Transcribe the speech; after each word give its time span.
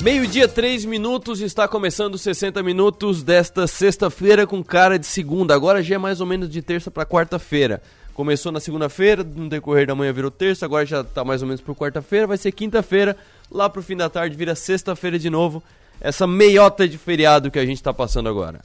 Meio-dia, 0.00 0.46
três 0.46 0.84
minutos, 0.84 1.40
está 1.40 1.66
começando 1.66 2.16
60 2.16 2.62
minutos 2.62 3.24
desta 3.24 3.66
sexta-feira 3.66 4.46
com 4.46 4.62
cara 4.62 4.96
de 4.96 5.04
segunda. 5.04 5.52
Agora 5.52 5.82
já 5.82 5.96
é 5.96 5.98
mais 5.98 6.20
ou 6.20 6.26
menos 6.26 6.48
de 6.48 6.62
terça 6.62 6.88
para 6.88 7.04
quarta-feira. 7.04 7.82
Começou 8.14 8.52
na 8.52 8.60
segunda-feira, 8.60 9.24
no 9.24 9.48
decorrer 9.48 9.88
da 9.88 9.96
manhã 9.96 10.12
virou 10.12 10.30
terça, 10.30 10.64
agora 10.64 10.86
já 10.86 11.00
está 11.00 11.24
mais 11.24 11.42
ou 11.42 11.48
menos 11.48 11.60
por 11.60 11.74
quarta-feira, 11.74 12.28
vai 12.28 12.36
ser 12.36 12.52
quinta-feira, 12.52 13.16
lá 13.50 13.68
pro 13.68 13.82
fim 13.82 13.96
da 13.96 14.08
tarde 14.08 14.36
vira 14.36 14.54
sexta-feira 14.54 15.18
de 15.18 15.28
novo. 15.28 15.60
Essa 16.00 16.28
meiota 16.28 16.86
de 16.86 16.96
feriado 16.96 17.50
que 17.50 17.58
a 17.58 17.66
gente 17.66 17.78
está 17.78 17.92
passando 17.92 18.28
agora. 18.28 18.60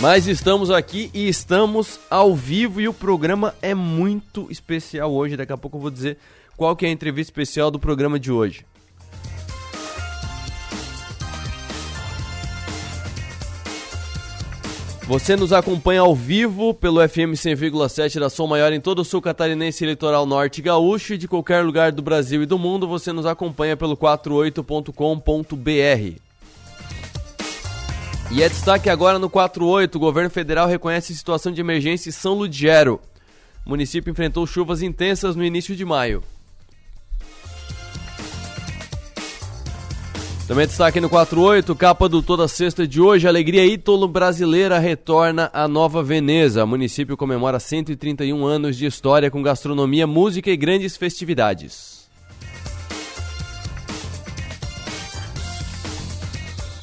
Mas 0.00 0.26
estamos 0.26 0.68
aqui 0.68 1.12
e 1.14 1.28
estamos 1.28 2.00
ao 2.10 2.34
vivo 2.34 2.80
e 2.80 2.88
o 2.88 2.92
programa 2.92 3.54
é 3.62 3.72
muito 3.72 4.48
especial 4.50 5.12
hoje. 5.12 5.36
Daqui 5.36 5.52
a 5.52 5.56
pouco 5.56 5.76
eu 5.76 5.82
vou 5.82 5.90
dizer 5.92 6.18
qual 6.56 6.74
que 6.74 6.84
é 6.84 6.88
a 6.88 6.92
entrevista 6.92 7.30
especial 7.30 7.70
do 7.70 7.78
programa 7.78 8.18
de 8.18 8.32
hoje. 8.32 8.64
Você 15.06 15.36
nos 15.36 15.52
acompanha 15.52 16.00
ao 16.00 16.16
vivo 16.16 16.74
pelo 16.74 17.00
FM 17.08 17.34
100,7 17.34 18.18
da 18.18 18.28
Som 18.28 18.48
Maior 18.48 18.72
em 18.72 18.80
todo 18.80 18.98
o 18.98 19.04
sul 19.04 19.22
catarinense 19.22 19.86
litoral 19.86 20.26
norte 20.26 20.60
gaúcho 20.60 21.14
e 21.14 21.18
de 21.18 21.28
qualquer 21.28 21.64
lugar 21.64 21.92
do 21.92 22.02
Brasil 22.02 22.42
e 22.42 22.46
do 22.46 22.58
mundo. 22.58 22.88
Você 22.88 23.12
nos 23.12 23.24
acompanha 23.24 23.76
pelo 23.76 23.96
48.com.br. 23.96 26.20
E 28.32 28.42
é 28.42 28.48
destaque 28.48 28.90
agora 28.90 29.16
no 29.16 29.30
48. 29.30 29.94
O 29.94 30.00
governo 30.00 30.28
federal 30.28 30.66
reconhece 30.66 31.14
situação 31.14 31.52
de 31.52 31.60
emergência 31.60 32.08
em 32.08 32.12
São 32.12 32.34
Ludgero. 32.34 33.00
O 33.64 33.70
município 33.70 34.10
enfrentou 34.10 34.44
chuvas 34.44 34.82
intensas 34.82 35.36
no 35.36 35.44
início 35.44 35.76
de 35.76 35.84
maio. 35.84 36.20
Também 40.46 40.64
destaque 40.64 41.00
no 41.00 41.08
48, 41.08 41.74
capa 41.74 42.08
do 42.08 42.22
Toda 42.22 42.46
Sexta 42.46 42.86
de 42.86 43.00
hoje, 43.00 43.26
Alegria 43.26 43.66
Ítolo 43.66 44.06
Brasileira 44.06 44.78
retorna 44.78 45.50
à 45.52 45.66
Nova 45.66 46.04
Veneza. 46.04 46.62
O 46.62 46.68
município 46.68 47.16
comemora 47.16 47.58
131 47.58 48.46
anos 48.46 48.76
de 48.76 48.86
história 48.86 49.28
com 49.28 49.42
gastronomia, 49.42 50.06
música 50.06 50.48
e 50.48 50.56
grandes 50.56 50.96
festividades. 50.96 52.08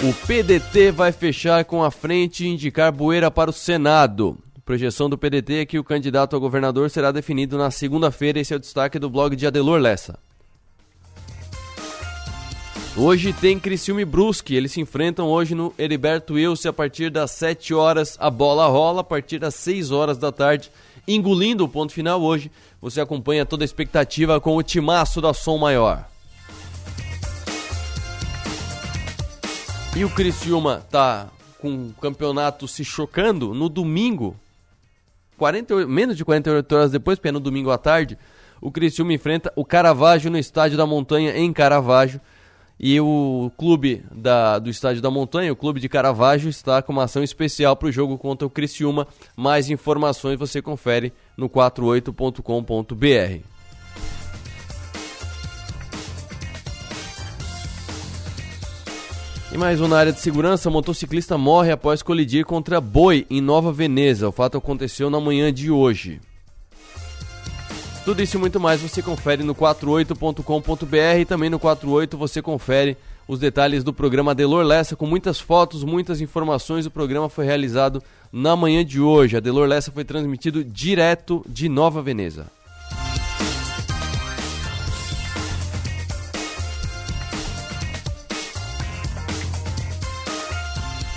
O 0.03 0.14
PDT 0.28 0.91
vai 0.91 1.14
fechar 1.14 1.64
com 1.64 1.81
a 1.81 1.89
frente 1.89 2.44
e 2.44 2.50
indicar 2.50 2.91
Bueira 2.91 3.31
para 3.31 3.50
o 3.50 3.53
Senado. 3.53 4.38
Projeção 4.66 5.09
do 5.09 5.17
PDT 5.17 5.53
é 5.53 5.66
que 5.66 5.80
o 5.80 5.84
candidato 5.86 6.36
a 6.36 6.39
governador 6.39 6.89
será 6.89 7.14
definido 7.14 7.58
na 7.58 7.72
segunda-feira. 7.72 8.41
Esse 8.41 8.53
é 8.53 8.58
o 8.58 8.59
destaque 8.59 9.00
do 9.00 9.09
blog 9.09 9.38
de 9.38 9.47
Adelor 9.47 9.80
Lessa. 9.80 10.19
Hoje 12.96 13.34
tem 13.34 13.60
Criciúma 13.60 14.04
e 14.04 14.06
Brusque, 14.06 14.54
eles 14.54 14.72
se 14.72 14.80
enfrentam 14.80 15.28
hoje 15.28 15.56
no 15.56 15.74
Heriberto 15.80 16.36
Wilson 16.36 16.70
a 16.70 16.74
partir 16.74 17.10
das 17.10 17.32
7 17.32 17.74
horas, 17.74 18.16
a 18.20 18.30
bola 18.30 18.68
rola 18.68 19.02
a 19.02 19.04
partir 19.04 19.40
das 19.40 19.56
6 19.56 19.90
horas 19.90 20.16
da 20.16 20.32
tarde, 20.32 20.72
engolindo 21.08 21.66
o 21.66 21.68
ponto 21.68 21.92
final 21.92 22.22
hoje. 22.22 22.52
Você 22.80 23.02
acompanha 23.02 23.48
toda 23.48 23.64
a 23.64 23.66
expectativa 23.66 24.40
com 24.40 24.56
o 24.56 24.62
timaço 24.62 25.20
da 25.20 25.34
Som 25.34 25.58
Maior. 25.58 26.08
E 29.96 30.06
o 30.06 30.10
Criciúma 30.12 30.86
tá 30.92 31.30
com 31.60 31.88
o 31.88 31.94
campeonato 32.00 32.68
se 32.68 32.86
chocando 32.86 33.56
no 33.56 33.70
domingo, 33.70 34.36
48, 35.40 35.90
menos 35.90 36.16
de 36.16 36.24
48 36.24 36.76
horas 36.76 36.92
depois, 36.92 37.18
porque 37.18 37.30
é 37.30 37.32
no 37.32 37.40
domingo 37.40 37.72
à 37.72 37.78
tarde, 37.80 38.20
o 38.62 38.72
Criciúma 38.72 39.14
enfrenta 39.14 39.52
o 39.56 39.66
Caravaggio 39.66 40.30
no 40.30 40.38
Estádio 40.38 40.78
da 40.78 40.86
Montanha 40.86 41.36
em 41.36 41.52
Caravaggio. 41.52 42.22
E 42.80 43.00
o 43.00 43.52
clube 43.58 44.04
da, 44.12 44.60
do 44.60 44.70
Estádio 44.70 45.02
da 45.02 45.12
Montanha, 45.12 45.54
o 45.54 45.56
clube 45.56 45.80
de 45.80 45.88
Caravaggio, 45.88 46.50
está 46.50 46.81
com 46.81 46.92
uma 46.92 47.03
ação 47.03 47.24
especial 47.24 47.75
para 47.75 47.88
o 47.88 47.92
jogo 47.92 48.18
contra 48.18 48.47
o 48.47 48.50
Criciúma. 48.50 49.08
Mais 49.36 49.70
informações 49.70 50.40
você 50.40 50.62
confere 50.62 51.14
no 51.38 51.50
48.com.br. 51.50 53.53
E 59.53 59.58
mais 59.58 59.80
um 59.80 59.88
na 59.88 60.00
área 60.00 60.12
de 60.12 60.20
segurança, 60.20 60.68
motociclista 60.68 61.38
morre 61.38 61.72
após 61.72 62.02
colidir 62.02 62.44
contra 62.44 62.81
boi 62.81 63.28
em 63.30 63.40
Nova 63.40 63.72
Veneza. 63.72 64.28
O 64.28 64.31
fato 64.31 64.58
aconteceu 64.58 65.12
na 65.12 65.20
manhã 65.20 65.53
de 65.53 65.70
hoje. 65.70 66.20
Tudo 68.06 68.22
isso 68.22 68.36
e 68.36 68.40
muito 68.40 68.59
mais 68.59 68.81
você 68.81 69.02
confere 69.02 69.44
no 69.44 69.56
48.com.br 69.56 71.19
e 71.22 71.24
também 71.24 71.50
no 71.50 71.58
48 71.58 72.18
você 72.18 72.41
confere 72.41 72.97
os 73.25 73.40
detalhes 73.40 73.81
do 73.81 73.94
programa 73.94 74.36
Delor 74.36 74.66
Lessa 74.66 74.94
com 74.94 75.06
muitas 75.06 75.40
fotos, 75.40 75.86
muitas 75.86 76.19
informações. 76.19 76.86
O 76.86 76.91
programa 76.91 77.30
foi 77.30 77.46
realizado 77.46 78.03
na 78.30 78.58
manhã 78.58 78.84
de 78.84 79.00
hoje. 79.00 79.38
A 79.38 79.40
Delor 79.40 79.69
Lessa 79.69 79.90
foi 79.90 80.03
transmitido 80.03 80.66
direto 80.66 81.46
de 81.47 81.69
Nova 81.69 82.02
Veneza. 82.02 82.47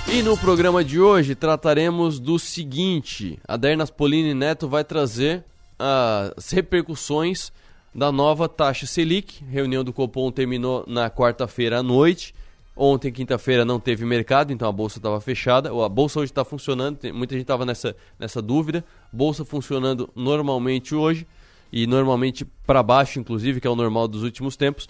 E 0.09 0.23
no 0.23 0.37
programa 0.39 0.85
de 0.85 1.01
hoje 1.01 1.35
trataremos 1.35 2.21
do 2.21 2.39
seguinte: 2.39 3.41
a 3.47 3.57
Dernas 3.57 3.91
Polini 3.91 4.35
Neto 4.35 4.69
vai 4.69 4.85
trazer 4.85 5.45
as 5.79 6.51
repercussões 6.51 7.53
da 7.95 8.13
nova 8.13 8.49
taxa 8.49 8.87
Selic. 8.87 9.45
Reunião 9.45 9.83
do 9.83 9.93
Copom 9.93 10.31
terminou 10.31 10.85
na 10.87 11.11
quarta-feira 11.11 11.79
à 11.79 11.83
noite. 11.83 12.35
Ontem, 12.77 13.11
quinta-feira, 13.11 13.65
não 13.65 13.81
teve 13.81 14.05
mercado, 14.05 14.53
então 14.53 14.69
a 14.69 14.73
bolsa 14.73 14.99
estava 14.99 15.19
fechada. 15.19 15.71
A 15.71 15.89
bolsa 15.89 16.21
hoje 16.21 16.31
está 16.31 16.45
funcionando, 16.45 16.99
muita 17.15 17.35
gente 17.35 17.45
estava 17.45 17.65
nessa, 17.65 17.97
nessa 18.19 18.43
dúvida. 18.43 18.85
Bolsa 19.11 19.47
funcionando 19.47 20.11
normalmente 20.15 20.95
hoje 20.95 21.27
e 21.73 21.87
normalmente 21.87 22.45
para 22.67 22.83
baixo, 22.83 23.19
inclusive, 23.19 23.61
que 23.61 23.67
é 23.67 23.71
o 23.71 23.77
normal 23.77 24.07
dos 24.07 24.23
últimos 24.23 24.57
tempos. 24.57 24.89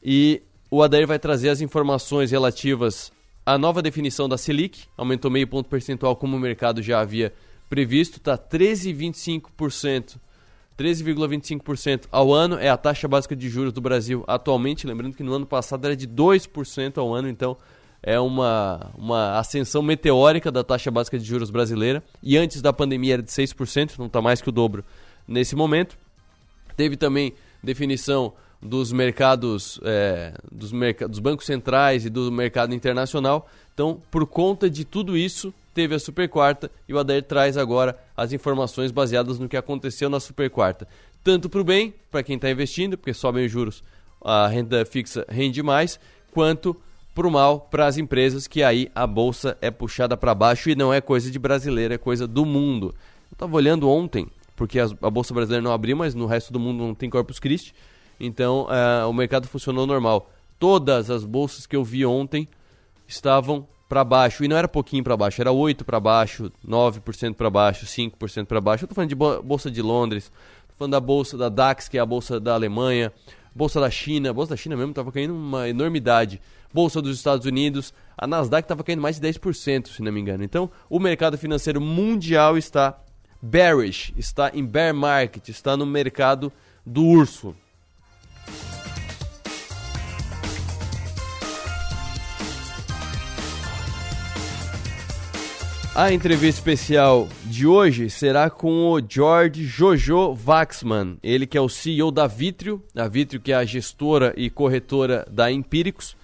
E 0.00 0.42
o 0.70 0.80
Adair 0.80 1.08
vai 1.08 1.18
trazer 1.18 1.48
as 1.48 1.60
informações 1.60 2.30
relativas 2.30 3.12
à 3.44 3.58
nova 3.58 3.82
definição 3.82 4.28
da 4.28 4.38
Selic, 4.38 4.84
aumentou 4.96 5.30
meio 5.30 5.46
ponto 5.46 5.68
percentual, 5.68 6.14
como 6.14 6.36
o 6.36 6.40
mercado 6.40 6.82
já 6.82 7.00
havia 7.00 7.32
previsto, 7.68 8.18
está 8.18 8.36
13,25%. 8.36 10.16
13,25% 10.78 12.06
ao 12.10 12.32
ano 12.32 12.58
é 12.58 12.68
a 12.68 12.76
taxa 12.76 13.06
básica 13.06 13.36
de 13.36 13.48
juros 13.48 13.72
do 13.72 13.80
Brasil 13.80 14.24
atualmente. 14.26 14.86
Lembrando 14.86 15.16
que 15.16 15.22
no 15.22 15.32
ano 15.32 15.46
passado 15.46 15.84
era 15.84 15.96
de 15.96 16.08
2% 16.08 16.98
ao 16.98 17.14
ano, 17.14 17.28
então 17.28 17.56
é 18.02 18.18
uma, 18.18 18.90
uma 18.98 19.38
ascensão 19.38 19.82
meteórica 19.82 20.50
da 20.50 20.64
taxa 20.64 20.90
básica 20.90 21.18
de 21.18 21.24
juros 21.24 21.50
brasileira. 21.50 22.02
E 22.22 22.36
antes 22.36 22.60
da 22.60 22.72
pandemia 22.72 23.14
era 23.14 23.22
de 23.22 23.30
6%, 23.30 23.98
não 23.98 24.06
está 24.06 24.20
mais 24.20 24.42
que 24.42 24.48
o 24.48 24.52
dobro 24.52 24.84
nesse 25.28 25.54
momento. 25.54 25.96
Teve 26.76 26.96
também 26.96 27.32
definição 27.62 28.32
dos 28.60 28.92
mercados, 28.92 29.78
é, 29.84 30.34
dos, 30.50 30.72
merc 30.72 31.02
dos 31.06 31.18
bancos 31.18 31.46
centrais 31.46 32.04
e 32.04 32.10
do 32.10 32.32
mercado 32.32 32.74
internacional. 32.74 33.48
Então, 33.72 34.00
por 34.10 34.26
conta 34.26 34.68
de 34.68 34.84
tudo 34.84 35.16
isso, 35.16 35.52
teve 35.74 35.94
a 35.94 35.98
Super 35.98 36.28
Quarta 36.28 36.70
e 36.88 36.94
o 36.94 36.98
Adair 36.98 37.24
traz 37.24 37.56
agora 37.58 37.98
as 38.16 38.32
informações 38.32 38.92
baseadas 38.92 39.38
no 39.38 39.48
que 39.48 39.56
aconteceu 39.56 40.08
na 40.08 40.20
Super 40.20 40.48
Quarta. 40.48 40.86
Tanto 41.22 41.50
para 41.50 41.60
o 41.60 41.64
bem, 41.64 41.92
para 42.10 42.22
quem 42.22 42.36
está 42.36 42.50
investindo, 42.50 42.96
porque 42.96 43.12
sobem 43.12 43.44
os 43.44 43.52
juros, 43.52 43.82
a 44.22 44.46
renda 44.46 44.84
fixa 44.86 45.26
rende 45.28 45.62
mais, 45.62 45.98
quanto 46.32 46.76
para 47.14 47.26
o 47.26 47.30
mal 47.30 47.60
para 47.60 47.86
as 47.86 47.96
empresas, 47.96 48.46
que 48.46 48.62
aí 48.62 48.90
a 48.94 49.06
bolsa 49.06 49.56
é 49.60 49.70
puxada 49.70 50.16
para 50.16 50.34
baixo 50.34 50.70
e 50.70 50.74
não 50.74 50.92
é 50.92 51.00
coisa 51.00 51.30
de 51.30 51.38
brasileiro, 51.38 51.94
é 51.94 51.98
coisa 51.98 52.26
do 52.26 52.44
mundo. 52.44 52.94
Eu 53.30 53.34
estava 53.34 53.56
olhando 53.56 53.88
ontem, 53.88 54.26
porque 54.56 54.78
a 54.78 55.10
bolsa 55.10 55.34
brasileira 55.34 55.62
não 55.62 55.72
abriu, 55.72 55.96
mas 55.96 56.14
no 56.14 56.26
resto 56.26 56.52
do 56.52 56.60
mundo 56.60 56.84
não 56.84 56.94
tem 56.94 57.10
Corpus 57.10 57.38
Christi, 57.38 57.74
então 58.18 58.66
uh, 58.66 59.08
o 59.08 59.12
mercado 59.12 59.48
funcionou 59.48 59.86
normal. 59.86 60.30
Todas 60.58 61.10
as 61.10 61.24
bolsas 61.24 61.66
que 61.66 61.76
eu 61.76 61.84
vi 61.84 62.06
ontem 62.06 62.48
estavam 63.06 63.66
para 63.88 64.02
baixo, 64.02 64.44
e 64.44 64.48
não 64.48 64.56
era 64.56 64.66
pouquinho 64.66 65.04
para 65.04 65.16
baixo, 65.16 65.40
era 65.40 65.52
8 65.52 65.84
para 65.84 66.00
baixo, 66.00 66.50
9% 66.66 67.34
para 67.34 67.50
baixo, 67.50 67.86
5% 67.86 68.46
para 68.46 68.60
baixo. 68.60 68.84
Eu 68.84 68.88
tô 68.88 68.94
falando 68.94 69.10
de 69.10 69.14
bolsa 69.14 69.70
de 69.70 69.82
Londres, 69.82 70.32
falando 70.76 70.92
da 70.92 71.00
bolsa 71.00 71.36
da 71.36 71.48
DAX, 71.48 71.88
que 71.88 71.98
é 71.98 72.00
a 72.00 72.06
bolsa 72.06 72.40
da 72.40 72.54
Alemanha, 72.54 73.12
bolsa 73.54 73.80
da 73.80 73.90
China, 73.90 74.32
bolsa 74.32 74.50
da 74.50 74.56
China 74.56 74.76
mesmo 74.76 74.90
estava 74.90 75.12
caindo 75.12 75.34
uma 75.34 75.68
enormidade. 75.68 76.40
Bolsa 76.72 77.00
dos 77.00 77.16
Estados 77.16 77.46
Unidos, 77.46 77.94
a 78.18 78.26
Nasdaq 78.26 78.64
estava 78.64 78.82
caindo 78.82 79.00
mais 79.00 79.20
de 79.20 79.28
10%, 79.28 79.88
se 79.88 80.02
não 80.02 80.10
me 80.10 80.20
engano. 80.20 80.42
Então, 80.42 80.68
o 80.90 80.98
mercado 80.98 81.38
financeiro 81.38 81.80
mundial 81.80 82.58
está 82.58 82.98
bearish, 83.40 84.12
está 84.16 84.50
em 84.52 84.64
bear 84.64 84.92
market, 84.92 85.48
está 85.48 85.76
no 85.76 85.86
mercado 85.86 86.52
do 86.84 87.04
urso. 87.04 87.54
A 95.96 96.12
entrevista 96.12 96.58
especial 96.58 97.28
de 97.44 97.68
hoje 97.68 98.10
será 98.10 98.50
com 98.50 98.90
o 98.90 99.00
George 99.00 99.62
Jojo 99.62 100.36
Waxman, 100.44 101.16
ele 101.22 101.46
que 101.46 101.56
é 101.56 101.60
o 101.60 101.68
CEO 101.68 102.10
da 102.10 102.26
Vitrio, 102.26 102.82
a 102.96 103.06
Vitrio 103.06 103.40
que 103.40 103.52
é 103.52 103.54
a 103.54 103.64
gestora 103.64 104.34
e 104.36 104.50
corretora 104.50 105.24
da 105.30 105.52
Empíricos, 105.52 106.16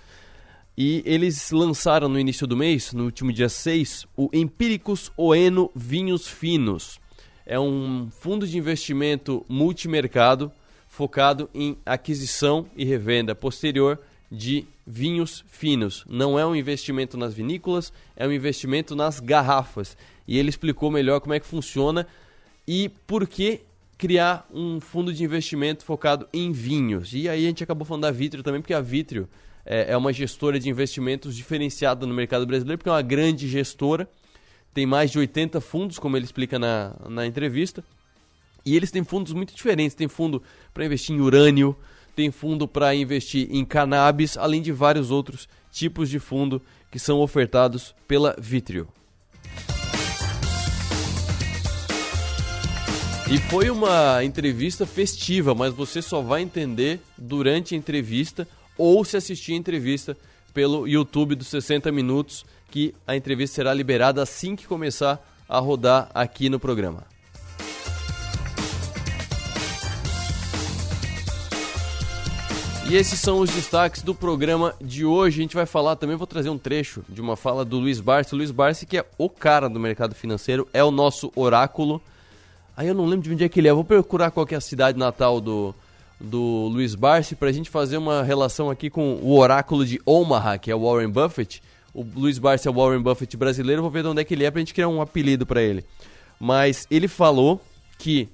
e 0.77 1.05
eles 1.07 1.53
lançaram 1.53 2.09
no 2.09 2.19
início 2.19 2.49
do 2.49 2.57
mês, 2.57 2.93
no 2.93 3.05
último 3.05 3.33
dia 3.33 3.49
6, 3.49 4.09
o 4.17 4.29
Empíricos 4.33 5.13
Oeno 5.17 5.71
Vinhos 5.73 6.27
Finos. 6.27 6.99
É 7.47 7.59
um 7.59 8.09
fundo 8.11 8.49
de 8.49 8.59
investimento 8.59 9.47
multimercado 9.49 10.51
focado 10.89 11.49
em 11.55 11.79
aquisição 11.87 12.67
e 12.77 12.85
revenda 12.85 13.37
posterior 13.37 14.01
de 14.31 14.65
vinhos 14.87 15.45
finos. 15.49 16.05
Não 16.09 16.39
é 16.39 16.47
um 16.47 16.55
investimento 16.55 17.17
nas 17.17 17.35
vinícolas, 17.35 17.93
é 18.15 18.27
um 18.27 18.33
investimento 18.33 18.95
nas 18.95 19.19
garrafas. 19.19 19.97
E 20.27 20.39
ele 20.39 20.49
explicou 20.49 20.91
melhor 20.91 21.21
como 21.21 21.35
é 21.35 21.41
que 21.41 21.47
funciona 21.47 22.07
e 22.67 22.89
por 23.07 23.27
que 23.27 23.63
criar 23.99 24.47
um 24.53 24.81
fundo 24.81 25.13
de 25.13 25.25
investimento 25.25 25.85
focado 25.85 26.29
em 26.33 26.53
vinhos. 26.53 27.13
E 27.13 27.29
aí 27.29 27.45
a 27.45 27.49
gente 27.49 27.65
acabou 27.65 27.85
falando 27.85 28.03
da 28.03 28.11
Vitrio 28.11 28.43
também, 28.43 28.61
porque 28.61 28.73
a 28.73 28.81
Vitrio 28.81 29.29
é, 29.67 29.93
é 29.93 29.97
uma 29.97 30.13
gestora 30.13 30.59
de 30.59 30.71
investimentos 30.71 31.37
diferenciada 31.37 32.07
no 32.07 32.15
mercado 32.15 32.47
brasileiro, 32.47 32.79
porque 32.79 32.89
é 32.89 32.93
uma 32.93 33.03
grande 33.03 33.49
gestora, 33.49 34.09
tem 34.73 34.87
mais 34.87 35.11
de 35.11 35.19
80 35.19 35.61
fundos, 35.61 35.99
como 35.99 36.17
ele 36.17 36.25
explica 36.25 36.59
na, 36.59 36.95
na 37.09 37.27
entrevista. 37.27 37.85
E 38.65 38.77
eles 38.77 38.91
têm 38.91 39.03
fundos 39.03 39.33
muito 39.33 39.55
diferentes. 39.55 39.95
Tem 39.95 40.09
fundo 40.09 40.43
para 40.73 40.85
investir 40.85 41.15
em 41.15 41.21
urânio, 41.21 41.77
tem 42.11 42.31
fundo 42.31 42.67
para 42.67 42.95
investir 42.95 43.49
em 43.51 43.65
cannabis, 43.65 44.37
além 44.37 44.61
de 44.61 44.73
vários 44.73 45.11
outros 45.11 45.49
tipos 45.71 46.09
de 46.09 46.19
fundo 46.19 46.61
que 46.91 46.99
são 46.99 47.21
ofertados 47.21 47.95
pela 48.07 48.35
Vitrio. 48.39 48.89
E 53.31 53.39
foi 53.39 53.71
uma 53.71 54.25
entrevista 54.25 54.85
festiva, 54.85 55.55
mas 55.55 55.73
você 55.73 56.03
só 56.03 56.21
vai 56.21 56.43
entender 56.43 57.01
durante 57.17 57.77
a 57.77 57.79
entrevista 57.79 58.47
ou 58.77 59.05
se 59.05 59.17
assistir 59.17 59.53
a 59.53 59.57
entrevista 59.57 60.17
pelo 60.53 60.89
YouTube 60.89 61.37
dos 61.37 61.47
60 61.47 61.93
minutos, 61.93 62.45
que 62.73 62.93
a 63.07 63.15
entrevista 63.15 63.55
será 63.55 63.73
liberada 63.73 64.21
assim 64.21 64.57
que 64.57 64.67
começar 64.67 65.25
a 65.49 65.61
rodar 65.61 66.11
aqui 66.13 66.49
no 66.49 66.59
programa. 66.59 67.05
E 72.91 72.97
esses 72.97 73.21
são 73.21 73.39
os 73.39 73.51
destaques 73.51 74.03
do 74.03 74.13
programa 74.13 74.75
de 74.81 75.05
hoje. 75.05 75.39
A 75.39 75.43
gente 75.43 75.55
vai 75.55 75.65
falar 75.65 75.95
também, 75.95 76.17
vou 76.17 76.27
trazer 76.27 76.51
um 76.51 76.59
trecho 76.59 77.05
de 77.09 77.21
uma 77.21 77.37
fala 77.37 77.65
do 77.65 77.79
Luiz 77.79 78.01
Barsi. 78.01 78.35
O 78.35 78.37
Luiz 78.37 78.51
Barsi, 78.51 78.85
que 78.85 78.99
é 78.99 79.07
o 79.17 79.31
cara 79.31 79.69
do 79.69 79.79
mercado 79.79 80.13
financeiro, 80.13 80.67
é 80.73 80.83
o 80.83 80.91
nosso 80.91 81.31
oráculo. 81.37 82.03
Aí 82.77 82.89
eu 82.89 82.95
não 82.95 83.07
lembro 83.07 83.29
de 83.29 83.33
onde 83.33 83.45
é 83.45 83.49
que 83.49 83.61
ele 83.61 83.69
é. 83.69 83.73
Vou 83.73 83.85
procurar 83.85 84.33
qual 84.33 84.45
é 84.51 84.57
a 84.57 84.61
cidade 84.61 84.99
natal 84.99 85.41
do, 85.41 85.73
do 86.19 86.67
Luiz 86.67 86.97
Barsi 86.97 87.37
para 87.37 87.51
a 87.51 87.53
gente 87.53 87.71
fazer 87.71 87.97
uma 87.97 88.25
relação 88.25 88.69
aqui 88.69 88.91
com 88.91 89.21
o 89.23 89.39
oráculo 89.39 89.87
de 89.87 90.01
Omaha, 90.05 90.59
que 90.59 90.69
é 90.69 90.75
o 90.75 90.81
Warren 90.81 91.11
Buffett. 91.11 91.63
O 91.95 92.05
Luiz 92.17 92.41
Barsi 92.41 92.67
é 92.67 92.73
o 92.73 92.75
Warren 92.75 93.03
Buffett 93.03 93.37
brasileiro. 93.37 93.83
Vou 93.83 93.91
ver 93.93 94.03
de 94.03 94.09
onde 94.09 94.21
é 94.21 94.25
que 94.25 94.35
ele 94.35 94.43
é 94.43 94.51
para 94.51 94.59
a 94.59 94.63
gente 94.63 94.75
criar 94.75 94.89
um 94.89 95.01
apelido 95.01 95.47
para 95.47 95.63
ele. 95.63 95.85
Mas 96.41 96.89
ele 96.91 97.07
falou 97.07 97.61
que 97.97 98.29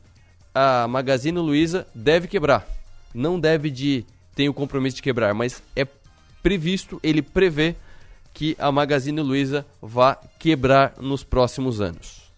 a 0.54 0.88
Magazine 0.88 1.38
Luiza 1.38 1.86
deve 1.94 2.26
quebrar. 2.26 2.66
Não 3.14 3.38
deve 3.38 3.70
de 3.70 4.06
tem 4.36 4.50
o 4.50 4.54
compromisso 4.54 4.96
de 4.96 5.02
quebrar, 5.02 5.32
mas 5.32 5.62
é 5.74 5.86
previsto, 6.42 7.00
ele 7.02 7.22
prevê 7.22 7.74
que 8.34 8.54
a 8.58 8.70
Magazine 8.70 9.22
Luiza 9.22 9.66
vá 9.80 10.14
quebrar 10.38 10.92
nos 11.00 11.24
próximos 11.24 11.80
anos. 11.80 12.30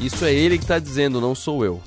Isso 0.00 0.24
é 0.24 0.32
ele 0.32 0.56
que 0.56 0.64
está 0.64 0.78
dizendo, 0.78 1.20
não 1.20 1.34
sou 1.34 1.62
eu. 1.62 1.80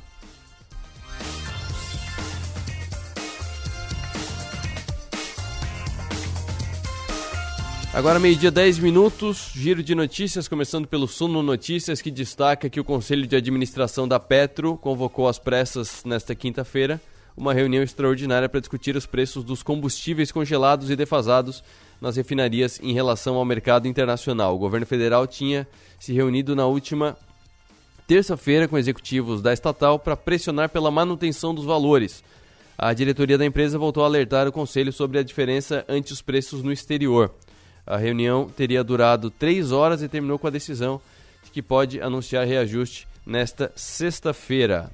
Agora, 7.91 8.19
meio-dia, 8.19 8.51
10 8.51 8.77
minutos, 8.79 9.49
giro 9.55 9.81
de 9.81 9.95
notícias, 9.95 10.47
começando 10.47 10.85
pelo 10.87 11.07
Suno 11.07 11.41
Notícias, 11.41 12.03
que 12.03 12.11
destaca 12.11 12.69
que 12.69 12.79
o 12.79 12.83
Conselho 12.83 13.25
de 13.25 13.35
Administração 13.35 14.07
da 14.07 14.19
Petro 14.19 14.77
convocou 14.77 15.27
as 15.27 15.39
pressas 15.39 16.03
nesta 16.05 16.35
quinta-feira 16.35 17.01
uma 17.35 17.53
reunião 17.53 17.83
extraordinária 17.83 18.47
para 18.47 18.59
discutir 18.59 18.95
os 18.95 19.05
preços 19.05 19.43
dos 19.43 19.61
combustíveis 19.61 20.31
congelados 20.31 20.89
e 20.89 20.95
defasados 20.95 21.63
nas 21.99 22.15
refinarias 22.15 22.79
em 22.81 22.93
relação 22.93 23.35
ao 23.35 23.45
mercado 23.45 23.87
internacional. 23.87 24.55
O 24.55 24.59
governo 24.59 24.85
federal 24.85 25.27
tinha 25.27 25.67
se 25.99 26.13
reunido 26.13 26.55
na 26.55 26.65
última 26.65 27.17
terça-feira 28.07 28.67
com 28.67 28.77
executivos 28.77 29.41
da 29.41 29.51
estatal 29.51 29.97
para 29.97 30.15
pressionar 30.15 30.69
pela 30.69 30.91
manutenção 30.91 31.53
dos 31.53 31.65
valores. 31.65 32.23
A 32.77 32.93
diretoria 32.93 33.37
da 33.37 33.45
empresa 33.45 33.77
voltou 33.77 34.03
a 34.03 34.05
alertar 34.05 34.47
o 34.47 34.51
conselho 34.51 34.91
sobre 34.91 35.17
a 35.17 35.23
diferença 35.23 35.85
ante 35.87 36.13
os 36.13 36.21
preços 36.21 36.61
no 36.61 36.71
exterior. 36.71 37.33
A 37.85 37.97
reunião 37.97 38.49
teria 38.49 38.83
durado 38.83 39.29
três 39.29 39.71
horas 39.71 40.01
e 40.01 40.09
terminou 40.09 40.39
com 40.39 40.47
a 40.47 40.51
decisão 40.51 40.99
de 41.43 41.51
que 41.51 41.61
pode 41.61 42.01
anunciar 42.01 42.45
reajuste 42.45 43.07
nesta 43.25 43.71
sexta-feira. 43.75 44.91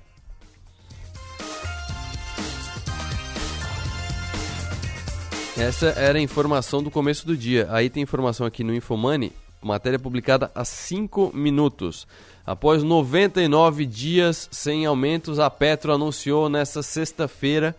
Essa 5.62 5.90
era 5.90 6.18
a 6.18 6.22
informação 6.22 6.82
do 6.82 6.90
começo 6.90 7.24
do 7.24 7.38
dia. 7.38 7.68
Aí 7.70 7.88
tem 7.88 8.02
informação 8.02 8.48
aqui 8.48 8.64
no 8.64 8.74
Infomoney, 8.74 9.32
matéria 9.62 10.00
publicada 10.00 10.50
há 10.56 10.66
5 10.66 11.32
minutos. 11.36 12.08
Após 12.44 12.82
99 12.82 13.86
dias 13.86 14.50
sem 14.52 14.88
aumentos, 14.88 15.38
a 15.38 15.52
Petro 15.52 15.94
anunciou 15.94 16.50
nesta 16.50 16.82
sexta-feira 16.82 17.76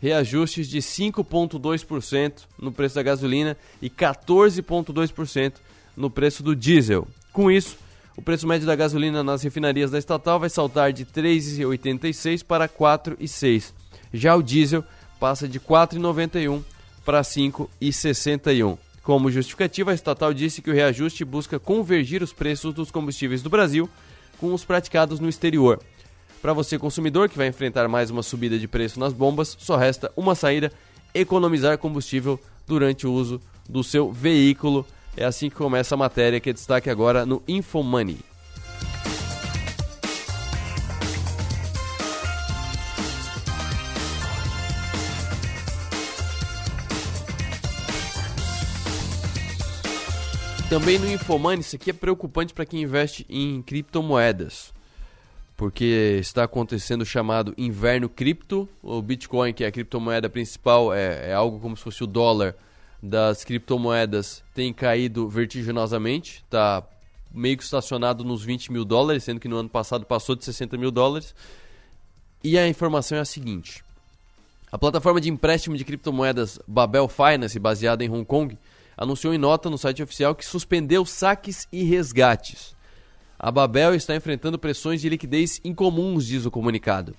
reajustes 0.00 0.68
de 0.68 0.78
5,2% 0.78 2.42
no 2.56 2.70
preço 2.70 2.94
da 2.94 3.02
gasolina 3.02 3.56
e 3.82 3.90
14,2% 3.90 5.54
no 5.96 6.08
preço 6.08 6.40
do 6.40 6.54
diesel. 6.54 7.04
Com 7.32 7.50
isso, 7.50 7.76
o 8.16 8.22
preço 8.22 8.46
médio 8.46 8.64
da 8.64 8.76
gasolina 8.76 9.24
nas 9.24 9.42
refinarias 9.42 9.90
da 9.90 9.98
estatal 9.98 10.38
vai 10.38 10.48
saltar 10.48 10.92
de 10.92 11.02
R$ 11.02 11.08
3,86 11.12 12.44
para 12.44 12.66
R$ 12.66 12.70
4,6. 12.78 13.72
Já 14.12 14.36
o 14.36 14.42
diesel 14.42 14.84
passa 15.18 15.48
de 15.48 15.58
R$ 15.58 15.64
4,91 15.64 16.62
para 17.04 17.20
5,61. 17.22 18.78
Como 19.02 19.30
justificativa, 19.30 19.90
a 19.90 19.94
estatal 19.94 20.32
disse 20.32 20.62
que 20.62 20.70
o 20.70 20.74
reajuste 20.74 21.24
busca 21.24 21.58
convergir 21.58 22.22
os 22.22 22.32
preços 22.32 22.72
dos 22.72 22.90
combustíveis 22.90 23.42
do 23.42 23.50
Brasil 23.50 23.88
com 24.38 24.54
os 24.54 24.64
praticados 24.64 25.20
no 25.20 25.28
exterior. 25.28 25.80
Para 26.40 26.52
você, 26.52 26.78
consumidor, 26.78 27.28
que 27.28 27.36
vai 27.36 27.46
enfrentar 27.46 27.86
mais 27.88 28.10
uma 28.10 28.22
subida 28.22 28.58
de 28.58 28.66
preço 28.68 28.98
nas 28.98 29.12
bombas, 29.12 29.56
só 29.58 29.76
resta 29.76 30.10
uma 30.16 30.34
saída: 30.34 30.72
economizar 31.14 31.78
combustível 31.78 32.40
durante 32.66 33.06
o 33.06 33.12
uso 33.12 33.40
do 33.68 33.84
seu 33.84 34.10
veículo. 34.10 34.86
É 35.16 35.24
assim 35.24 35.48
que 35.48 35.56
começa 35.56 35.94
a 35.94 35.98
matéria 35.98 36.40
que 36.40 36.50
é 36.50 36.52
destaque 36.52 36.90
agora 36.90 37.24
no 37.24 37.42
Infomoney. 37.46 38.18
Também 50.74 50.98
no 50.98 51.08
Infomoney, 51.08 51.60
isso 51.60 51.76
aqui 51.76 51.90
é 51.90 51.92
preocupante 51.92 52.52
para 52.52 52.66
quem 52.66 52.82
investe 52.82 53.24
em 53.30 53.62
criptomoedas. 53.62 54.74
Porque 55.56 56.18
está 56.20 56.42
acontecendo 56.42 57.02
o 57.02 57.06
chamado 57.06 57.54
inverno 57.56 58.08
cripto. 58.08 58.68
O 58.82 59.00
Bitcoin, 59.00 59.52
que 59.52 59.62
é 59.62 59.68
a 59.68 59.70
criptomoeda 59.70 60.28
principal, 60.28 60.92
é, 60.92 61.30
é 61.30 61.32
algo 61.32 61.60
como 61.60 61.76
se 61.76 61.82
fosse 61.84 62.02
o 62.02 62.08
dólar 62.08 62.56
das 63.00 63.44
criptomoedas, 63.44 64.42
tem 64.52 64.72
caído 64.72 65.28
vertiginosamente. 65.28 66.42
Está 66.44 66.82
meio 67.32 67.56
que 67.56 67.62
estacionado 67.62 68.24
nos 68.24 68.42
20 68.42 68.72
mil 68.72 68.84
dólares, 68.84 69.22
sendo 69.22 69.38
que 69.38 69.46
no 69.46 69.58
ano 69.58 69.68
passado 69.68 70.04
passou 70.04 70.34
de 70.34 70.44
60 70.44 70.76
mil 70.76 70.90
dólares. 70.90 71.36
E 72.42 72.58
a 72.58 72.66
informação 72.66 73.16
é 73.16 73.20
a 73.20 73.24
seguinte: 73.24 73.84
a 74.72 74.76
plataforma 74.76 75.20
de 75.20 75.30
empréstimo 75.30 75.76
de 75.76 75.84
criptomoedas 75.84 76.58
Babel 76.66 77.06
Finance, 77.06 77.60
baseada 77.60 78.04
em 78.04 78.10
Hong 78.10 78.24
Kong, 78.24 78.58
anunciou 78.96 79.34
em 79.34 79.38
nota 79.38 79.68
no 79.68 79.78
site 79.78 80.02
oficial 80.02 80.34
que 80.34 80.44
suspendeu 80.44 81.04
saques 81.04 81.66
e 81.72 81.82
resgates. 81.84 82.74
A 83.38 83.50
Babel 83.50 83.94
está 83.94 84.14
enfrentando 84.14 84.58
pressões 84.58 85.00
de 85.00 85.08
liquidez 85.08 85.60
incomuns, 85.64 86.26
diz 86.26 86.46
o 86.46 86.50
comunicado. 86.50 87.14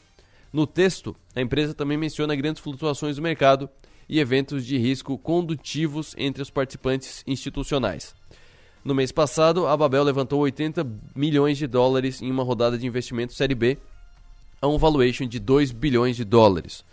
No 0.51 0.65
texto, 0.65 1.15
a 1.36 1.41
empresa 1.41 1.74
também 1.74 1.98
menciona 1.98 2.36
grandes 2.36 2.62
flutuações 2.62 3.17
do 3.17 3.22
mercado 3.22 3.70
e 4.08 4.20
eventos 4.20 4.65
de 4.65 4.77
risco 4.77 5.17
condutivos 5.17 6.15
entre 6.17 6.41
os 6.41 6.50
participantes 6.50 7.24
institucionais. 7.27 8.15
No 8.84 8.94
mês 8.94 9.12
passado, 9.12 9.67
a 9.67 9.75
Babel 9.75 10.03
levantou 10.03 10.39
80 10.41 10.86
milhões 11.15 11.58
de 11.58 11.67
dólares 11.67 12.22
em 12.22 12.32
uma 12.32 12.44
rodada 12.44 12.77
de 12.77 12.86
investimento 12.86 13.34
Série 13.34 13.55
B 13.55 13.77
a 14.62 14.67
um 14.67 14.77
valuation 14.77 15.27
de 15.27 15.39
2 15.39 15.72
bilhões 15.72 16.15
de 16.15 16.24
dólares. 16.24 16.86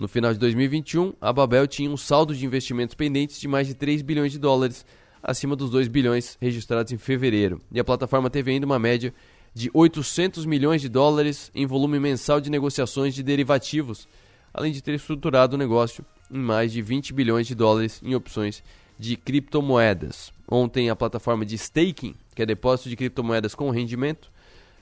No 0.00 0.08
final 0.08 0.32
de 0.32 0.38
2021, 0.38 1.12
a 1.20 1.30
Babel 1.30 1.66
tinha 1.66 1.90
um 1.90 1.96
saldo 1.96 2.34
de 2.34 2.46
investimentos 2.46 2.94
pendentes 2.94 3.38
de 3.38 3.46
mais 3.46 3.66
de 3.66 3.74
3 3.74 4.00
bilhões 4.00 4.32
de 4.32 4.38
dólares, 4.38 4.86
acima 5.22 5.54
dos 5.54 5.68
2 5.68 5.88
bilhões 5.88 6.38
registrados 6.40 6.90
em 6.90 6.96
fevereiro. 6.96 7.60
E 7.70 7.78
a 7.78 7.84
plataforma 7.84 8.30
teve 8.30 8.50
ainda 8.50 8.64
uma 8.64 8.78
média 8.78 9.12
de 9.52 9.70
800 9.74 10.46
milhões 10.46 10.80
de 10.80 10.88
dólares 10.88 11.50
em 11.54 11.66
volume 11.66 12.00
mensal 12.00 12.40
de 12.40 12.48
negociações 12.48 13.14
de 13.14 13.22
derivativos, 13.22 14.08
além 14.54 14.72
de 14.72 14.80
ter 14.80 14.94
estruturado 14.94 15.54
o 15.54 15.58
negócio 15.58 16.02
em 16.30 16.38
mais 16.38 16.72
de 16.72 16.80
20 16.80 17.12
bilhões 17.12 17.46
de 17.46 17.54
dólares 17.54 18.00
em 18.02 18.14
opções 18.14 18.64
de 18.98 19.18
criptomoedas. 19.18 20.32
Ontem, 20.50 20.88
a 20.88 20.96
plataforma 20.96 21.44
de 21.44 21.56
staking, 21.56 22.14
que 22.34 22.40
é 22.40 22.46
depósito 22.46 22.88
de 22.88 22.96
criptomoedas 22.96 23.54
com 23.54 23.68
rendimento, 23.68 24.32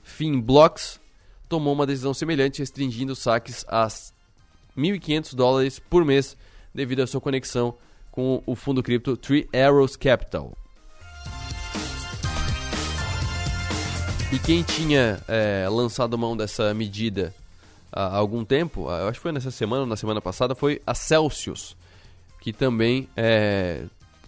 Finblocks, 0.01 0.97
tomou 1.49 1.73
uma 1.73 1.85
decisão 1.85 2.13
semelhante, 2.13 2.59
restringindo 2.59 3.17
saques 3.17 3.65
a 3.67 3.83
1.500 4.79 5.35
dólares 5.35 5.79
por 5.79 6.05
mês 6.05 6.37
devido 6.73 7.01
à 7.01 7.07
sua 7.07 7.19
conexão 7.19 7.75
com 8.11 8.41
o 8.45 8.55
fundo 8.55 8.81
cripto 8.81 9.17
Three 9.17 9.47
Arrows 9.53 9.95
Capital. 9.95 10.53
E 14.31 14.37
quem 14.37 14.61
tinha 14.61 15.19
é, 15.27 15.67
lançado 15.69 16.17
mão 16.17 16.37
dessa 16.37 16.73
medida 16.73 17.33
há 17.91 18.15
algum 18.15 18.45
tempo, 18.45 18.81
eu 18.87 19.07
acho 19.07 19.19
que 19.19 19.23
foi 19.23 19.31
nessa 19.31 19.49
semana 19.49 19.81
ou 19.81 19.87
na 19.87 19.95
semana 19.95 20.21
passada, 20.21 20.53
foi 20.53 20.81
a 20.85 20.93
Celsius, 20.93 21.75
que 22.39 22.53
também 22.53 23.09
é, 23.17 23.83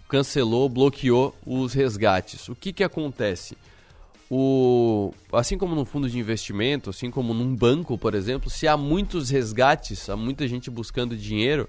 cancelou, 0.09 0.67
bloqueou 0.67 1.35
os 1.45 1.73
resgates. 1.73 2.49
O 2.49 2.55
que, 2.55 2.73
que 2.73 2.83
acontece? 2.83 3.55
O, 4.33 5.13
assim 5.33 5.57
como 5.57 5.75
no 5.75 5.83
fundo 5.83 6.09
de 6.09 6.17
investimento, 6.17 6.89
assim 6.89 7.11
como 7.11 7.33
num 7.33 7.53
banco, 7.53 7.97
por 7.97 8.15
exemplo, 8.15 8.49
se 8.49 8.65
há 8.65 8.77
muitos 8.77 9.29
resgates, 9.29 10.09
há 10.09 10.15
muita 10.15 10.47
gente 10.47 10.71
buscando 10.71 11.17
dinheiro, 11.17 11.67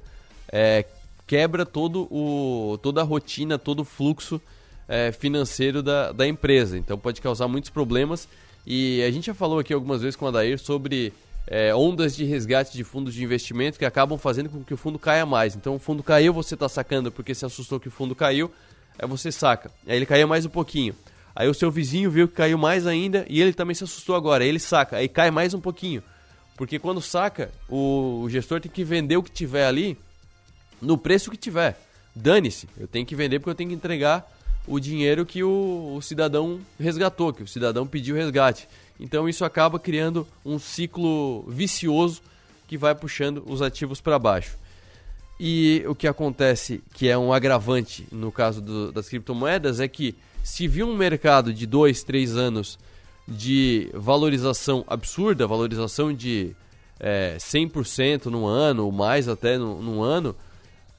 é, 0.52 0.85
quebra 1.26 1.66
todo 1.66 2.07
o, 2.09 2.78
toda 2.81 3.00
a 3.00 3.04
rotina, 3.04 3.59
todo 3.59 3.81
o 3.81 3.85
fluxo 3.85 4.40
é, 4.87 5.11
financeiro 5.11 5.83
da, 5.83 6.12
da 6.12 6.25
empresa. 6.25 6.78
Então 6.78 6.97
pode 6.97 7.21
causar 7.21 7.49
muitos 7.49 7.69
problemas. 7.69 8.28
E 8.64 9.02
a 9.02 9.11
gente 9.11 9.26
já 9.26 9.35
falou 9.35 9.59
aqui 9.59 9.75
algumas 9.75 10.00
vezes 10.00 10.14
com 10.14 10.28
a 10.28 10.31
Dair 10.31 10.57
sobre 10.57 11.12
é, 11.49 11.75
ondas 11.75 12.14
de 12.14 12.23
resgate 12.23 12.76
de 12.76 12.85
fundos 12.85 13.12
de 13.12 13.25
investimento 13.25 13.76
que 13.76 13.85
acabam 13.85 14.16
fazendo 14.16 14.49
com 14.49 14.62
que 14.62 14.73
o 14.73 14.76
fundo 14.76 15.00
caia 15.00 15.26
mais. 15.26 15.57
Então 15.57 15.75
o 15.75 15.81
fundo 15.81 16.00
caiu, 16.00 16.33
você 16.33 16.54
está 16.54 16.69
sacando 16.69 17.11
porque 17.11 17.35
se 17.35 17.45
assustou 17.45 17.81
que 17.81 17.88
o 17.88 17.90
fundo 17.90 18.14
caiu, 18.14 18.52
aí 18.97 19.09
você 19.09 19.33
saca. 19.33 19.69
Aí 19.85 19.97
ele 19.97 20.07
caía 20.07 20.28
mais 20.28 20.47
um 20.47 20.50
pouquinho. 20.50 20.95
Aí 21.35 21.49
o 21.49 21.55
seu 21.55 21.71
vizinho 21.71 22.11
viu 22.11 22.29
que 22.29 22.35
caiu 22.35 22.59
mais 22.59 22.87
ainda 22.87 23.25
e 23.29 23.41
ele 23.41 23.53
também 23.53 23.75
se 23.75 23.85
assustou 23.85 24.15
agora. 24.15 24.45
Ele 24.45 24.59
saca, 24.59 24.97
aí 24.97 25.09
cai 25.09 25.31
mais 25.31 25.55
um 25.55 25.61
pouquinho. 25.61 26.03
Porque 26.57 26.79
quando 26.79 27.01
saca, 27.01 27.51
o, 27.69 28.23
o 28.23 28.31
gestor 28.31 28.61
tem 28.61 28.71
que 28.71 28.85
vender 28.85 29.17
o 29.17 29.23
que 29.23 29.31
tiver 29.31 29.67
ali 29.67 29.97
no 30.81 30.99
preço 30.99 31.31
que 31.31 31.37
tiver. 31.37 31.81
Dane-se, 32.15 32.69
eu 32.77 32.87
tenho 32.87 33.07
que 33.07 33.15
vender 33.15 33.39
porque 33.39 33.51
eu 33.51 33.55
tenho 33.55 33.71
que 33.71 33.77
entregar 33.77 34.31
o 34.67 34.79
dinheiro 34.79 35.25
que 35.25 35.43
o, 35.43 35.95
o 35.97 36.03
cidadão 36.03 36.61
resgatou, 36.79 37.33
que 37.33 37.43
o 37.43 37.49
cidadão 37.49 37.87
pediu 37.87 38.15
resgate. 38.15 38.69
Então 39.01 39.29
isso 39.29 39.45
acaba 39.45 39.79
criando 39.79 40.27
um 40.45 40.59
ciclo 40.59 41.43
vicioso 41.49 42.23
que 42.69 42.77
vai 42.77 42.95
puxando 42.95 43.43
os 43.47 43.62
ativos 43.62 44.01
para 44.01 44.19
baixo. 44.19 44.57
E 45.41 45.83
o 45.89 45.95
que 45.95 46.07
acontece, 46.07 46.83
que 46.95 47.09
é 47.09 47.19
um 47.19 47.33
agravante 47.33 48.07
no 48.12 48.31
caso 48.31 48.61
do, 48.61 48.93
das 48.93 49.09
criptomoedas, 49.09 49.81
é 49.81 49.89
que 49.89 50.15
se 50.43 50.67
viu 50.67 50.89
um 50.89 50.97
mercado 50.97 51.53
de 51.53 51.67
2, 51.67 52.03
3 52.03 52.37
anos 52.37 52.79
de 53.27 53.91
valorização 53.95 54.85
absurda, 54.87 55.47
valorização 55.47 56.13
de 56.13 56.55
é, 56.99 57.37
100% 57.39 58.27
no 58.27 58.47
ano, 58.47 58.85
ou 58.85 58.93
mais 58.93 59.29
até 59.29 59.57
no, 59.57 59.81
no 59.81 60.03
ano, 60.03 60.35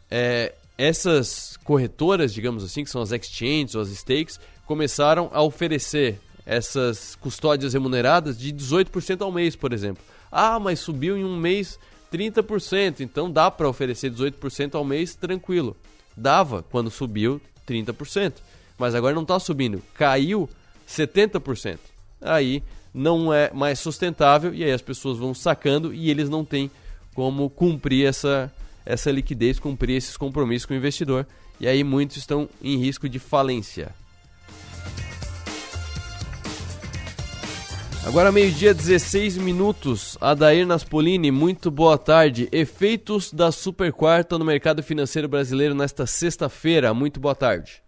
é, 0.09 0.53
essas 0.77 1.57
corretoras, 1.63 2.33
digamos 2.33 2.63
assim, 2.63 2.83
que 2.83 2.89
são 2.89 3.01
as 3.01 3.11
exchanges 3.11 3.75
ou 3.75 3.81
as 3.81 3.89
stakes, 3.89 4.39
começaram 4.65 5.29
a 5.33 5.41
oferecer 5.41 6.19
essas 6.45 7.15
custódias 7.15 7.73
remuneradas 7.73 8.37
de 8.37 8.53
18% 8.53 9.21
ao 9.21 9.31
mês, 9.31 9.55
por 9.55 9.71
exemplo. 9.71 10.03
Ah, 10.31 10.59
mas 10.59 10.79
subiu 10.79 11.17
em 11.17 11.23
um 11.23 11.37
mês 11.37 11.79
30%, 12.11 12.99
então 12.99 13.31
dá 13.31 13.49
para 13.49 13.69
oferecer 13.69 14.11
18% 14.11 14.75
ao 14.75 14.83
mês 14.83 15.15
tranquilo. 15.15 15.75
Dava 16.15 16.63
quando 16.63 16.91
subiu 16.91 17.41
30%, 17.67 18.33
mas 18.77 18.95
agora 18.95 19.15
não 19.15 19.21
está 19.23 19.39
subindo, 19.39 19.81
caiu 19.93 20.49
70%. 20.87 21.77
Aí 22.21 22.63
não 22.93 23.33
é 23.33 23.51
mais 23.53 23.79
sustentável 23.79 24.53
e 24.53 24.63
aí 24.63 24.71
as 24.71 24.81
pessoas 24.81 25.17
vão 25.17 25.33
sacando 25.33 25.93
e 25.93 26.09
eles 26.09 26.29
não 26.29 26.45
têm 26.45 26.69
como 27.13 27.49
cumprir 27.49 28.07
essa, 28.07 28.51
essa 28.85 29.11
liquidez, 29.11 29.59
cumprir 29.59 29.95
esses 29.95 30.15
compromissos 30.17 30.65
com 30.65 30.73
o 30.73 30.77
investidor. 30.77 31.25
E 31.59 31.67
aí 31.67 31.83
muitos 31.83 32.17
estão 32.17 32.49
em 32.61 32.77
risco 32.77 33.07
de 33.07 33.19
falência. 33.19 33.93
Agora 38.05 38.33
meio-dia, 38.33 38.73
16 38.73 39.37
minutos. 39.37 40.17
Adair 40.19 40.67
Naspolini, 40.67 41.31
muito 41.31 41.71
boa 41.71 41.97
tarde. 41.97 42.49
Efeitos 42.51 43.31
da 43.31 43.49
super 43.49 43.93
quarta 43.93 44.37
no 44.37 44.43
mercado 44.43 44.83
financeiro 44.83 45.29
brasileiro 45.29 45.73
nesta 45.73 46.05
sexta-feira. 46.05 46.93
Muito 46.93 47.17
boa 47.17 47.33
tarde. 47.33 47.81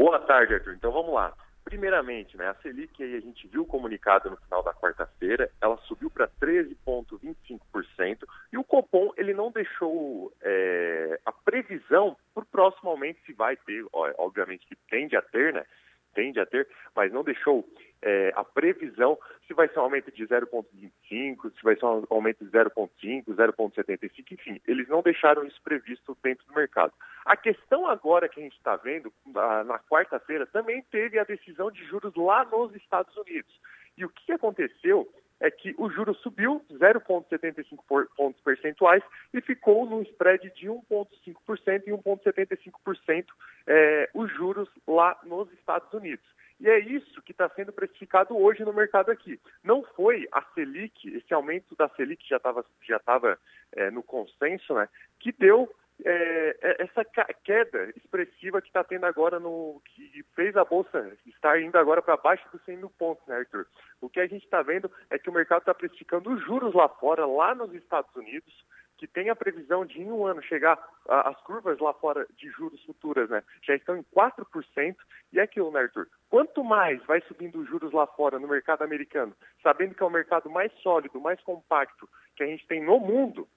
Boa 0.00 0.18
tarde, 0.18 0.54
Arthur. 0.54 0.72
Então 0.72 0.90
vamos 0.90 1.12
lá. 1.12 1.30
Primeiramente, 1.62 2.34
né, 2.34 2.48
a 2.48 2.54
Selic 2.54 3.02
aí 3.02 3.16
a 3.16 3.20
gente 3.20 3.46
viu 3.46 3.64
o 3.64 3.66
comunicado 3.66 4.30
no 4.30 4.36
final 4.38 4.62
da 4.62 4.72
quarta-feira, 4.72 5.50
ela 5.60 5.76
subiu 5.86 6.08
para 6.08 6.26
13,25% 6.40 8.26
e 8.50 8.56
o 8.56 8.64
Copom 8.64 9.12
ele 9.18 9.34
não 9.34 9.52
deixou 9.52 10.32
é, 10.40 11.20
a 11.26 11.30
previsão 11.30 12.16
para 12.32 12.42
o 12.44 12.46
próximo 12.46 12.88
aumento 12.88 13.20
se 13.26 13.34
vai 13.34 13.58
ter, 13.58 13.84
ó, 13.92 14.10
obviamente 14.16 14.66
que 14.66 14.74
tende 14.88 15.14
a 15.16 15.20
ter, 15.20 15.52
né? 15.52 15.66
Tende 16.14 16.40
a 16.40 16.46
ter, 16.46 16.68
mas 16.94 17.12
não 17.12 17.22
deixou 17.22 17.66
é, 18.02 18.32
a 18.34 18.44
previsão 18.44 19.18
se 19.46 19.54
vai 19.54 19.68
ser 19.68 19.78
um 19.78 19.82
aumento 19.82 20.10
de 20.10 20.26
0,25, 20.26 21.52
se 21.52 21.62
vai 21.62 21.76
ser 21.76 21.84
um 21.84 22.04
aumento 22.08 22.44
de 22.44 22.50
0,5, 22.50 23.24
0,75, 23.26 24.32
enfim, 24.32 24.60
eles 24.66 24.88
não 24.88 25.02
deixaram 25.02 25.44
isso 25.44 25.60
previsto 25.62 26.16
dentro 26.22 26.46
do 26.46 26.54
mercado. 26.54 26.92
A 27.24 27.36
questão 27.36 27.86
agora 27.86 28.28
que 28.28 28.40
a 28.40 28.42
gente 28.42 28.56
está 28.56 28.76
vendo, 28.76 29.12
na, 29.26 29.78
quarta-feira, 29.90 30.46
também 30.46 30.82
teve 30.90 31.18
a 31.18 31.24
decisão 31.24 31.70
de 31.70 31.84
juros 31.84 32.14
lá 32.16 32.44
nos 32.44 32.74
Estados 32.74 33.14
Unidos. 33.16 33.52
E 33.96 34.04
o 34.04 34.08
que 34.08 34.32
aconteceu 34.32 35.12
é 35.40 35.50
que 35.50 35.74
o 35.78 35.88
juro 35.90 36.14
subiu 36.14 36.62
0,75 36.70 38.06
pontos 38.16 38.40
percentuais 38.42 39.02
e 39.32 39.40
ficou 39.40 39.86
num 39.86 40.02
spread 40.02 40.52
de 40.54 40.66
1,5% 40.66 41.82
e 41.86 41.90
1,75% 41.90 43.24
é, 43.66 44.10
os 44.14 44.30
juros 44.34 44.68
lá 44.86 45.18
nos 45.24 45.50
Estados 45.54 45.92
Unidos. 45.92 46.24
E 46.60 46.68
é 46.68 46.78
isso 46.78 47.22
que 47.22 47.32
está 47.32 47.48
sendo 47.48 47.72
precificado 47.72 48.36
hoje 48.36 48.62
no 48.64 48.72
mercado 48.72 49.10
aqui. 49.10 49.40
Não 49.64 49.82
foi 49.96 50.28
a 50.30 50.42
Selic, 50.54 51.08
esse 51.08 51.32
aumento 51.32 51.74
da 51.74 51.88
Selic 51.90 52.28
já 52.28 52.36
estava 52.36 52.64
já 52.86 52.98
tava, 52.98 53.38
é, 53.72 53.90
no 53.90 54.02
consenso, 54.02 54.74
né, 54.74 54.86
que 55.18 55.32
deu 55.32 55.74
é, 56.04 56.56
é 56.60 56.82
essa 56.82 57.04
queda 57.44 57.90
expressiva 57.96 58.60
que 58.60 58.68
está 58.68 58.84
tendo 58.84 59.04
agora 59.04 59.38
no 59.38 59.80
que 59.84 60.24
fez 60.34 60.56
a 60.56 60.64
bolsa 60.64 61.16
estar 61.26 61.60
indo 61.60 61.76
agora 61.76 62.02
para 62.02 62.16
baixo 62.16 62.44
dos 62.52 62.62
100 62.64 62.76
mil 62.78 62.90
pontos, 62.90 63.26
né, 63.26 63.36
Arthur? 63.36 63.66
O 64.00 64.08
que 64.08 64.20
a 64.20 64.26
gente 64.26 64.44
está 64.44 64.62
vendo 64.62 64.90
é 65.10 65.18
que 65.18 65.28
o 65.28 65.32
mercado 65.32 65.60
está 65.60 65.74
precificando 65.74 66.30
os 66.30 66.44
juros 66.44 66.74
lá 66.74 66.88
fora, 66.88 67.26
lá 67.26 67.54
nos 67.54 67.72
Estados 67.74 68.14
Unidos, 68.14 68.52
que 69.00 69.06
tem 69.06 69.30
a 69.30 69.36
previsão 69.36 69.86
de 69.86 70.00
em 70.00 70.12
um 70.12 70.26
ano 70.26 70.42
chegar, 70.42 70.78
a, 71.08 71.30
as 71.30 71.40
curvas 71.42 71.78
lá 71.78 71.94
fora 71.94 72.26
de 72.36 72.50
juros 72.50 72.84
futuras, 72.84 73.30
né, 73.30 73.42
já 73.62 73.74
estão 73.74 73.96
em 73.96 74.04
4%, 74.14 74.96
e 75.32 75.40
é 75.40 75.42
aquilo, 75.42 75.70
né, 75.70 75.80
Arthur? 75.80 76.06
Quanto 76.28 76.62
mais 76.62 77.02
vai 77.06 77.20
subindo 77.22 77.60
os 77.60 77.68
juros 77.68 77.92
lá 77.92 78.06
fora 78.06 78.38
no 78.38 78.46
mercado 78.46 78.82
americano, 78.82 79.34
sabendo 79.62 79.94
que 79.94 80.02
é 80.02 80.06
o 80.06 80.10
mercado 80.10 80.50
mais 80.50 80.72
sólido, 80.82 81.20
mais 81.20 81.40
compacto 81.40 82.08
que 82.36 82.42
a 82.42 82.46
gente 82.46 82.66
tem 82.66 82.84
no 82.84 82.98
mundo, 82.98 83.48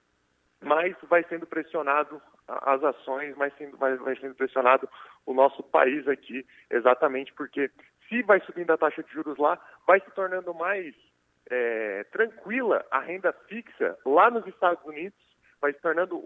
mais 0.64 0.96
vai 1.08 1.24
sendo 1.24 1.46
pressionado 1.46 2.20
as 2.48 2.82
ações, 2.82 3.36
mais 3.36 3.52
vai, 3.78 3.96
vai 3.96 4.16
sendo 4.16 4.34
pressionado 4.34 4.88
o 5.26 5.32
nosso 5.32 5.62
país 5.62 6.06
aqui, 6.08 6.46
exatamente 6.70 7.32
porque 7.32 7.70
se 8.08 8.22
vai 8.22 8.40
subindo 8.40 8.70
a 8.70 8.76
taxa 8.76 9.02
de 9.02 9.12
juros 9.12 9.38
lá, 9.38 9.58
vai 9.86 10.00
se 10.00 10.10
tornando 10.10 10.52
mais 10.52 10.94
é, 11.50 12.04
tranquila 12.12 12.84
a 12.90 13.00
renda 13.00 13.32
fixa 13.48 13.96
lá 14.04 14.30
nos 14.30 14.46
Estados 14.46 14.84
Unidos 14.84 15.18
vai 15.64 15.72
se 15.72 15.80
tornando 15.80 16.20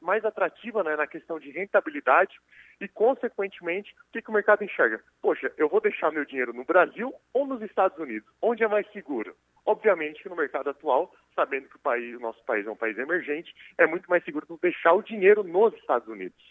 mais 0.00 0.24
atrativa 0.24 0.82
né, 0.82 0.96
na 0.96 1.06
questão 1.06 1.38
de 1.38 1.50
rentabilidade 1.50 2.34
e, 2.80 2.88
consequentemente, 2.88 3.94
o 4.08 4.12
que, 4.12 4.22
que 4.22 4.30
o 4.30 4.32
mercado 4.32 4.64
enxerga? 4.64 5.02
Poxa, 5.20 5.52
eu 5.58 5.68
vou 5.68 5.82
deixar 5.82 6.10
meu 6.10 6.24
dinheiro 6.24 6.54
no 6.54 6.64
Brasil 6.64 7.12
ou 7.34 7.46
nos 7.46 7.60
Estados 7.60 7.98
Unidos? 7.98 8.26
Onde 8.40 8.64
é 8.64 8.68
mais 8.68 8.90
seguro? 8.90 9.36
Obviamente 9.66 10.22
que 10.22 10.30
no 10.30 10.36
mercado 10.36 10.70
atual, 10.70 11.14
sabendo 11.36 11.68
que 11.68 11.76
o, 11.76 11.80
país, 11.80 12.16
o 12.16 12.20
nosso 12.20 12.42
país 12.46 12.66
é 12.66 12.70
um 12.70 12.76
país 12.76 12.96
emergente, 12.96 13.54
é 13.76 13.86
muito 13.86 14.08
mais 14.08 14.24
seguro 14.24 14.46
deixar 14.62 14.94
o 14.94 15.02
dinheiro 15.02 15.44
nos 15.44 15.74
Estados 15.74 16.08
Unidos. 16.08 16.42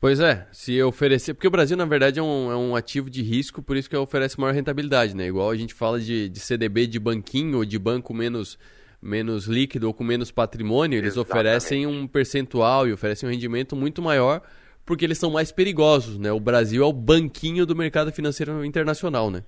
Pois 0.00 0.20
é, 0.20 0.48
se 0.50 0.82
oferecer. 0.82 1.34
Porque 1.34 1.48
o 1.48 1.50
Brasil, 1.50 1.76
na 1.76 1.84
verdade, 1.84 2.20
é 2.20 2.22
um, 2.22 2.50
é 2.50 2.56
um 2.56 2.74
ativo 2.74 3.10
de 3.10 3.20
risco, 3.20 3.62
por 3.62 3.76
isso 3.76 3.90
que 3.90 3.96
oferece 3.96 4.40
maior 4.40 4.54
rentabilidade, 4.54 5.14
né? 5.14 5.26
Igual 5.26 5.50
a 5.50 5.56
gente 5.56 5.74
fala 5.74 6.00
de, 6.00 6.30
de 6.30 6.40
CDB 6.40 6.86
de 6.86 6.98
banquinho 6.98 7.58
ou 7.58 7.64
de 7.66 7.78
banco 7.78 8.14
menos 8.14 8.58
menos 9.00 9.46
líquido 9.46 9.86
ou 9.86 9.94
com 9.94 10.04
menos 10.04 10.30
patrimônio, 10.30 10.98
eles 10.98 11.14
Exatamente. 11.14 11.30
oferecem 11.30 11.86
um 11.86 12.06
percentual 12.06 12.86
e 12.86 12.92
oferecem 12.92 13.28
um 13.28 13.32
rendimento 13.32 13.76
muito 13.76 14.02
maior 14.02 14.42
porque 14.88 15.04
eles 15.04 15.18
são 15.18 15.30
mais 15.30 15.52
perigosos, 15.52 16.18
né? 16.18 16.32
O 16.32 16.40
Brasil 16.40 16.82
é 16.82 16.86
o 16.86 16.92
banquinho 16.94 17.66
do 17.66 17.76
mercado 17.76 18.10
financeiro 18.10 18.64
internacional, 18.64 19.30
né? 19.30 19.44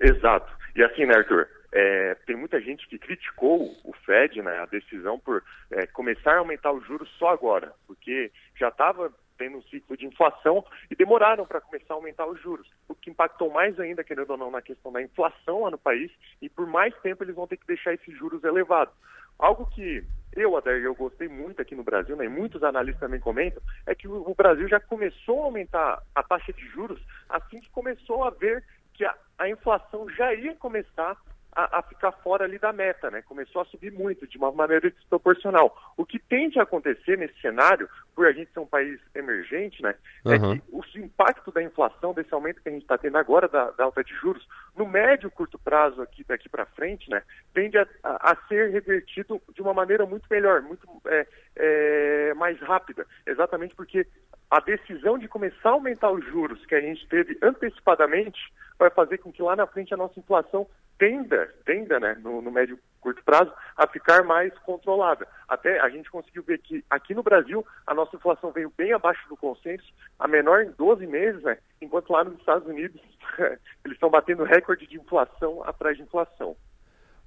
Exato. 0.00 0.52
E 0.76 0.84
assim, 0.84 1.04
né, 1.04 1.16
Arthur? 1.16 1.48
É, 1.72 2.14
tem 2.26 2.36
muita 2.36 2.60
gente 2.60 2.86
que 2.86 2.96
criticou 2.96 3.76
o 3.84 3.92
Fed, 4.04 4.40
né, 4.40 4.58
a 4.60 4.66
decisão 4.66 5.18
por 5.18 5.42
é, 5.70 5.84
começar 5.86 6.34
a 6.34 6.38
aumentar 6.38 6.72
os 6.72 6.86
juros 6.86 7.08
só 7.18 7.28
agora, 7.30 7.72
porque 7.86 8.30
já 8.58 8.68
estava 8.68 9.12
um 9.44 9.62
ciclo 9.62 9.96
de 9.96 10.06
inflação 10.06 10.64
e 10.90 10.96
demoraram 10.96 11.46
para 11.46 11.60
começar 11.60 11.94
a 11.94 11.96
aumentar 11.96 12.26
os 12.26 12.40
juros, 12.40 12.68
o 12.88 12.94
que 12.94 13.10
impactou 13.10 13.50
mais 13.50 13.78
ainda, 13.78 14.02
querendo 14.02 14.30
ou 14.30 14.36
não, 14.36 14.50
na 14.50 14.62
questão 14.62 14.90
da 14.92 15.02
inflação 15.02 15.62
lá 15.62 15.70
no 15.70 15.78
país 15.78 16.10
e 16.40 16.48
por 16.48 16.66
mais 16.66 16.94
tempo 17.00 17.22
eles 17.22 17.34
vão 17.34 17.46
ter 17.46 17.56
que 17.56 17.66
deixar 17.66 17.94
esses 17.94 18.16
juros 18.16 18.42
elevados. 18.44 18.94
Algo 19.38 19.66
que 19.66 20.02
eu, 20.32 20.56
Adair, 20.56 20.82
eu 20.82 20.94
gostei 20.94 21.28
muito 21.28 21.60
aqui 21.60 21.74
no 21.74 21.84
Brasil, 21.84 22.16
né, 22.16 22.24
e 22.24 22.28
muitos 22.28 22.62
analistas 22.62 23.00
também 23.00 23.20
comentam, 23.20 23.62
é 23.86 23.94
que 23.94 24.08
o 24.08 24.34
Brasil 24.34 24.68
já 24.68 24.80
começou 24.80 25.42
a 25.42 25.44
aumentar 25.44 26.02
a 26.14 26.22
taxa 26.22 26.52
de 26.52 26.66
juros 26.68 27.00
assim 27.28 27.60
que 27.60 27.70
começou 27.70 28.24
a 28.24 28.30
ver 28.30 28.64
que 28.94 29.04
a, 29.04 29.14
a 29.38 29.48
inflação 29.48 30.08
já 30.10 30.32
ia 30.34 30.54
começar 30.54 31.16
a, 31.56 31.78
a, 31.78 31.82
ficar 31.82 32.12
fora 32.12 32.44
ali 32.44 32.58
da 32.58 32.70
meta, 32.70 33.10
né? 33.10 33.22
Começou 33.22 33.62
a 33.62 33.64
subir 33.64 33.90
muito, 33.90 34.26
de 34.26 34.36
uma 34.36 34.52
maneira 34.52 34.90
desproporcional. 34.90 35.74
O 35.96 36.04
que 36.04 36.18
tende 36.18 36.60
a 36.60 36.64
acontecer 36.64 37.16
nesse 37.16 37.40
cenário, 37.40 37.88
por 38.14 38.26
a 38.26 38.32
gente 38.32 38.52
ser 38.52 38.60
um 38.60 38.66
país 38.66 39.00
emergente, 39.14 39.82
né? 39.82 39.94
Uhum. 40.26 40.32
É 40.32 40.38
que 40.38 40.62
o 40.70 40.84
impacto 41.02 41.50
da 41.50 41.62
inflação, 41.62 42.12
desse 42.12 42.32
aumento 42.34 42.60
que 42.60 42.68
a 42.68 42.72
gente 42.72 42.82
está 42.82 42.98
tendo 42.98 43.16
agora 43.16 43.48
da, 43.48 43.70
da, 43.70 43.84
alta 43.84 44.04
de 44.04 44.12
juros, 44.14 44.46
no 44.76 44.86
médio 44.86 45.28
e 45.28 45.30
curto 45.30 45.58
prazo 45.58 46.02
aqui 46.02 46.22
daqui 46.24 46.46
para 46.46 46.66
frente, 46.66 47.08
né? 47.10 47.22
Tende 47.54 47.78
a, 47.78 47.86
a, 48.02 48.32
a, 48.32 48.36
ser 48.48 48.70
revertido 48.70 49.40
de 49.54 49.62
uma 49.62 49.72
maneira 49.72 50.04
muito 50.04 50.26
melhor, 50.30 50.60
muito 50.60 50.86
é, 51.06 51.26
é, 51.56 52.34
mais 52.34 52.60
rápida. 52.60 53.06
Exatamente 53.26 53.74
porque 53.74 54.06
a 54.50 54.60
decisão 54.60 55.18
de 55.18 55.28
começar 55.28 55.70
a 55.70 55.72
aumentar 55.72 56.10
os 56.10 56.24
juros 56.24 56.64
que 56.66 56.74
a 56.74 56.80
gente 56.80 57.06
teve 57.08 57.36
antecipadamente 57.42 58.38
vai 58.78 58.90
fazer 58.90 59.18
com 59.18 59.32
que 59.32 59.42
lá 59.42 59.56
na 59.56 59.66
frente 59.66 59.92
a 59.92 59.96
nossa 59.96 60.18
inflação 60.18 60.66
tenda, 60.98 61.52
tenda 61.64 62.00
né, 62.00 62.16
no, 62.22 62.40
no 62.40 62.50
médio 62.50 62.78
curto 63.00 63.22
prazo, 63.24 63.52
a 63.76 63.86
ficar 63.86 64.24
mais 64.24 64.56
controlada. 64.60 65.26
Até 65.48 65.78
a 65.80 65.88
gente 65.88 66.10
conseguiu 66.10 66.42
ver 66.42 66.58
que 66.58 66.84
aqui 66.90 67.14
no 67.14 67.22
Brasil 67.22 67.64
a 67.86 67.94
nossa 67.94 68.16
inflação 68.16 68.50
veio 68.50 68.72
bem 68.76 68.92
abaixo 68.92 69.28
do 69.28 69.36
consenso, 69.36 69.84
a 70.18 70.26
menor 70.26 70.62
em 70.62 70.72
12 70.72 71.06
meses, 71.06 71.42
né, 71.42 71.58
enquanto 71.80 72.12
lá 72.12 72.24
nos 72.24 72.38
Estados 72.38 72.66
Unidos 72.66 73.00
eles 73.84 73.96
estão 73.96 74.10
batendo 74.10 74.44
recorde 74.44 74.86
de 74.86 74.96
inflação 74.96 75.62
atrás 75.64 75.96
de 75.96 76.02
inflação. 76.02 76.56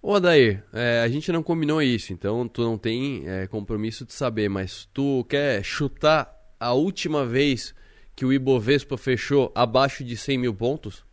Ô 0.01 0.15
Adair, 0.15 0.63
é, 0.73 1.01
a 1.01 1.07
gente 1.09 1.31
não 1.31 1.43
combinou 1.43 1.81
isso, 1.81 2.13
então 2.13 2.47
tu 2.47 2.61
não 2.61 2.77
tem 2.77 3.27
é, 3.27 3.47
compromisso 3.47 4.05
de 4.05 4.13
saber, 4.13 4.49
mas 4.49 4.85
tu 4.93 5.25
quer 5.25 5.61
chutar 5.61 6.38
a 6.59 6.73
última 6.73 7.25
vez 7.25 7.73
que 8.15 8.25
o 8.25 8.33
Ibovespa 8.33 8.97
fechou 8.97 9.51
abaixo 9.55 10.03
de 10.03 10.17
100 10.17 10.37
mil 10.37 10.53
pontos? 10.53 11.05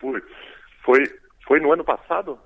Putz, 0.00 0.24
foi 0.84 1.02
foi 1.46 1.60
no 1.60 1.72
ano 1.72 1.84
passado? 1.84 2.38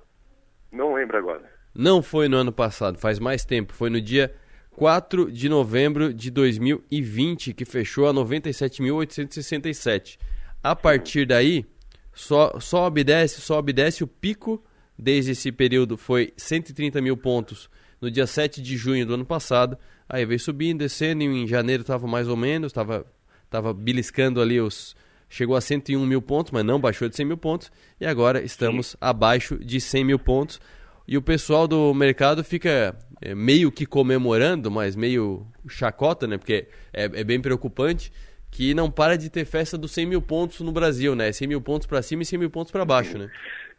Não 0.71 0.95
lembro 0.95 1.17
agora. 1.17 1.51
Não 1.73 2.01
foi 2.01 2.27
no 2.27 2.37
ano 2.37 2.51
passado, 2.51 2.97
faz 2.97 3.19
mais 3.19 3.45
tempo. 3.45 3.71
Foi 3.71 3.89
no 3.89 4.01
dia 4.01 4.35
4 4.71 5.31
de 5.31 5.47
novembro 5.47 6.13
de 6.13 6.29
2020 6.29 7.53
que 7.53 7.63
fechou 7.63 8.07
a 8.07 8.13
97.867. 8.13 10.17
A 10.63 10.75
partir 10.75 11.25
daí, 11.25 11.65
só, 12.13 12.59
sobe 12.59 13.01
e 13.01 13.03
desce, 13.03 13.39
sobe 13.39 13.71
e 13.71 13.73
desce. 13.73 14.03
O 14.03 14.07
pico 14.07 14.61
desde 14.97 15.31
esse 15.31 15.51
período 15.51 15.95
foi 15.95 16.33
130 16.35 16.99
mil 16.99 17.15
pontos 17.15 17.69
no 18.01 18.11
dia 18.11 18.27
7 18.27 18.61
de 18.61 18.75
junho 18.75 19.05
do 19.05 19.13
ano 19.13 19.25
passado. 19.25 19.77
Aí 20.09 20.25
veio 20.25 20.39
subindo, 20.39 20.79
descendo. 20.79 21.23
Em 21.23 21.47
janeiro 21.47 21.81
estava 21.81 22.07
mais 22.07 22.27
ou 22.27 22.37
menos, 22.37 22.71
estava 22.71 23.05
tava 23.49 23.73
beliscando 23.73 24.41
ali 24.41 24.59
os 24.59 24.95
chegou 25.29 25.55
a 25.55 25.61
101 25.61 26.05
mil 26.05 26.21
pontos, 26.21 26.51
mas 26.51 26.63
não 26.63 26.79
baixou 26.79 27.09
de 27.09 27.15
100 27.15 27.25
mil 27.25 27.37
pontos, 27.37 27.71
e 27.99 28.05
agora 28.05 28.41
estamos 28.41 28.91
Sim. 28.91 28.97
abaixo 29.01 29.57
de 29.57 29.79
100 29.79 30.03
mil 30.03 30.19
pontos. 30.19 30.59
E 31.07 31.17
o 31.17 31.21
pessoal 31.21 31.67
do 31.67 31.93
mercado 31.93 32.43
fica 32.43 32.97
é, 33.21 33.33
meio 33.33 33.71
que 33.71 33.85
comemorando, 33.85 34.69
mas 34.69 34.95
meio 34.95 35.47
chacota, 35.67 36.27
né? 36.27 36.37
Porque 36.37 36.67
é, 36.93 37.05
é, 37.05 37.23
bem 37.23 37.39
preocupante 37.39 38.11
que 38.51 38.73
não 38.73 38.89
para 38.91 39.17
de 39.17 39.29
ter 39.29 39.45
festa 39.45 39.77
dos 39.77 39.91
100 39.91 40.05
mil 40.05 40.21
pontos 40.21 40.59
no 40.59 40.71
Brasil, 40.71 41.15
né? 41.15 41.31
100 41.31 41.47
mil 41.47 41.61
pontos 41.61 41.87
para 41.87 42.01
cima 42.01 42.23
e 42.23 42.25
100 42.25 42.39
mil 42.39 42.49
pontos 42.49 42.71
para 42.71 42.83
baixo, 42.83 43.17
né? 43.17 43.29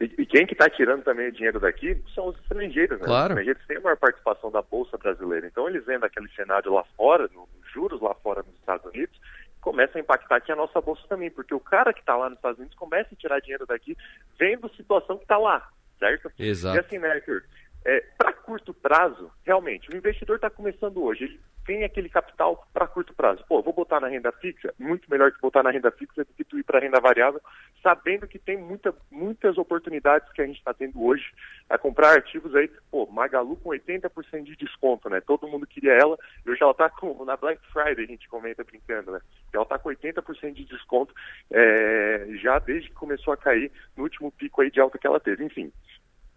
E, 0.01 0.05
e 0.19 0.27
quem 0.27 0.47
que 0.47 0.53
está 0.53 0.71
tirando 0.71 1.03
também 1.03 1.29
o 1.29 1.33
dinheiro 1.33 1.59
daqui 1.59 2.01
são 2.15 2.29
os 2.29 2.37
estrangeiros, 2.39 3.01
né? 3.01 3.07
Claro. 3.07 3.35
Os 3.35 3.41
estrangeiros 3.41 3.67
têm 3.67 3.77
a 3.77 3.81
maior 3.81 3.97
participação 3.97 4.51
da 4.51 4.63
Bolsa 4.63 4.97
brasileira. 4.97 5.47
Então 5.47 5.69
eles 5.69 5.85
vendo 5.85 6.05
aquele 6.05 6.29
cenário 6.31 6.73
lá 6.73 6.85
fora, 6.97 7.29
nos 7.35 7.49
juros 7.73 8.01
lá 8.01 8.15
fora 8.15 8.43
nos 8.43 8.55
Estados 8.57 8.87
Unidos, 8.87 9.19
começa 9.61 9.99
a 9.99 10.01
impactar 10.01 10.37
aqui 10.37 10.53
a 10.53 10.57
nossa 10.57 10.81
bolsa 10.81 11.03
também, 11.09 11.31
porque 11.31 11.55
o 11.55 11.61
cara 11.61 11.93
que 11.93 12.01
está 12.01 12.17
lá 12.17 12.29
nos 12.31 12.39
Estados 12.39 12.59
Unidos 12.59 12.77
começa 12.77 13.11
a 13.13 13.17
tirar 13.17 13.41
dinheiro 13.41 13.67
daqui 13.67 13.97
vendo 14.39 14.67
a 14.67 14.77
situação 14.77 15.17
que 15.17 15.25
está 15.25 15.37
lá, 15.37 15.69
certo? 15.99 16.31
Exato. 16.39 16.77
E 16.77 16.81
assim, 16.81 16.99
né, 16.99 17.11
Arthur, 17.11 17.43
é, 17.85 18.01
para 18.17 18.33
curto 18.33 18.75
prazo, 18.75 19.31
realmente, 19.45 19.91
o 19.91 19.97
investidor 19.97 20.37
está 20.37 20.51
começando 20.51 21.03
hoje, 21.03 21.25
ele 21.25 21.41
tem 21.69 21.85
aquele 21.85 22.09
capital 22.09 22.67
para 22.73 22.87
curto 22.87 23.15
prazo. 23.15 23.45
Pô, 23.47 23.61
vou 23.63 23.75
botar 23.75 24.01
na 24.01 24.09
renda 24.09 24.33
fixa, 24.33 24.73
muito 24.79 25.09
melhor 25.11 25.31
que 25.31 25.39
botar 25.39 25.63
na 25.63 25.71
renda 25.71 25.91
fixa 25.91 26.25
do 26.25 26.33
que 26.33 26.43
tu 26.43 26.59
ir 26.59 26.63
para 26.63 26.81
renda 26.81 26.99
variável, 26.99 27.43
sabendo 27.83 28.27
que 28.27 28.39
tem 28.39 28.57
muita, 28.57 28.95
muitas 29.11 29.59
oportunidades 29.59 30.33
que 30.33 30.41
a 30.41 30.47
gente 30.47 30.57
está 30.57 30.73
tendo 30.73 31.05
hoje 31.05 31.31
a 31.69 31.77
comprar 31.77 32.17
ativos 32.17 32.55
aí, 32.55 32.71
pô, 32.91 33.07
Magalu 33.07 33.55
com 33.57 33.69
80% 33.69 34.45
de 34.45 34.57
desconto, 34.57 35.11
né? 35.11 35.21
Todo 35.21 35.47
mundo 35.47 35.67
queria 35.67 35.93
ela, 35.93 36.19
e 36.45 36.51
hoje 36.51 36.63
ela 36.63 36.73
está 36.73 36.89
com, 36.89 37.23
na 37.27 37.37
Black 37.37 37.61
Friday, 37.71 38.07
a 38.07 38.09
gente 38.09 38.27
comenta 38.31 38.65
brincando, 38.65 39.13
né? 39.13 39.21
Ela 39.53 39.65
está 39.65 39.79
com 39.79 39.91
80% 39.91 40.55
de 40.55 40.65
desconto 40.65 41.13
é, 41.51 42.29
já 42.41 42.59
desde 42.59 42.89
que 42.89 42.95
começou 42.95 43.35
a 43.35 43.37
cair 43.37 43.71
no 43.95 44.05
último 44.05 44.33
pico 44.33 44.63
aí 44.63 44.71
de 44.71 44.81
alta 44.81 44.97
que 44.97 45.07
ela 45.07 45.21
teve. 45.21 45.45
Enfim, 45.45 45.71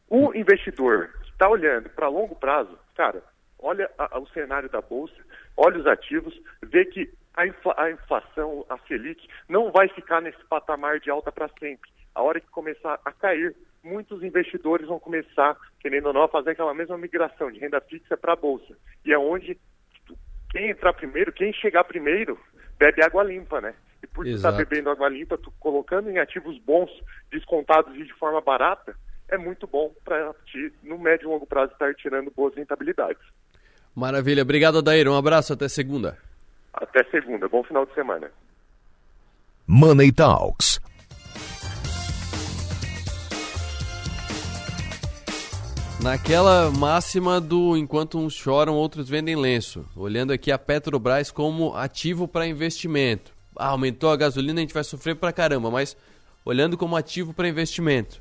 o 0.10 0.36
investidor 0.36 1.10
está 1.41 1.49
olhando 1.49 1.89
para 1.89 2.08
longo 2.08 2.36
prazo, 2.36 2.77
cara, 2.95 3.23
olha 3.58 3.89
a, 3.97 4.15
a, 4.15 4.19
o 4.19 4.27
cenário 4.27 4.69
da 4.69 4.80
Bolsa, 4.80 5.15
olha 5.58 5.80
os 5.80 5.88
ativos, 5.88 6.39
vê 6.62 6.86
que 6.86 7.12
a, 7.34 7.47
infla, 7.47 7.73
a 7.77 7.89
inflação, 7.89 8.63
a 8.69 8.77
Selic, 8.88 9.27
não 9.49 9.71
vai 9.71 9.88
ficar 9.88 10.21
nesse 10.21 10.43
patamar 10.45 10.99
de 10.99 11.10
alta 11.10 11.32
para 11.32 11.49
sempre. 11.60 11.89
A 12.13 12.21
hora 12.21 12.39
que 12.39 12.47
começar 12.49 12.99
a 13.04 13.12
cair, 13.12 13.56
muitos 13.84 14.21
investidores 14.21 14.88
vão 14.88 14.99
começar, 14.99 15.58
querendo 15.80 16.08
ou 16.08 16.13
não, 16.13 16.23
a 16.23 16.30
fazer 16.30 16.51
aquela 16.51 16.75
mesma 16.75 16.95
migração 16.95 17.49
de 17.49 17.60
renda 17.60 17.82
fixa 17.82 18.15
para 18.15 18.34
a 18.34 18.36
Bolsa. 18.36 18.77
E 19.04 19.12
é 19.12 19.17
onde 19.17 19.58
quem 20.51 20.69
entrar 20.69 20.93
primeiro, 20.93 21.34
quem 21.34 21.51
chegar 21.54 21.86
primeiro, 21.86 22.39
bebe 22.77 23.04
água 23.04 23.23
limpa, 23.23 23.60
né? 23.60 23.73
E 24.04 24.06
por 24.06 24.27
estar 24.27 24.51
tá 24.51 24.58
bebendo 24.60 24.91
água 24.91 25.10
limpa, 25.10 25.39
tu 25.39 25.51
colocando 25.60 26.08
em 26.08 26.19
ativos 26.19 26.60
bons, 26.60 26.91
descontados 27.32 27.95
e 27.95 28.04
de 28.04 28.13
forma 28.13 28.41
barata, 28.41 28.95
é 29.32 29.38
muito 29.38 29.65
bom 29.65 29.91
para 30.04 30.36
no 30.84 31.00
médio 31.00 31.26
e 31.26 31.32
longo 31.32 31.48
prazo, 31.48 31.72
estar 31.72 31.96
tirando 31.96 32.32
boas 32.36 32.54
rentabilidades. 32.54 33.24
Maravilha. 33.96 34.44
Obrigado, 34.44 34.78
Adair. 34.80 35.08
Um 35.08 35.15
abraço. 35.15 35.54
Até 35.54 35.67
segunda. 35.67 36.17
Até 36.74 37.04
segunda. 37.06 37.48
Bom 37.48 37.63
final 37.63 37.86
de 37.86 37.94
semana. 37.94 38.30
Money 39.65 40.12
Talks. 40.12 40.80
Naquela 46.04 46.72
máxima 46.72 47.39
do 47.39 47.78
enquanto 47.78 48.17
uns 48.17 48.34
choram, 48.34 48.74
outros 48.74 49.08
vendem 49.08 49.36
lenço. 49.36 49.86
Olhando 49.96 50.34
aqui 50.34 50.52
a 50.52 50.58
Petrobras 50.58 51.30
como 51.30 51.76
ativo 51.76 52.28
para 52.28 52.48
investimento. 52.48 53.32
Ah, 53.56 53.67
aumentou 53.67 54.10
a 54.10 54.17
gasolina, 54.17 54.60
a 54.60 54.62
gente 54.62 54.74
vai 54.74 54.84
sofrer 54.84 55.15
pra 55.15 55.32
caramba, 55.32 55.70
mas 55.70 55.96
olhando 56.44 56.76
como 56.76 56.96
ativo 56.96 57.34
para 57.34 57.48
investimento. 57.48 58.20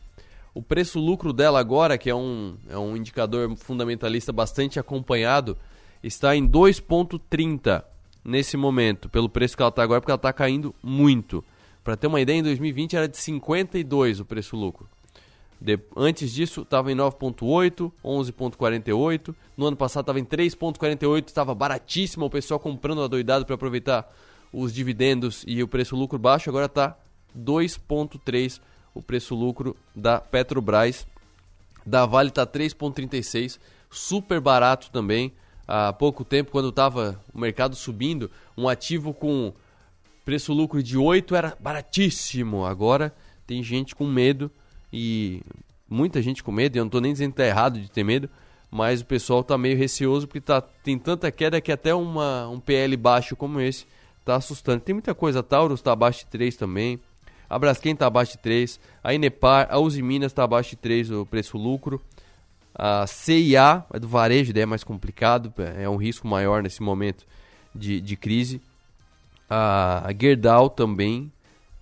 O 0.52 0.62
preço-lucro 0.62 1.32
dela 1.32 1.60
agora, 1.60 1.96
que 1.96 2.10
é 2.10 2.14
um, 2.14 2.56
é 2.68 2.76
um 2.76 2.96
indicador 2.96 3.54
fundamentalista 3.56 4.32
bastante 4.32 4.80
acompanhado, 4.80 5.56
está 6.02 6.34
em 6.34 6.46
2,30 6.46 7.84
nesse 8.24 8.56
momento, 8.56 9.08
pelo 9.08 9.28
preço 9.28 9.56
que 9.56 9.62
ela 9.62 9.70
está 9.70 9.82
agora, 9.82 10.00
porque 10.00 10.10
ela 10.10 10.16
está 10.16 10.32
caindo 10.32 10.74
muito. 10.82 11.44
Para 11.84 11.96
ter 11.96 12.06
uma 12.06 12.20
ideia, 12.20 12.38
em 12.38 12.42
2020 12.42 12.96
era 12.96 13.08
de 13.08 13.16
52 13.16 14.20
o 14.20 14.24
preço-lucro. 14.24 14.88
Antes 15.96 16.32
disso, 16.32 16.62
estava 16.62 16.90
em 16.90 16.96
9,8, 16.96 17.92
11,48. 18.02 19.34
No 19.56 19.66
ano 19.66 19.76
passado 19.76 20.02
estava 20.02 20.18
em 20.18 20.24
3,48, 20.24 21.28
estava 21.28 21.54
baratíssimo, 21.54 22.24
o 22.26 22.30
pessoal 22.30 22.58
comprando 22.58 23.02
adoidado 23.02 23.44
para 23.44 23.54
aproveitar 23.54 24.10
os 24.52 24.72
dividendos 24.72 25.44
e 25.46 25.62
o 25.62 25.68
preço-lucro 25.68 26.18
baixo. 26.18 26.48
Agora 26.48 26.66
está 26.66 26.96
2,3 27.38 28.60
o 28.94 29.02
preço-lucro 29.02 29.76
da 29.94 30.20
Petrobras. 30.20 31.06
Da 31.84 32.04
Vale 32.06 32.28
está 32.28 32.46
3,36, 32.46 33.58
super 33.90 34.40
barato 34.40 34.90
também. 34.90 35.32
Há 35.66 35.92
pouco 35.92 36.24
tempo, 36.24 36.50
quando 36.50 36.68
estava 36.68 37.20
o 37.32 37.38
mercado 37.38 37.76
subindo, 37.76 38.30
um 38.56 38.68
ativo 38.68 39.14
com 39.14 39.52
preço-lucro 40.24 40.82
de 40.82 40.98
8 40.98 41.34
era 41.34 41.56
baratíssimo. 41.58 42.64
Agora 42.64 43.14
tem 43.46 43.62
gente 43.62 43.94
com 43.94 44.06
medo 44.06 44.50
e 44.92 45.42
muita 45.88 46.20
gente 46.20 46.42
com 46.42 46.52
medo. 46.52 46.76
Eu 46.76 46.82
não 46.82 46.88
estou 46.88 47.00
nem 47.00 47.12
dizendo 47.12 47.32
que 47.32 47.40
está 47.40 47.48
errado 47.48 47.80
de 47.80 47.90
ter 47.90 48.04
medo, 48.04 48.28
mas 48.70 49.00
o 49.00 49.06
pessoal 49.06 49.40
está 49.40 49.56
meio 49.56 49.76
receoso 49.76 50.26
porque 50.26 50.40
tá, 50.40 50.60
tem 50.60 50.98
tanta 50.98 51.30
queda 51.30 51.60
que 51.60 51.72
até 51.72 51.94
uma, 51.94 52.48
um 52.48 52.60
PL 52.60 52.96
baixo 52.96 53.34
como 53.34 53.60
esse 53.60 53.86
tá 54.24 54.36
assustando. 54.36 54.80
Tem 54.80 54.94
muita 54.94 55.14
coisa, 55.14 55.40
a 55.40 55.42
Taurus 55.42 55.82
tá 55.82 55.92
abaixo 55.92 56.20
de 56.20 56.26
3 56.26 56.56
também. 56.56 57.00
A 57.50 57.58
Braskem 57.58 57.96
tá 57.96 58.06
abaixo 58.06 58.32
de 58.32 58.38
3. 58.38 58.78
A 59.02 59.12
Inepar, 59.12 59.66
a 59.68 59.80
Uzi 59.80 60.00
Minas 60.00 60.32
tá 60.32 60.44
abaixo 60.44 60.70
de 60.70 60.76
3 60.76 61.10
o 61.10 61.26
preço-lucro. 61.26 62.00
A 62.72 63.04
CIA, 63.08 63.84
é 63.92 63.98
do 63.98 64.06
varejo, 64.06 64.52
daí 64.52 64.62
é 64.62 64.66
mais 64.66 64.84
complicado, 64.84 65.52
é 65.76 65.88
um 65.88 65.96
risco 65.96 66.28
maior 66.28 66.62
nesse 66.62 66.80
momento 66.80 67.26
de, 67.74 68.00
de 68.00 68.16
crise. 68.16 68.62
A, 69.48 70.08
a 70.08 70.12
Gerdau 70.12 70.70
também. 70.70 71.32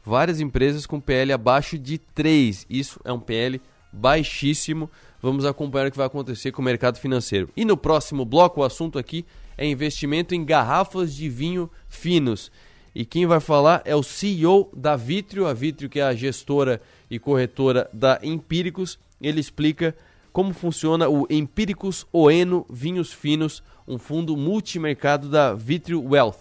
Várias 0.02 0.40
empresas 0.40 0.86
com 0.86 0.98
PL 0.98 1.34
abaixo 1.34 1.78
de 1.78 1.98
3. 1.98 2.66
Isso 2.70 2.98
é 3.04 3.12
um 3.12 3.20
PL 3.20 3.60
baixíssimo. 3.92 4.90
Vamos 5.20 5.44
acompanhar 5.44 5.88
o 5.88 5.90
que 5.90 5.98
vai 5.98 6.06
acontecer 6.06 6.50
com 6.50 6.62
o 6.62 6.64
mercado 6.64 6.98
financeiro. 6.98 7.50
E 7.54 7.64
no 7.64 7.76
próximo 7.76 8.24
bloco, 8.24 8.62
o 8.62 8.64
assunto 8.64 8.98
aqui 8.98 9.26
é 9.58 9.66
investimento 9.66 10.34
em 10.34 10.44
garrafas 10.44 11.14
de 11.14 11.28
vinho 11.28 11.70
finos. 11.88 12.50
E 12.98 13.04
quem 13.04 13.26
vai 13.26 13.38
falar 13.38 13.80
é 13.84 13.94
o 13.94 14.02
CEO 14.02 14.72
da 14.76 14.96
Vitrio, 14.96 15.46
a 15.46 15.54
Vitrio 15.54 15.88
que 15.88 16.00
é 16.00 16.02
a 16.02 16.16
gestora 16.16 16.82
e 17.08 17.16
corretora 17.16 17.88
da 17.92 18.18
Empíricos. 18.24 18.98
Ele 19.20 19.38
explica 19.38 19.94
como 20.32 20.52
funciona 20.52 21.08
o 21.08 21.24
Empíricos 21.30 22.04
Oeno 22.12 22.66
Vinhos 22.68 23.12
Finos, 23.12 23.62
um 23.86 23.98
fundo 23.98 24.36
multimercado 24.36 25.28
da 25.28 25.54
Vitrio 25.54 26.02
Wealth. 26.02 26.40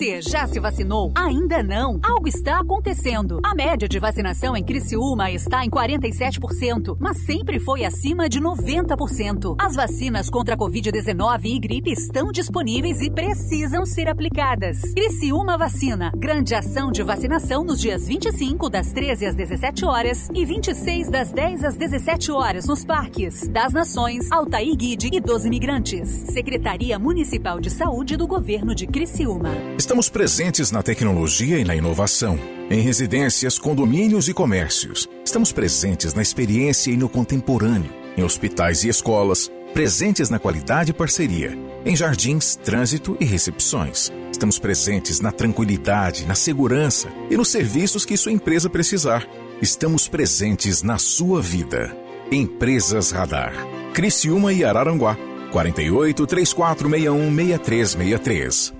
Você 0.00 0.22
já 0.22 0.46
se 0.46 0.58
vacinou? 0.58 1.12
Ainda 1.14 1.62
não? 1.62 2.00
Algo 2.02 2.26
está 2.26 2.58
acontecendo. 2.58 3.38
A 3.44 3.54
média 3.54 3.86
de 3.86 3.98
vacinação 3.98 4.56
em 4.56 4.64
Criciúma 4.64 5.30
está 5.30 5.62
em 5.62 5.68
47%, 5.68 6.96
mas 6.98 7.18
sempre 7.18 7.60
foi 7.60 7.84
acima 7.84 8.26
de 8.26 8.40
90%. 8.40 9.56
As 9.60 9.76
vacinas 9.76 10.30
contra 10.30 10.54
a 10.54 10.56
Covid-19 10.56 11.44
e 11.44 11.58
gripe 11.58 11.92
estão 11.92 12.32
disponíveis 12.32 13.02
e 13.02 13.10
precisam 13.10 13.84
ser 13.84 14.08
aplicadas. 14.08 14.80
Criciúma 14.94 15.58
Vacina. 15.58 16.10
Grande 16.16 16.54
ação 16.54 16.90
de 16.90 17.02
vacinação 17.02 17.62
nos 17.62 17.78
dias 17.78 18.08
25 18.08 18.70
das 18.70 18.92
13 18.92 19.26
às 19.26 19.34
17 19.34 19.84
horas 19.84 20.30
e 20.32 20.46
26 20.46 21.10
das 21.10 21.30
10 21.30 21.62
às 21.62 21.76
17 21.76 22.32
horas 22.32 22.66
nos 22.66 22.86
parques 22.86 23.46
das 23.48 23.74
Nações, 23.74 24.32
Altair 24.32 24.74
Guide 24.74 25.10
e 25.12 25.20
dos 25.20 25.44
Imigrantes. 25.44 26.08
Secretaria 26.08 26.98
Municipal 26.98 27.60
de 27.60 27.68
Saúde 27.68 28.16
do 28.16 28.26
Governo 28.26 28.74
de 28.74 28.86
Criciúma. 28.86 29.50
Estamos 29.90 30.08
presentes 30.08 30.70
na 30.70 30.84
tecnologia 30.84 31.58
e 31.58 31.64
na 31.64 31.74
inovação, 31.74 32.38
em 32.70 32.80
residências, 32.80 33.58
condomínios 33.58 34.28
e 34.28 34.32
comércios. 34.32 35.08
Estamos 35.24 35.50
presentes 35.50 36.14
na 36.14 36.22
experiência 36.22 36.92
e 36.92 36.96
no 36.96 37.08
contemporâneo, 37.08 37.92
em 38.16 38.22
hospitais 38.22 38.84
e 38.84 38.88
escolas, 38.88 39.50
presentes 39.74 40.30
na 40.30 40.38
qualidade 40.38 40.92
e 40.92 40.94
parceria, 40.94 41.58
em 41.84 41.96
jardins, 41.96 42.54
trânsito 42.54 43.16
e 43.18 43.24
recepções. 43.24 44.12
Estamos 44.30 44.60
presentes 44.60 45.20
na 45.20 45.32
tranquilidade, 45.32 46.24
na 46.24 46.36
segurança 46.36 47.08
e 47.28 47.36
nos 47.36 47.48
serviços 47.48 48.04
que 48.04 48.16
sua 48.16 48.30
empresa 48.30 48.70
precisar. 48.70 49.26
Estamos 49.60 50.06
presentes 50.06 50.84
na 50.84 50.98
sua 50.98 51.42
vida. 51.42 51.92
Empresas 52.30 53.10
Radar. 53.10 53.52
Criciúma 53.92 54.52
e 54.52 54.62
Araranguá. 54.62 55.16
48 55.50 56.28
3461 56.28 57.34
6363 57.34 58.74
é 58.76 58.79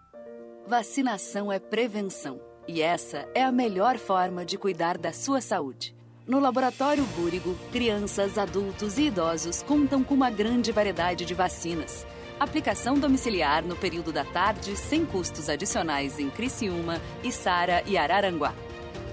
Vacinação 0.71 1.51
é 1.51 1.59
prevenção. 1.59 2.39
E 2.65 2.81
essa 2.81 3.27
é 3.35 3.43
a 3.43 3.51
melhor 3.51 3.97
forma 3.97 4.45
de 4.45 4.57
cuidar 4.57 4.97
da 4.97 5.11
sua 5.11 5.41
saúde. 5.41 5.93
No 6.25 6.39
Laboratório 6.39 7.03
Búrigo, 7.07 7.57
crianças, 7.73 8.37
adultos 8.37 8.97
e 8.97 9.07
idosos 9.07 9.61
contam 9.61 10.01
com 10.01 10.13
uma 10.13 10.29
grande 10.29 10.71
variedade 10.71 11.25
de 11.25 11.33
vacinas. 11.33 12.07
Aplicação 12.39 12.97
domiciliar 12.97 13.65
no 13.65 13.75
período 13.75 14.13
da 14.13 14.23
tarde, 14.23 14.77
sem 14.77 15.05
custos 15.05 15.49
adicionais 15.49 16.19
em 16.19 16.29
Criciúma, 16.29 17.01
Içara 17.21 17.83
e 17.85 17.97
Araranguá. 17.97 18.53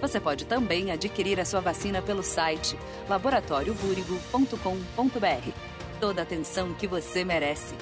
Você 0.00 0.20
pode 0.20 0.46
também 0.46 0.92
adquirir 0.92 1.40
a 1.40 1.44
sua 1.44 1.58
vacina 1.58 2.00
pelo 2.00 2.22
site 2.22 2.78
laboratóriobúrigo.com.br. 3.08 5.50
Toda 5.98 6.20
a 6.20 6.22
atenção 6.22 6.72
que 6.74 6.86
você 6.86 7.24
merece. 7.24 7.74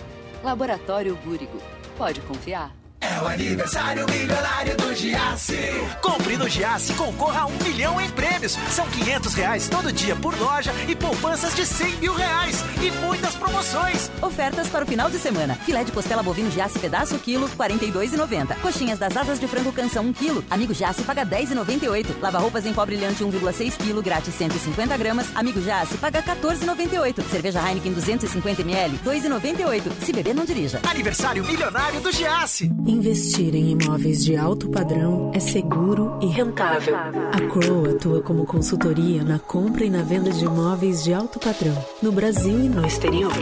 Laboratório 0.43 1.15
Búrigo. 1.17 1.59
Pode 1.99 2.23
confiar. 2.23 2.86
É 3.07 3.23
o 3.23 3.29
aniversário 3.29 4.05
milionário 4.11 4.77
do 4.77 4.93
Giasse. 4.93 5.57
Compre 6.03 6.37
no 6.37 6.49
Giasse 6.49 6.91
e 6.91 6.95
concorra 6.97 7.43
a 7.43 7.47
um 7.47 7.57
milhão 7.63 8.01
em 8.01 8.11
prêmios. 8.11 8.59
São 8.71 8.85
500 8.89 9.35
reais 9.35 9.69
todo 9.69 9.93
dia 9.93 10.17
por 10.17 10.37
loja 10.37 10.73
e 10.89 10.97
poupanças 10.97 11.55
de 11.55 11.65
100 11.65 11.99
mil 11.99 12.15
reais. 12.15 12.65
E 12.83 12.91
muitas 13.07 13.37
promoções. 13.37 14.11
Ofertas 14.21 14.69
para 14.69 14.85
o 14.85 14.89
final 14.89 15.09
de 15.09 15.19
semana. 15.19 15.55
Filé 15.55 15.85
de 15.85 15.93
costela 15.93 16.21
bovino 16.21 16.51
Giasse 16.51 16.81
pedaço 16.81 17.17
quilo, 17.21 17.49
42,90. 17.51 18.57
Coxinhas 18.61 18.99
das 18.99 19.17
asas 19.17 19.39
de 19.39 19.47
frango 19.47 19.73
canção 19.73 20.05
1 20.07 20.13
quilo. 20.13 20.45
Amigo 20.51 20.75
Giasse 20.75 21.03
paga 21.03 21.25
10,98. 21.25 22.21
Lava 22.21 22.39
roupas 22.39 22.67
em 22.67 22.73
pó 22.73 22.85
brilhante 22.85 23.23
1,6 23.23 23.77
quilo, 23.77 24.03
grátis 24.03 24.35
150 24.35 24.97
gramas. 24.97 25.29
Amigo 25.33 25.63
Giasse 25.63 25.97
paga 25.99 26.21
14,98. 26.25 27.23
Cerveja 27.31 27.61
Heineken 27.61 27.93
250 27.93 28.63
ml, 28.63 28.99
2,98. 29.05 29.83
Se 30.05 30.13
beber, 30.13 30.35
não 30.35 30.45
dirija. 30.45 30.81
Aniversário 30.89 31.45
milionário 31.45 32.01
do 32.01 32.11
Giasse. 32.11 32.69
Investir 32.97 33.55
em 33.55 33.73
imóveis 33.73 34.25
de 34.25 34.35
alto 34.37 34.71
padrão 34.71 35.31
é 35.35 35.39
seguro 35.39 36.19
e 36.23 36.27
rentável. 36.29 36.97
A 36.97 37.39
Crow 37.53 37.85
atua 37.91 38.23
como 38.23 38.47
consultoria 38.47 39.23
na 39.23 39.39
compra 39.39 39.85
e 39.85 39.91
na 39.91 40.01
venda 40.01 40.31
de 40.31 40.47
imóveis 40.47 41.05
de 41.05 41.13
alto 41.13 41.39
padrão, 41.39 41.77
no 42.03 42.11
Brasil 42.11 42.59
e 42.59 42.71
no 42.71 42.87
exterior. 42.87 43.35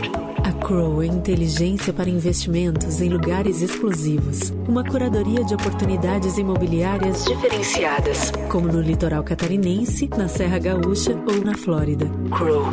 A 0.43 0.51
Crow 0.51 1.01
é 1.01 1.05
inteligência 1.05 1.93
para 1.93 2.09
investimentos 2.09 2.99
em 2.99 3.07
lugares 3.07 3.61
exclusivos. 3.61 4.51
Uma 4.67 4.83
curadoria 4.83 5.41
de 5.45 5.53
oportunidades 5.53 6.37
imobiliárias 6.37 7.23
diferenciadas, 7.23 8.31
como 8.51 8.67
no 8.67 8.81
litoral 8.81 9.23
catarinense, 9.23 10.09
na 10.17 10.27
Serra 10.27 10.59
Gaúcha 10.59 11.17
ou 11.25 11.45
na 11.45 11.55
Flórida. 11.55 12.11
Crow. 12.37 12.65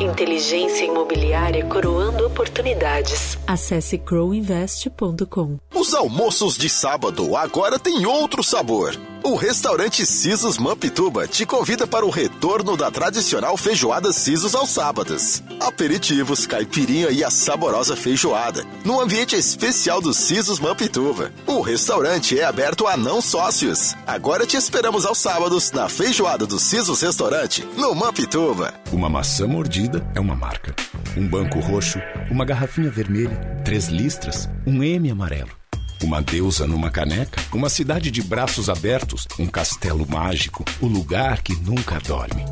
Inteligência 0.00 0.84
imobiliária 0.84 1.64
coroando 1.66 2.24
oportunidades. 2.24 3.36
Acesse 3.44 3.98
crowinvest.com. 3.98 5.56
Os 5.74 5.92
almoços 6.18 6.58
de 6.58 6.68
sábado 6.68 7.36
agora 7.36 7.78
têm 7.78 8.04
outro 8.04 8.42
sabor. 8.42 8.92
O 9.22 9.36
restaurante 9.36 10.04
Sisos 10.04 10.58
Mampituba 10.58 11.28
te 11.28 11.46
convida 11.46 11.86
para 11.86 12.04
o 12.04 12.10
retorno 12.10 12.76
da 12.76 12.90
tradicional 12.90 13.56
feijoada 13.56 14.12
Sisos 14.12 14.52
aos 14.52 14.70
sábados. 14.70 15.44
Aperitivos, 15.60 16.44
caipirinha 16.44 17.10
e 17.10 17.22
a 17.22 17.30
saborosa 17.30 17.94
feijoada, 17.94 18.64
no 18.84 19.00
ambiente 19.00 19.36
especial 19.36 20.00
do 20.00 20.12
Sisos 20.12 20.58
Mampituba. 20.58 21.32
O 21.46 21.60
restaurante 21.60 22.36
é 22.36 22.44
aberto 22.44 22.88
a 22.88 22.96
não 22.96 23.20
sócios. 23.22 23.94
Agora 24.04 24.44
te 24.44 24.56
esperamos 24.56 25.06
aos 25.06 25.18
sábados 25.18 25.70
na 25.70 25.88
feijoada 25.88 26.46
do 26.46 26.58
Sisos 26.58 27.00
Restaurante, 27.00 27.64
no 27.76 27.94
Mampituba. 27.94 28.74
Uma 28.90 29.08
maçã 29.08 29.46
mordida 29.46 30.04
é 30.16 30.20
uma 30.20 30.34
marca. 30.34 30.74
Um 31.16 31.28
banco 31.28 31.60
roxo, 31.60 32.00
uma 32.28 32.44
garrafinha 32.44 32.90
vermelha, 32.90 33.36
três 33.64 33.86
listras, 33.86 34.48
um 34.66 34.82
M 34.82 35.08
amarelo. 35.12 35.58
Uma 36.02 36.22
deusa 36.22 36.66
numa 36.66 36.90
caneca, 36.90 37.42
uma 37.52 37.68
cidade 37.68 38.10
de 38.10 38.22
braços 38.22 38.68
abertos, 38.68 39.26
um 39.38 39.46
castelo 39.46 40.06
mágico, 40.08 40.64
o 40.80 40.86
lugar 40.86 41.42
que 41.42 41.56
nunca 41.56 41.98
dorme. 41.98 42.44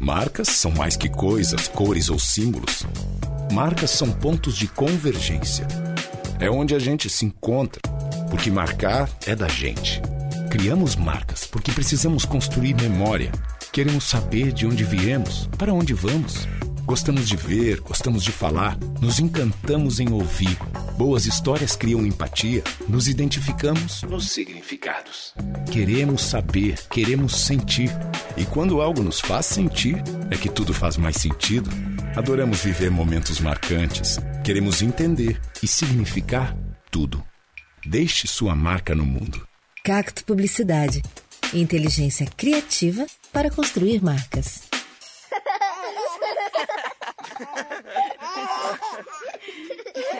Marcas 0.00 0.48
são 0.48 0.72
mais 0.72 0.96
que 0.96 1.08
coisas, 1.08 1.68
cores 1.68 2.10
ou 2.10 2.18
símbolos. 2.18 2.84
Marcas 3.52 3.90
são 3.90 4.10
pontos 4.10 4.56
de 4.56 4.66
convergência. 4.66 5.66
É 6.40 6.50
onde 6.50 6.74
a 6.74 6.78
gente 6.78 7.08
se 7.08 7.24
encontra, 7.24 7.80
porque 8.28 8.50
marcar 8.50 9.08
é 9.26 9.36
da 9.36 9.46
gente. 9.46 10.02
Criamos 10.50 10.96
marcas 10.96 11.46
porque 11.46 11.70
precisamos 11.70 12.24
construir 12.24 12.74
memória. 12.74 13.30
Queremos 13.72 14.04
saber 14.04 14.52
de 14.52 14.66
onde 14.66 14.82
viemos, 14.82 15.48
para 15.56 15.72
onde 15.72 15.94
vamos. 15.94 16.48
Gostamos 16.90 17.28
de 17.28 17.36
ver, 17.36 17.80
gostamos 17.82 18.24
de 18.24 18.32
falar, 18.32 18.76
nos 19.00 19.20
encantamos 19.20 20.00
em 20.00 20.10
ouvir. 20.10 20.58
Boas 20.98 21.24
histórias 21.24 21.76
criam 21.76 22.04
empatia, 22.04 22.64
nos 22.88 23.06
identificamos 23.06 24.02
nos 24.02 24.32
significados. 24.32 25.32
Queremos 25.70 26.20
saber, 26.20 26.80
queremos 26.90 27.42
sentir. 27.42 27.92
E 28.36 28.44
quando 28.44 28.82
algo 28.82 29.04
nos 29.04 29.20
faz 29.20 29.46
sentir, 29.46 30.02
é 30.32 30.36
que 30.36 30.48
tudo 30.48 30.74
faz 30.74 30.96
mais 30.96 31.14
sentido. 31.14 31.70
Adoramos 32.16 32.60
viver 32.64 32.90
momentos 32.90 33.38
marcantes. 33.38 34.18
Queremos 34.42 34.82
entender 34.82 35.40
e 35.62 35.68
significar 35.68 36.56
tudo. 36.90 37.22
Deixe 37.86 38.26
sua 38.26 38.56
marca 38.56 38.96
no 38.96 39.06
mundo. 39.06 39.46
Cacto 39.84 40.24
Publicidade. 40.24 41.02
Inteligência 41.54 42.26
criativa 42.36 43.06
para 43.32 43.48
construir 43.48 44.02
marcas. 44.02 44.69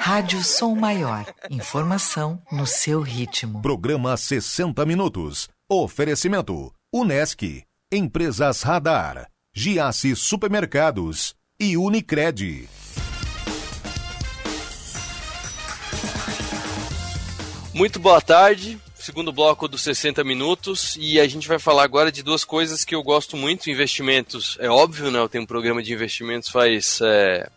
Rádio 0.01 0.43
Som 0.43 0.75
Maior. 0.75 1.27
Informação 1.51 2.43
no 2.51 2.67
seu 2.67 3.01
ritmo. 3.01 3.63
Programa 3.63 4.17
60 4.17 4.85
Minutos. 4.87 5.49
Oferecimento: 5.69 6.73
Unesc, 6.93 7.65
Empresas 7.93 8.63
Radar, 8.63 9.29
Giasse 9.55 10.17
Supermercados 10.17 11.35
e 11.61 11.77
Unicred. 11.77 12.69
Muito 17.73 18.01
boa 18.01 18.21
tarde, 18.21 18.81
segundo 19.01 19.33
bloco 19.33 19.67
dos 19.67 19.83
60 19.83 20.23
minutos, 20.23 20.97
e 21.01 21.19
a 21.19 21.27
gente 21.27 21.49
vai 21.49 21.59
falar 21.59 21.83
agora 21.83 22.13
de 22.13 22.23
duas 22.23 22.45
coisas 22.45 22.85
que 22.85 22.95
eu 22.95 23.03
gosto 23.03 23.37
muito: 23.37 23.71
investimentos. 23.71 24.57
É 24.61 24.69
óbvio, 24.69 25.11
né? 25.11 25.19
Eu 25.19 25.29
tenho 25.29 25.45
um 25.45 25.47
programa 25.47 25.83
de 25.83 25.93
investimentos 25.93 26.51
faz 26.51 27.01
é, 27.03 27.49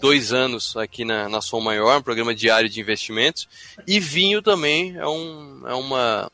dois 0.00 0.32
anos 0.32 0.76
aqui 0.76 1.04
na, 1.04 1.28
na 1.28 1.40
Som 1.40 1.60
Maior, 1.60 1.98
um 1.98 2.02
programa 2.02 2.34
diário 2.34 2.68
de 2.68 2.80
investimentos, 2.80 3.48
e 3.86 3.98
vinho 3.98 4.40
também 4.40 4.96
é, 4.96 5.06
um, 5.06 5.62
é, 5.66 5.74
uma, 5.74 6.32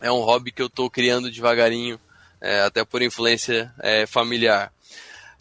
é 0.00 0.12
um 0.12 0.20
hobby 0.20 0.50
que 0.50 0.62
eu 0.62 0.66
estou 0.66 0.90
criando 0.90 1.30
devagarinho, 1.30 1.98
é, 2.40 2.60
até 2.62 2.84
por 2.84 3.00
influência 3.00 3.72
é, 3.80 4.06
familiar. 4.06 4.72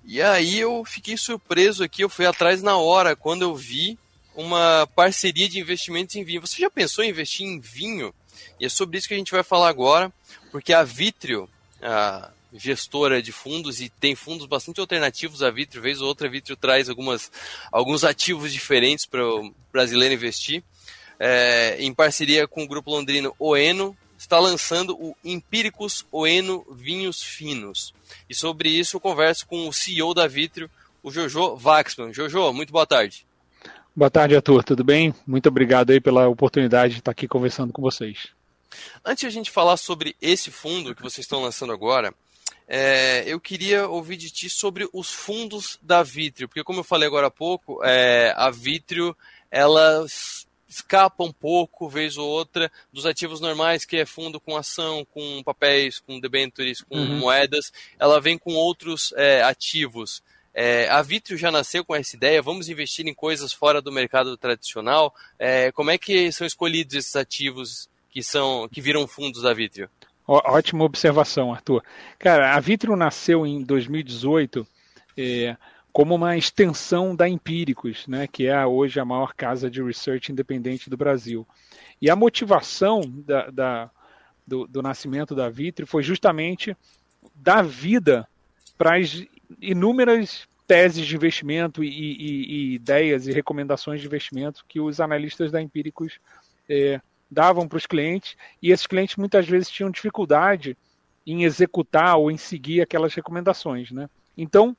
E 0.06 0.22
aí 0.22 0.60
eu 0.60 0.84
fiquei 0.86 1.18
surpreso 1.18 1.84
aqui, 1.84 2.04
eu 2.04 2.10
fui 2.10 2.26
atrás 2.26 2.62
na 2.62 2.78
hora, 2.78 3.16
quando 3.16 3.44
eu 3.44 3.56
vi 3.56 3.98
uma 4.36 4.88
parceria 4.96 5.48
de 5.48 5.60
investimentos 5.60 6.16
em 6.16 6.24
vinho. 6.24 6.42
Você 6.42 6.62
já 6.62 6.70
pensou 6.70 7.04
em 7.04 7.10
investir 7.10 7.46
em 7.46 7.60
vinho? 7.60 8.14
E 8.60 8.66
é 8.66 8.70
sobre 8.70 8.98
isso 8.98 9.08
que 9.08 9.14
a 9.14 9.18
gente 9.18 9.32
vai 9.32 9.44
falar 9.44 9.70
agora, 9.70 10.12
porque 10.52 10.74
a 10.74 10.84
Vitrio, 10.84 11.50
a 11.82 12.30
gestora 12.54 13.22
de 13.22 13.32
fundos, 13.32 13.82
e 13.82 13.90
tem 13.90 14.16
fundos 14.16 14.46
bastante 14.46 14.80
alternativos 14.80 15.42
a 15.42 15.50
Vitrio, 15.50 15.82
vez 15.82 16.02
ou 16.02 16.08
outra 16.08 16.28
a 16.28 16.30
Vitrio 16.30 16.56
traz 16.56 16.90
algumas, 16.90 17.32
alguns 17.72 18.04
ativos 18.04 18.54
diferentes 18.54 19.06
para 19.06 19.26
o 19.26 19.54
brasileiro 19.72 20.14
investir, 20.14 20.64
é, 21.20 21.78
em 21.80 21.94
parceria 21.94 22.48
com 22.48 22.64
o 22.64 22.68
grupo 22.68 22.92
londrino 22.92 23.36
Oeno, 23.40 23.98
está 24.18 24.40
lançando 24.40 24.96
o 24.96 25.16
Empíricos 25.24 26.06
Oeno 26.12 26.66
Vinhos 26.72 27.22
Finos. 27.22 27.94
E 28.30 28.36
sobre 28.36 28.70
isso 28.70 28.96
eu 28.96 29.02
converso 29.02 29.46
com 29.46 29.68
o 29.68 29.74
CEO 29.74 30.14
da 30.14 30.28
Vitrio, 30.28 30.70
o 31.02 31.12
Jojo 31.12 31.60
Waxman. 31.62 32.14
Jojo, 32.14 32.54
muito 32.54 32.72
boa 32.72 32.86
tarde. 32.86 33.26
Boa 33.96 34.10
tarde, 34.10 34.36
Arthur. 34.36 34.64
Tudo 34.64 34.84
bem? 34.84 35.14
Muito 35.26 35.48
obrigado 35.48 35.92
aí 35.92 36.02
pela 36.02 36.28
oportunidade 36.28 36.94
de 36.94 37.00
estar 37.00 37.12
aqui 37.12 37.28
conversando 37.28 37.72
com 37.72 37.80
vocês. 37.80 38.30
Antes 39.06 39.22
de 39.22 39.28
a 39.28 39.30
gente 39.30 39.52
falar 39.52 39.78
sobre 39.78 40.16
esse 40.20 40.50
fundo 40.50 40.96
que 40.96 41.02
vocês 41.04 41.26
estão 41.26 41.44
lançando 41.44 41.72
agora, 41.72 42.12
é, 42.68 43.24
eu 43.28 43.40
queria 43.40 43.88
ouvir 43.88 44.18
de 44.18 44.32
ti 44.32 44.50
sobre 44.50 44.90
os 44.92 45.12
fundos 45.12 45.78
da 45.80 46.02
Vitrio, 46.02 46.48
porque 46.48 46.64
como 46.64 46.80
eu 46.80 46.84
falei 46.84 47.08
agora 47.08 47.28
há 47.28 47.32
pouco, 47.32 47.84
é, 47.84 48.34
a 48.36 48.50
Vitrio 48.50 49.16
ela 49.52 50.04
escapa 50.68 51.24
um 51.24 51.32
pouco, 51.32 51.88
vez 51.88 52.18
ou 52.18 52.28
outra, 52.28 52.72
dos 52.92 53.06
ativos 53.06 53.40
normais, 53.40 53.86
que 53.86 53.98
é 53.98 54.08
fundo 54.08 54.40
com 54.40 54.58
ação, 54.58 55.06
com 55.14 55.44
papéis, 55.44 56.00
com 56.00 56.20
debentures, 56.20 56.82
com 56.82 56.98
uhum. 56.98 57.20
moedas, 57.20 57.72
ela 58.00 58.20
vem 58.20 58.40
com 58.40 58.56
outros 58.56 59.14
é, 59.16 59.44
ativos. 59.44 60.24
É, 60.54 60.88
a 60.90 61.02
Vitrio 61.02 61.38
já 61.38 61.52
nasceu 61.52 61.84
com 61.84 61.96
essa 61.96 62.16
ideia, 62.16 62.42
vamos 62.42 62.70
investir 62.70 63.08
em 63.08 63.14
coisas 63.14 63.52
fora 63.52 63.82
do 63.82 63.92
mercado 63.92 64.38
tradicional. 64.38 65.14
É, 65.40 65.72
como 65.72 65.90
é 65.90 65.98
que 65.98 66.32
são 66.32 66.46
escolhidos 66.46 66.94
esses 66.94 67.16
ativos 67.16 67.90
que 68.10 68.22
são 68.22 68.70
que 68.70 68.80
viram 68.80 69.08
fundos 69.08 69.42
da 69.42 69.54
Vitrio? 69.54 69.90
Ó, 70.28 70.42
ótima 70.46 70.84
observação, 70.84 71.52
Arthur. 71.52 71.84
Cara, 72.20 72.56
a 72.56 72.60
Vitrio 72.60 72.96
nasceu 72.96 73.46
em 73.46 73.64
2018 73.64 74.66
é, 75.18 75.58
como 75.92 76.16
uma 76.16 76.38
extensão 76.38 77.16
da 77.16 77.28
Empíricos, 77.28 78.08
né, 78.08 78.28
que 78.28 78.48
é 78.48 78.66
hoje 78.66 79.00
a 79.00 79.06
maior 79.06 79.34
casa 79.34 79.70
de 79.70 79.82
research 79.82 80.32
independente 80.32 80.90
do 80.90 80.98
Brasil. 80.98 81.48
E 82.02 82.10
a 82.10 82.16
motivação 82.16 83.02
da, 83.26 83.50
da, 83.50 83.92
do, 84.46 84.68
do 84.68 84.82
nascimento 84.82 85.36
da 85.36 85.50
Vitrio 85.50 85.88
foi 85.88 86.04
justamente 86.04 86.76
dar 87.36 87.64
vida 87.64 88.28
para 88.78 88.98
as 88.98 89.26
inúmeras 89.62 90.48
teses 90.68 91.06
de 91.06 91.16
investimento 91.16 91.84
e, 91.84 91.88
e, 91.88 92.46
e, 92.72 92.74
ideias 92.76 93.28
e 93.28 93.32
recomendações 93.32 94.00
de 94.02 94.08
investimento 94.08 94.66
que 94.68 94.80
os 94.80 95.00
analistas 95.00 95.52
da 95.52 95.62
Empíricos 95.62 96.20
é, 96.70 97.00
davam 97.30 97.68
para 97.68 97.78
os 97.78 97.86
clientes, 97.86 98.38
e 98.62 98.72
esses 98.72 98.88
clientes 98.88 99.16
muitas 99.16 99.48
vezes 99.48 99.70
tinham 99.70 99.90
dificuldade 99.90 100.78
em 101.26 101.44
executar 101.44 102.18
ou 102.18 102.30
em 102.30 102.38
seguir 102.38 102.82
aquelas 102.82 103.14
recomendações. 103.14 103.92
Né? 103.92 104.10
Então, 104.38 104.76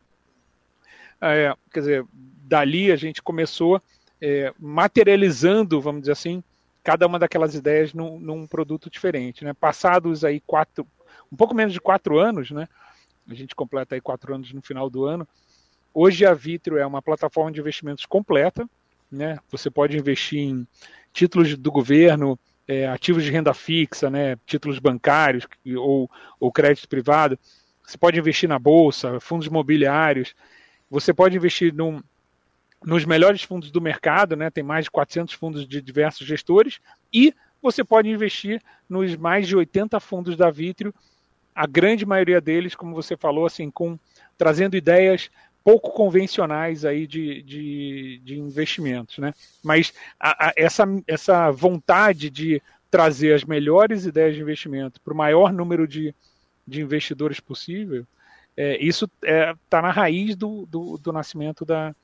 é, 1.21 1.55
quer 1.73 1.81
dizer, 1.81 2.07
dali 2.13 2.93
a 2.93 2.97
gente 2.97 3.23
começou 3.23 3.81
é, 4.21 4.53
materializando, 4.59 5.81
vamos 5.81 6.03
dizer 6.03 6.13
assim, 6.13 6.43
cada 6.83 7.07
uma 7.07 7.19
daquelas 7.19 7.55
ideias 7.55 7.93
num, 7.95 8.19
num, 8.21 8.47
produto 8.47 8.91
diferente. 8.91 9.45
Né? 9.45 9.53
Passados 9.55 10.25
aí 10.25 10.41
quatro, 10.41 10.87
um 11.33 11.37
pouco 11.37 11.55
menos 11.55 11.73
de 11.73 11.81
quatro 11.81 12.19
anos, 12.19 12.51
né? 12.51 12.69
A 13.29 13.35
gente 13.35 13.55
completa 13.55 13.95
aí 13.95 14.01
quatro 14.01 14.35
anos 14.35 14.53
no 14.53 14.63
final 14.63 14.89
do 14.91 15.05
ano. 15.05 15.27
Hoje 15.93 16.27
a 16.27 16.35
Vitro 16.35 16.77
é 16.77 16.87
uma 16.87 17.01
plataforma 17.01 17.53
de 17.53 17.61
investimentos 17.61 18.05
completa, 18.05 18.69
né? 19.11 19.39
Você 19.51 19.71
pode 19.71 19.97
investir 19.97 20.41
em 20.41 20.67
títulos 21.13 21.57
do 21.57 21.71
governo, 21.71 22.39
é, 22.67 22.89
ativos 22.89 23.23
de 23.23 23.31
renda 23.31 23.55
fixa, 23.55 24.11
né? 24.11 24.37
Títulos 24.45 24.79
bancários 24.79 25.47
ou, 25.77 26.11
ou 26.41 26.53
crédito 26.53 26.89
privado. 26.89 27.39
Você 27.87 27.97
pode 27.97 28.19
investir 28.19 28.49
na 28.49 28.59
bolsa, 28.59 29.21
fundos 29.21 29.47
imobiliários. 29.47 30.35
Você 30.91 31.15
pode 31.15 31.37
investir 31.37 31.73
num, 31.73 32.03
nos 32.85 33.05
melhores 33.05 33.43
fundos 33.43 33.71
do 33.71 33.81
mercado, 33.81 34.37
né? 34.37 34.51
Tem 34.51 34.65
mais 34.65 34.87
de 34.87 34.91
400 34.91 35.35
fundos 35.35 35.67
de 35.67 35.81
diversos 35.81 36.27
gestores 36.27 36.81
e 37.13 37.33
você 37.63 37.83
pode 37.83 38.11
investir 38.11 38.61
nos 38.89 39.17
mais 39.17 39.47
de 39.47 39.57
80 39.57 39.99
fundos 40.01 40.37
da 40.37 40.51
Vitro 40.51 40.95
a 41.55 41.67
grande 41.67 42.05
maioria 42.05 42.41
deles, 42.41 42.75
como 42.75 42.95
você 42.95 43.17
falou, 43.17 43.47
assim, 43.47 43.71
com 43.71 43.99
trazendo 44.37 44.77
ideias 44.77 45.31
pouco 45.63 45.93
convencionais 45.93 46.85
aí 46.85 47.07
de, 47.07 47.43
de, 47.43 48.21
de 48.23 48.39
investimentos, 48.39 49.17
né? 49.19 49.33
Mas 49.63 49.95
a, 50.21 50.49
a, 50.49 50.53
essa, 50.57 50.85
essa 51.07 51.51
vontade 51.51 52.29
de 52.29 52.61
trazer 52.91 53.33
as 53.35 53.45
melhores 53.45 54.05
ideias 54.05 54.35
de 54.35 54.43
investimento 54.43 55.01
para 55.01 55.15
o 55.15 55.17
maior 55.17 55.53
número 55.53 55.89
de, 55.89 56.15
de 56.69 56.83
investidores 56.83 57.41
possível, 57.41 58.07
é, 58.57 58.77
isso 58.83 59.07
está 59.07 59.29
é, 59.29 59.55
tá 59.71 59.83
na 59.83 59.91
raiz 59.91 60.37
do, 60.37 60.67
do, 60.67 60.99
do 60.99 61.13
nascimento 61.13 61.65
da, 61.65 61.95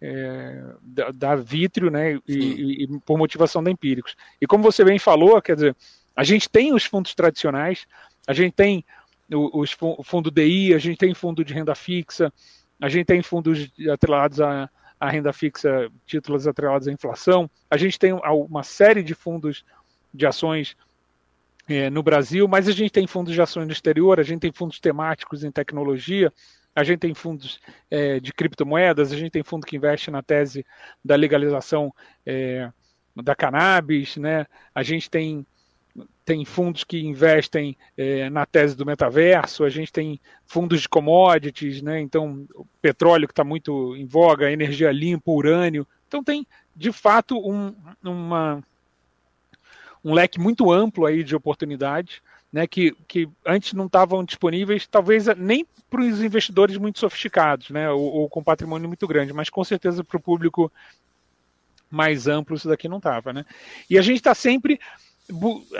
é, 0.00 0.64
da, 0.82 1.10
da 1.10 1.34
Vitrio, 1.34 1.90
né? 1.90 2.20
E, 2.28 2.34
e, 2.34 2.84
e, 2.84 3.00
por 3.00 3.18
motivação 3.18 3.62
da 3.62 3.70
Empíricos. 3.70 4.16
E 4.40 4.46
como 4.46 4.62
você 4.62 4.84
bem 4.84 4.98
falou, 4.98 5.40
quer 5.40 5.54
dizer, 5.54 5.76
a 6.14 6.24
gente 6.24 6.48
tem 6.48 6.74
os 6.74 6.84
fundos 6.84 7.14
tradicionais, 7.14 7.86
a 8.28 8.34
gente 8.34 8.52
tem 8.52 8.84
os, 9.32 9.74
o 9.80 10.04
fundo 10.04 10.30
DI, 10.30 10.74
a 10.74 10.78
gente 10.78 10.98
tem 10.98 11.14
fundo 11.14 11.42
de 11.42 11.54
renda 11.54 11.74
fixa, 11.74 12.30
a 12.78 12.88
gente 12.88 13.06
tem 13.06 13.22
fundos 13.22 13.70
atrelados 13.90 14.38
à, 14.38 14.68
à 15.00 15.08
renda 15.08 15.32
fixa, 15.32 15.90
títulos 16.06 16.46
atrelados 16.46 16.86
à 16.86 16.92
inflação, 16.92 17.50
a 17.70 17.76
gente 17.78 17.98
tem 17.98 18.12
uma 18.12 18.62
série 18.62 19.02
de 19.02 19.14
fundos 19.14 19.64
de 20.12 20.26
ações 20.26 20.76
é, 21.66 21.88
no 21.88 22.02
Brasil, 22.02 22.46
mas 22.46 22.68
a 22.68 22.72
gente 22.72 22.90
tem 22.90 23.06
fundos 23.06 23.32
de 23.32 23.40
ações 23.40 23.66
no 23.66 23.72
exterior, 23.72 24.20
a 24.20 24.22
gente 24.22 24.40
tem 24.40 24.52
fundos 24.52 24.78
temáticos 24.78 25.42
em 25.42 25.50
tecnologia, 25.50 26.30
a 26.74 26.84
gente 26.84 26.98
tem 26.98 27.14
fundos 27.14 27.58
é, 27.90 28.20
de 28.20 28.30
criptomoedas, 28.30 29.10
a 29.10 29.16
gente 29.16 29.30
tem 29.30 29.42
fundo 29.42 29.66
que 29.66 29.76
investe 29.76 30.10
na 30.10 30.22
tese 30.22 30.66
da 31.02 31.16
legalização 31.16 31.94
é, 32.26 32.70
da 33.16 33.34
cannabis, 33.34 34.18
né? 34.18 34.46
a 34.74 34.82
gente 34.82 35.08
tem 35.10 35.46
tem 36.24 36.44
fundos 36.44 36.84
que 36.84 36.98
investem 36.98 37.76
é, 37.96 38.28
na 38.28 38.44
tese 38.44 38.76
do 38.76 38.84
metaverso, 38.84 39.64
a 39.64 39.70
gente 39.70 39.92
tem 39.92 40.20
fundos 40.46 40.82
de 40.82 40.88
commodities, 40.88 41.80
né? 41.80 42.00
então 42.00 42.46
petróleo 42.82 43.26
que 43.26 43.32
está 43.32 43.44
muito 43.44 43.96
em 43.96 44.06
voga, 44.06 44.52
energia 44.52 44.92
limpa, 44.92 45.30
urânio. 45.30 45.86
Então 46.06 46.22
tem, 46.22 46.46
de 46.76 46.92
fato, 46.92 47.38
um, 47.38 47.74
uma, 48.02 48.62
um 50.04 50.12
leque 50.12 50.38
muito 50.38 50.70
amplo 50.70 51.06
aí 51.06 51.24
de 51.24 51.34
oportunidades, 51.34 52.20
né? 52.52 52.66
que, 52.66 52.94
que 53.06 53.28
antes 53.46 53.72
não 53.72 53.86
estavam 53.86 54.22
disponíveis, 54.22 54.86
talvez 54.86 55.26
nem 55.36 55.66
para 55.88 56.02
os 56.02 56.22
investidores 56.22 56.76
muito 56.76 56.98
sofisticados, 56.98 57.70
né? 57.70 57.90
ou, 57.90 58.02
ou 58.02 58.28
com 58.28 58.44
patrimônio 58.44 58.86
muito 58.86 59.06
grande, 59.06 59.32
mas 59.32 59.48
com 59.48 59.64
certeza 59.64 60.04
para 60.04 60.18
o 60.18 60.22
público 60.22 60.70
mais 61.90 62.26
amplo 62.28 62.54
isso 62.54 62.68
daqui 62.68 62.86
não 62.88 62.98
estava. 62.98 63.32
Né? 63.32 63.44
E 63.88 63.98
a 63.98 64.02
gente 64.02 64.16
está 64.16 64.34
sempre 64.34 64.78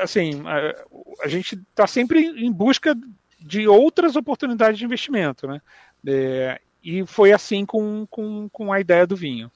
assim, 0.00 0.42
a, 0.46 1.24
a 1.24 1.28
gente 1.28 1.54
está 1.54 1.86
sempre 1.86 2.20
em 2.20 2.52
busca 2.52 2.96
de 3.40 3.66
outras 3.68 4.16
oportunidades 4.16 4.78
de 4.78 4.84
investimento, 4.84 5.46
né? 5.46 5.60
É, 6.06 6.60
e 6.82 7.06
foi 7.06 7.32
assim 7.32 7.64
com, 7.66 8.06
com, 8.06 8.48
com 8.48 8.72
a 8.72 8.80
ideia 8.80 9.06
do 9.06 9.16
vinho. 9.16 9.50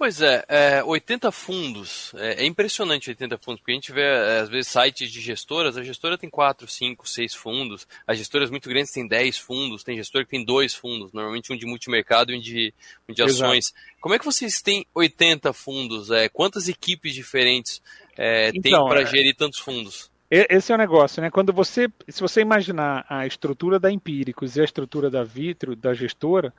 Pois 0.00 0.22
é, 0.22 0.42
é 0.48 0.82
80 0.82 1.30
fundos. 1.30 2.14
É, 2.14 2.42
é, 2.42 2.46
impressionante 2.46 3.10
80 3.10 3.36
fundos, 3.36 3.60
porque 3.60 3.72
a 3.72 3.74
gente 3.74 3.92
vê, 3.92 4.00
é, 4.00 4.40
às 4.40 4.48
vezes, 4.48 4.68
sites 4.68 5.12
de 5.12 5.20
gestoras, 5.20 5.76
a 5.76 5.82
gestora 5.82 6.16
tem 6.16 6.30
4, 6.30 6.66
5, 6.66 7.06
6 7.06 7.34
fundos, 7.34 7.86
as 8.06 8.16
gestoras 8.16 8.48
muito 8.48 8.66
grandes 8.66 8.92
têm 8.92 9.06
10 9.06 9.36
fundos, 9.36 9.84
tem 9.84 9.98
gestor 9.98 10.24
que 10.24 10.30
tem 10.30 10.42
dois 10.42 10.74
fundos, 10.74 11.12
normalmente 11.12 11.52
um 11.52 11.56
de 11.56 11.66
multimercado 11.66 12.32
e 12.32 12.38
um 12.38 12.40
de, 12.40 12.72
um 13.06 13.12
de 13.12 13.22
ações. 13.22 13.66
Exato. 13.66 13.98
Como 14.00 14.14
é 14.14 14.18
que 14.18 14.24
vocês 14.24 14.62
têm 14.62 14.86
80 14.94 15.52
fundos? 15.52 16.10
É, 16.10 16.30
quantas 16.30 16.66
equipes 16.66 17.12
diferentes 17.12 17.82
é, 18.22 18.50
então, 18.54 18.60
tem 18.60 18.88
para 18.90 19.00
é 19.00 19.06
gerir 19.06 19.34
tantos 19.34 19.58
fundos? 19.58 20.10
Esse 20.30 20.70
é 20.70 20.74
o 20.74 20.78
negócio, 20.78 21.20
né? 21.20 21.28
Quando 21.28 21.52
você, 21.52 21.88
se 22.06 22.20
você 22.20 22.40
imaginar 22.40 23.04
a 23.08 23.26
estrutura 23.26 23.80
da 23.80 23.90
Empíricos 23.90 24.54
e 24.54 24.60
a 24.60 24.64
estrutura 24.64 25.10
da 25.10 25.24
Vitro, 25.24 25.74
da 25.74 25.92
gestora, 25.92 26.54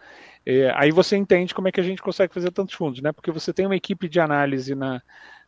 é, 0.45 0.73
aí 0.75 0.91
você 0.91 1.15
entende 1.15 1.53
como 1.53 1.69
é 1.69 1.71
que 1.71 1.79
a 1.79 1.83
gente 1.83 2.01
consegue 2.01 2.33
fazer 2.33 2.51
tantos 2.51 2.73
fundos, 2.73 3.01
né? 3.01 3.13
Porque 3.13 3.31
você 3.31 3.53
tem 3.53 3.65
uma 3.65 3.75
equipe 3.75 4.09
de 4.09 4.19
análise 4.19 4.75
na, 4.75 5.01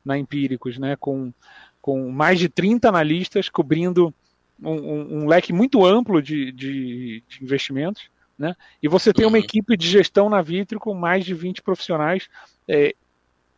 na 0.05 0.17
Empíricos, 0.17 0.77
né? 0.77 0.95
Com, 0.97 1.33
com 1.81 2.11
mais 2.11 2.39
de 2.39 2.47
30 2.47 2.87
analistas 2.87 3.49
cobrindo 3.49 4.13
um, 4.61 4.71
um, 4.71 5.23
um 5.23 5.27
leque 5.27 5.51
muito 5.51 5.83
amplo 5.83 6.21
de, 6.21 6.51
de, 6.53 7.23
de, 7.27 7.43
investimentos, 7.43 8.03
né? 8.37 8.55
E 8.81 8.87
você 8.87 9.11
tem 9.11 9.25
uma 9.25 9.37
uhum. 9.37 9.43
equipe 9.43 9.75
de 9.75 9.89
gestão 9.89 10.29
na 10.29 10.41
Vitro 10.41 10.79
com 10.79 10.93
mais 10.93 11.25
de 11.25 11.33
20 11.33 11.61
profissionais 11.61 12.29
é, 12.69 12.95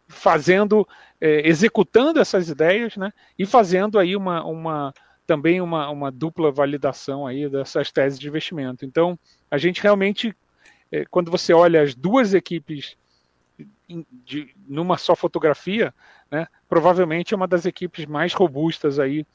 fazendo, 0.07 0.87
é, 1.19 1.47
executando 1.47 2.19
essas 2.19 2.49
ideias, 2.49 2.95
né? 2.97 3.11
E 3.37 3.45
fazendo 3.45 3.97
aí 3.99 4.15
uma, 4.15 4.43
uma 4.45 4.93
também 5.25 5.59
uma, 5.59 5.89
uma 5.89 6.11
dupla 6.11 6.51
validação 6.51 7.25
aí 7.25 7.49
dessas 7.49 7.91
teses 7.91 8.19
de 8.19 8.27
investimento. 8.27 8.85
Então, 8.85 9.17
a 9.49 9.57
gente 9.57 9.81
realmente, 9.81 10.35
é, 10.91 11.05
quando 11.05 11.31
você 11.31 11.53
olha 11.53 11.81
as 11.81 11.95
duas 11.95 12.33
equipes 12.33 12.95
de, 14.23 14.53
numa 14.67 14.97
só 14.97 15.15
fotografia, 15.15 15.93
né, 16.29 16.47
provavelmente 16.67 17.33
é 17.33 17.37
uma 17.37 17.47
das 17.47 17.65
equipes 17.65 18.05
mais 18.05 18.33
robustas 18.33 18.99
aí 18.99 19.25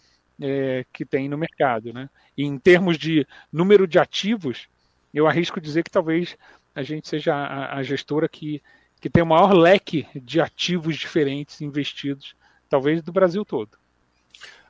é, 0.41 0.85
que 0.93 1.05
tem 1.05 1.29
no 1.29 1.39
mercado. 1.39 1.93
Né? 1.93 2.09
E 2.37 2.45
em 2.45 2.59
termos 2.59 2.97
de 2.97 3.27
número 3.53 3.87
de 3.87 3.99
ativos, 3.99 4.69
eu 5.13 5.27
arrisco 5.27 5.61
dizer 5.61 5.83
que 5.83 5.91
talvez 5.91 6.37
a 6.75 6.83
gente 6.83 7.09
seja 7.09 7.35
a, 7.35 7.77
a 7.77 7.83
gestora 7.83 8.29
que 8.29 8.63
que 9.01 9.09
tem 9.11 9.23
o 9.23 9.27
maior 9.27 9.53
leque 9.53 10.07
de 10.15 10.41
ativos 10.41 10.97
diferentes 10.97 11.61
investidos, 11.61 12.35
talvez 12.69 13.03
do 13.03 13.13
Brasil 13.13 13.45
todo. 13.45 13.71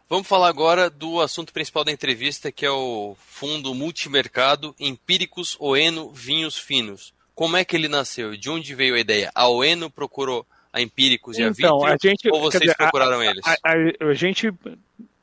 Vamos 0.09 0.27
falar 0.27 0.49
agora 0.49 0.91
do 0.91 1.21
assunto 1.21 1.53
principal 1.53 1.85
da 1.85 1.93
entrevista, 1.93 2.51
que 2.51 2.67
é 2.67 2.71
o 2.71 3.17
fundo 3.19 3.75
multimercado 3.75 4.75
Empíricos 4.79 5.57
Oeno 5.61 6.11
Vinhos 6.11 6.59
Finos. 6.59 7.15
Como 7.35 7.57
é 7.57 7.65
que 7.65 7.77
ele 7.77 7.89
nasceu? 7.89 8.37
De 8.37 8.51
onde 8.51 8.75
veio 8.75 8.97
a 8.97 8.99
ideia? 8.99 9.31
A 9.35 9.49
Oeno 9.49 9.89
procurou 9.89 10.45
a 10.73 10.81
Empíricos 10.81 11.39
e 11.39 11.45
a 11.45 11.49
então, 11.49 11.85
a 11.85 11.97
gente, 12.01 12.29
ou 12.29 12.41
vocês 12.41 12.61
dizer, 12.61 12.77
procuraram 12.77 13.21
a, 13.21 13.27
eles? 13.27 13.47
A, 13.47 13.53
a, 13.53 14.09
a, 14.11 14.15
gente 14.15 14.53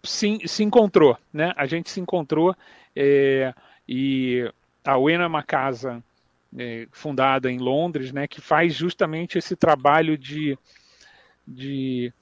se, 0.04 0.40
se 0.46 0.64
encontrou, 0.64 1.18
né? 1.34 1.54
A 1.56 1.66
gente 1.66 1.90
se 1.90 2.00
encontrou 2.00 2.56
é, 2.96 3.54
e 3.88 4.50
a 4.84 4.98
Oeno 4.98 5.24
é 5.24 5.28
uma 5.28 5.44
casa 5.44 6.02
é, 6.58 6.88
fundada 6.92 7.52
em 7.52 7.58
Londres, 7.58 8.12
né, 8.12 8.28
que 8.28 8.42
faz 8.42 8.74
justamente 8.74 9.38
esse 9.38 9.56
trabalho 9.56 10.18
de, 10.18 10.58
de 11.48 12.14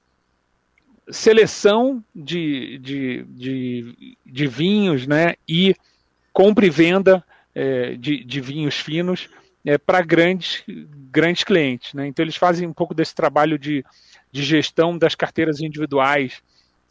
seleção 1.10 2.02
de, 2.14 2.78
de, 2.78 3.24
de, 3.28 4.18
de 4.24 4.46
vinhos 4.46 5.06
né, 5.06 5.34
e 5.48 5.74
compra 6.32 6.66
e 6.66 6.70
venda 6.70 7.24
é, 7.54 7.94
de, 7.96 8.24
de 8.24 8.40
vinhos 8.40 8.78
finos 8.78 9.28
é, 9.64 9.78
para 9.78 10.02
grandes, 10.02 10.62
grandes 11.10 11.44
clientes. 11.44 11.94
Né? 11.94 12.06
Então 12.06 12.24
eles 12.24 12.36
fazem 12.36 12.66
um 12.66 12.72
pouco 12.72 12.94
desse 12.94 13.14
trabalho 13.14 13.58
de, 13.58 13.84
de 14.30 14.42
gestão 14.42 14.96
das 14.96 15.14
carteiras 15.14 15.60
individuais 15.60 16.42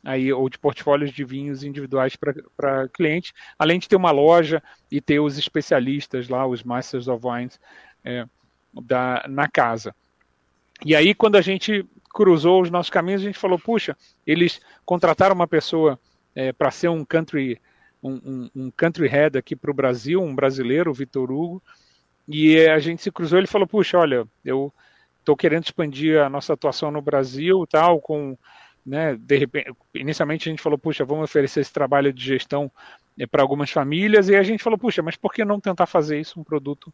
aí, 0.06 0.32
ou 0.32 0.48
de 0.48 0.60
portfólios 0.60 1.12
de 1.12 1.26
vinhos 1.26 1.63
individuais 1.63 2.15
para 2.15 2.88
clientes, 2.89 3.34
além 3.58 3.80
de 3.80 3.89
ter 3.89 3.96
uma 3.96 4.12
loja 4.12 4.62
e 4.91 5.02
ter 5.02 5.20
os 5.20 5.38
especialistas 5.38 6.30
lá, 6.30 6.46
os 6.46 6.63
Masters 6.63 7.08
of 7.08 7.26
Wines, 7.26 7.60
é, 8.04 8.26
da, 8.72 9.26
na 9.28 9.50
casa. 9.50 9.96
E 10.86 10.96
aí, 10.96 11.15
quando 11.15 11.38
a 11.38 11.41
gente 11.41 11.84
cruzou 12.13 12.62
os 12.62 12.70
nossos 12.70 12.89
caminhos, 12.89 13.24
a 13.24 13.26
gente 13.26 13.39
falou, 13.39 13.58
puxa, 13.58 13.98
eles 14.26 14.62
contrataram 14.86 15.34
uma 15.34 15.48
pessoa 15.48 16.00
é, 16.36 16.54
para 16.54 16.70
ser 16.70 16.89
um 16.89 17.04
country, 17.04 17.60
um, 18.02 18.13
um, 18.13 18.50
um 18.56 18.72
country 18.72 19.08
head 19.08 19.38
aqui 19.38 19.56
para 19.56 19.72
o 19.72 19.74
Brasil, 19.74 20.22
um 20.22 20.36
brasileiro, 20.36 20.91
o 20.91 20.94
Vitor 20.94 21.32
Hugo, 21.32 21.63
e 22.28 22.60
a 22.68 22.78
gente 22.78 23.02
se 23.02 23.12
cruzou, 23.12 23.39
ele 23.39 23.48
falou, 23.48 23.68
puxa, 23.68 23.98
olha, 23.98 24.28
eu 24.44 24.72
estou 25.20 25.36
querendo 25.36 25.63
expandir 25.63 26.22
a 26.22 26.30
nossa 26.30 26.54
atuação 26.54 26.91
no 26.91 27.02
Brasil, 27.02 27.65
tal, 27.68 28.00
com 28.00 28.38
né, 28.86 29.15
de 29.15 29.38
repente, 29.38 29.71
inicialmente 29.93 30.48
a 30.48 30.52
gente 30.52 30.62
falou, 30.62 30.78
puxa, 30.78 31.04
vamos 31.04 31.24
oferecer 31.24 31.62
esse 31.62 31.74
trabalho 31.74 32.13
de 32.13 32.24
gestão 32.24 32.71
é, 33.17 33.26
para 33.26 33.41
algumas 33.41 33.71
famílias, 33.71 34.30
e 34.30 34.36
a 34.36 34.43
gente 34.43 34.63
falou, 34.63 34.78
puxa, 34.78 35.02
mas 35.02 35.15
por 35.15 35.34
que 35.34 35.43
não 35.43 35.60
tentar 35.60 35.88
fazer 35.88 36.19
isso 36.19 36.39
um 36.39 36.43
produto 36.43 36.93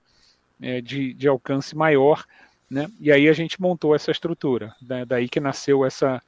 é, 0.62 0.80
de, 0.80 1.14
de 1.14 1.28
alcance 1.28 1.76
maior, 1.76 2.26
né? 2.70 2.90
E 3.00 3.12
aí 3.12 3.28
a 3.28 3.34
gente 3.34 3.60
montou 3.60 3.94
essa 3.94 4.12
estrutura, 4.12 4.74
né, 4.82 5.04
daí 5.06 5.28
que 5.28 5.42
nasceu 5.42 5.84
essa, 5.84 6.22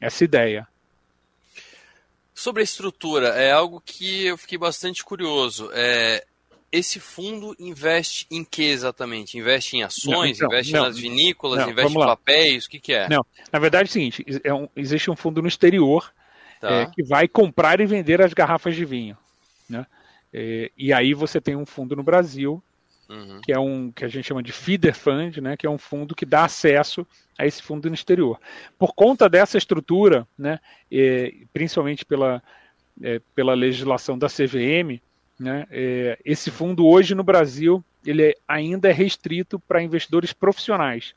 essa 0.00 0.24
ideia. 0.24 0.66
Sobre 2.32 2.62
a 2.62 2.64
estrutura, 2.64 3.28
é 3.28 3.52
algo 3.52 3.82
que 3.84 4.24
eu 4.24 4.38
fiquei 4.38 4.56
bastante 4.56 5.04
curioso. 5.04 5.68
É, 5.74 6.24
esse 6.72 7.00
fundo 7.00 7.54
investe 7.58 8.26
em 8.30 8.44
que 8.44 8.62
exatamente? 8.62 9.36
Investe 9.36 9.76
em 9.76 9.82
ações, 9.82 10.38
não, 10.38 10.46
investe 10.46 10.72
não, 10.72 10.82
nas 10.84 10.98
vinícolas, 10.98 11.66
investe 11.66 11.92
em 11.92 12.00
papéis, 12.00 12.64
o 12.66 12.70
que, 12.70 12.80
que, 12.80 12.92
é? 12.92 13.08
Não, 13.08 13.24
na 13.52 13.58
verdade 13.58 13.88
é 13.88 13.90
o 13.90 13.92
seguinte, 13.92 14.24
é 14.44 14.54
um, 14.54 14.68
existe 14.76 15.10
um 15.10 15.16
fundo 15.16 15.42
no 15.42 15.48
exterior 15.48 16.12
tá. 16.60 16.70
é, 16.70 16.86
que 16.86 17.02
vai 17.02 17.26
comprar 17.26 17.80
e 17.80 17.86
vender 17.86 18.22
as 18.22 18.32
garrafas 18.32 18.76
de 18.76 18.84
vinho. 18.84 19.16
Né? 19.68 19.84
É, 20.32 20.70
e 20.76 20.92
aí 20.92 21.12
você 21.12 21.40
tem 21.40 21.56
um 21.56 21.66
fundo 21.66 21.96
no 21.96 22.02
Brasil, 22.02 22.62
uhum. 23.08 23.40
que 23.42 23.52
é 23.52 23.58
um 23.58 23.90
que 23.90 24.04
a 24.04 24.08
gente 24.08 24.28
chama 24.28 24.42
de 24.42 24.52
feeder 24.52 24.94
fund, 24.94 25.38
né? 25.38 25.56
que 25.56 25.66
é 25.66 25.70
um 25.70 25.78
fundo 25.78 26.14
que 26.14 26.24
dá 26.24 26.44
acesso 26.44 27.06
a 27.40 27.46
esse 27.46 27.62
fundo 27.62 27.88
no 27.88 27.94
exterior. 27.94 28.38
Por 28.78 28.94
conta 28.94 29.28
dessa 29.28 29.56
estrutura, 29.56 30.28
né, 30.36 30.60
é, 30.92 31.32
principalmente 31.54 32.04
pela, 32.04 32.42
é, 33.02 33.18
pela 33.34 33.54
legislação 33.54 34.18
da 34.18 34.28
CVM, 34.28 35.00
né? 35.40 35.66
É, 35.70 36.18
esse 36.22 36.50
fundo 36.50 36.86
hoje 36.86 37.14
no 37.14 37.24
Brasil 37.24 37.82
ele 38.04 38.28
é, 38.28 38.34
ainda 38.46 38.90
é 38.90 38.92
restrito 38.92 39.58
para 39.58 39.82
investidores 39.82 40.34
profissionais, 40.34 41.14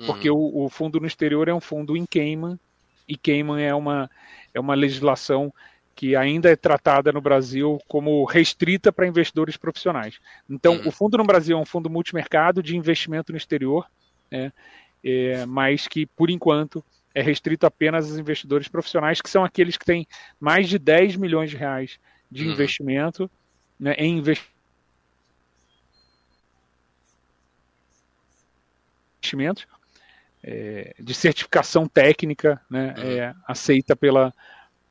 uhum. 0.00 0.06
porque 0.06 0.30
o, 0.30 0.64
o, 0.64 0.68
fundo 0.70 0.98
no 0.98 1.06
exterior 1.06 1.46
é 1.46 1.54
um 1.54 1.60
fundo 1.60 1.94
em 1.94 2.06
Cayman 2.06 2.58
e 3.06 3.18
Cayman 3.18 3.62
é 3.62 3.74
uma, 3.74 4.10
é 4.54 4.58
uma 4.58 4.74
legislação 4.74 5.52
que 5.94 6.16
ainda 6.16 6.50
é 6.50 6.56
tratada 6.56 7.12
no 7.12 7.20
Brasil 7.20 7.78
como 7.86 8.24
restrita 8.24 8.90
para 8.90 9.06
investidores 9.06 9.56
profissionais. 9.56 10.18
Então, 10.48 10.74
uhum. 10.74 10.88
o 10.88 10.90
fundo 10.90 11.18
no 11.18 11.24
Brasil 11.24 11.56
é 11.56 11.60
um 11.60 11.66
fundo 11.66 11.90
multimercado 11.90 12.62
de 12.62 12.76
investimento 12.76 13.32
no 13.32 13.38
exterior, 13.38 13.86
né? 14.30 14.52
é, 15.04 15.44
mas 15.46 15.86
que, 15.86 16.06
por 16.06 16.30
enquanto, 16.30 16.84
é 17.14 17.22
restrito 17.22 17.66
apenas 17.66 18.10
aos 18.10 18.18
investidores 18.18 18.68
profissionais, 18.68 19.22
que 19.22 19.30
são 19.30 19.44
aqueles 19.44 19.76
que 19.76 19.86
têm 19.86 20.06
mais 20.40 20.68
de 20.68 20.78
10 20.78 21.16
milhões 21.16 21.50
de 21.50 21.56
reais 21.56 21.98
de 22.30 22.44
uhum. 22.44 22.52
investimento 22.52 23.30
né, 23.78 23.94
em 23.98 24.18
investimentos 29.20 29.66
é, 30.42 30.94
de 30.98 31.12
certificação 31.12 31.88
técnica 31.88 32.60
né, 32.70 32.94
uhum. 32.96 33.04
é, 33.04 33.34
aceita 33.46 33.96
pela 33.96 34.32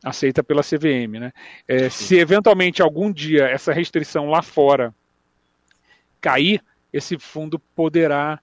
aceita 0.04 0.43
pela 0.43 0.62
CVM. 0.62 1.19
Né? 1.19 1.34
É, 1.67 1.89
se 1.89 2.17
eventualmente 2.17 2.82
algum 2.82 3.12
dia 3.12 3.45
essa 3.48 3.74
restrição 3.74 4.30
lá 4.30 4.43
fora 4.43 4.93
cair, 6.21 6.63
esse 6.93 7.17
fundo 7.17 7.58
poderá 7.58 8.39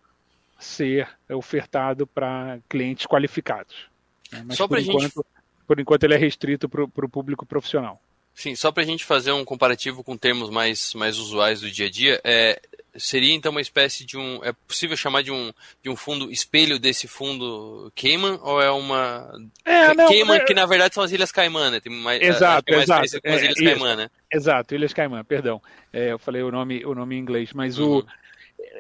ser 0.59 1.09
ofertado 1.31 2.07
para 2.07 2.59
clientes 2.69 3.07
qualificados. 3.07 3.89
Né? 4.33 4.43
Mas 4.45 4.57
Só 4.57 4.67
por 4.67 4.79
enquanto, 4.79 5.03
gente... 5.03 5.25
por 5.67 5.79
enquanto 5.79 6.05
ele 6.05 6.15
é 6.15 6.19
restrito 6.19 6.69
para 6.69 6.85
o 6.85 7.09
público 7.09 7.47
profissional. 7.47 8.01
Sim, 8.35 8.57
só 8.57 8.73
para 8.73 8.83
a 8.83 8.87
gente 8.87 9.05
fazer 9.05 9.33
um 9.33 9.45
comparativo 9.45 10.03
com 10.03 10.17
termos 10.17 10.51
mais, 10.51 10.95
mais 10.95 11.19
usuais 11.19 11.61
do 11.61 11.71
dia 11.71 11.87
a 11.87 11.91
dia, 11.91 12.21
é, 12.25 12.61
seria 12.97 13.35
então 13.35 13.51
uma 13.51 13.61
espécie 13.61 14.05
de 14.05 14.17
um. 14.17 14.41
É 14.45 14.53
possível 14.53 14.97
chamar 14.97 15.23
de 15.23 15.31
um, 15.31 15.53
de 15.83 15.89
um 15.89 15.97
fundo 15.97 16.31
espelho 16.31 16.79
desse 16.79 17.09
fundo 17.09 17.93
Cayman? 17.95 18.39
Ou 18.43 18.61
é 18.61 18.71
uma. 18.71 19.31
É, 19.65 19.95
não, 19.95 20.09
Cayman, 20.09 20.37
é... 20.37 20.45
que 20.45 20.55
na 20.55 20.67
verdade 20.67 20.95
são 20.95 21.05
as 21.05 21.13
Ilhas 21.13 21.33
Caimã, 21.33 21.71
né? 21.71 21.81
Tem 21.81 21.93
mais, 21.93 22.21
exato, 22.21 22.65
é 22.73 22.77
mais 22.77 22.85
exato. 22.85 23.23
Com 23.23 23.33
as 23.33 23.43
Ilhas 23.43 23.59
é, 23.59 23.65
Caimã, 23.65 23.97
né? 23.97 24.11
Exato, 24.33 24.75
Ilhas 24.75 24.93
Caimã, 24.93 25.25
perdão. 25.25 25.61
É, 25.93 26.13
eu 26.13 26.19
falei 26.19 26.43
o 26.43 26.51
nome, 26.51 26.85
o 26.85 26.95
nome 26.95 27.17
em 27.17 27.19
inglês, 27.19 27.53
mas 27.53 27.79
uhum. 27.79 27.99
o. 27.99 28.07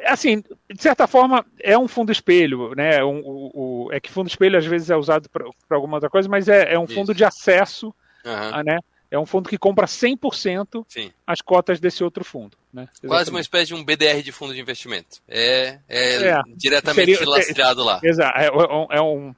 Assim, 0.06 0.42
de 0.72 0.82
certa 0.82 1.06
forma, 1.06 1.44
é 1.60 1.76
um 1.76 1.88
fundo 1.88 2.12
espelho, 2.12 2.74
né? 2.74 3.04
Um, 3.04 3.20
o, 3.24 3.50
o, 3.86 3.92
é 3.92 4.00
que 4.00 4.10
fundo 4.10 4.28
espelho 4.28 4.58
às 4.58 4.66
vezes 4.66 4.90
é 4.90 4.96
usado 4.96 5.28
para 5.28 5.46
alguma 5.70 5.96
outra 5.96 6.08
coisa, 6.08 6.28
mas 6.28 6.48
é, 6.48 6.74
é 6.74 6.78
um 6.78 6.86
fundo 6.86 7.12
Isso. 7.12 7.14
de 7.14 7.24
acesso 7.24 7.94
uhum. 8.24 8.54
a, 8.54 8.62
né? 8.62 8.78
É 9.14 9.18
um 9.18 9.26
fundo 9.26 9.48
que 9.48 9.58
compra 9.58 9.86
100% 9.86 10.84
Sim. 10.88 11.12
as 11.26 11.40
cotas 11.42 11.78
desse 11.78 12.02
outro 12.02 12.24
fundo. 12.24 12.56
Né? 12.72 12.88
Quase 13.06 13.30
uma 13.30 13.40
espécie 13.40 13.66
de 13.66 13.74
um 13.74 13.84
BDR 13.84 14.22
de 14.22 14.32
fundo 14.32 14.54
de 14.54 14.60
investimento. 14.60 15.18
É, 15.28 15.78
é, 15.88 16.14
É, 16.28 16.40
diretamente 16.56 17.14
seria- 17.16 17.28
lastreado 17.30 17.84
lá. 17.84 18.00
Exato, 18.02 18.38
é, 18.38 18.46
é 18.46 18.50
um, 18.50 18.86
é, 18.90 19.00
um, 19.02 19.34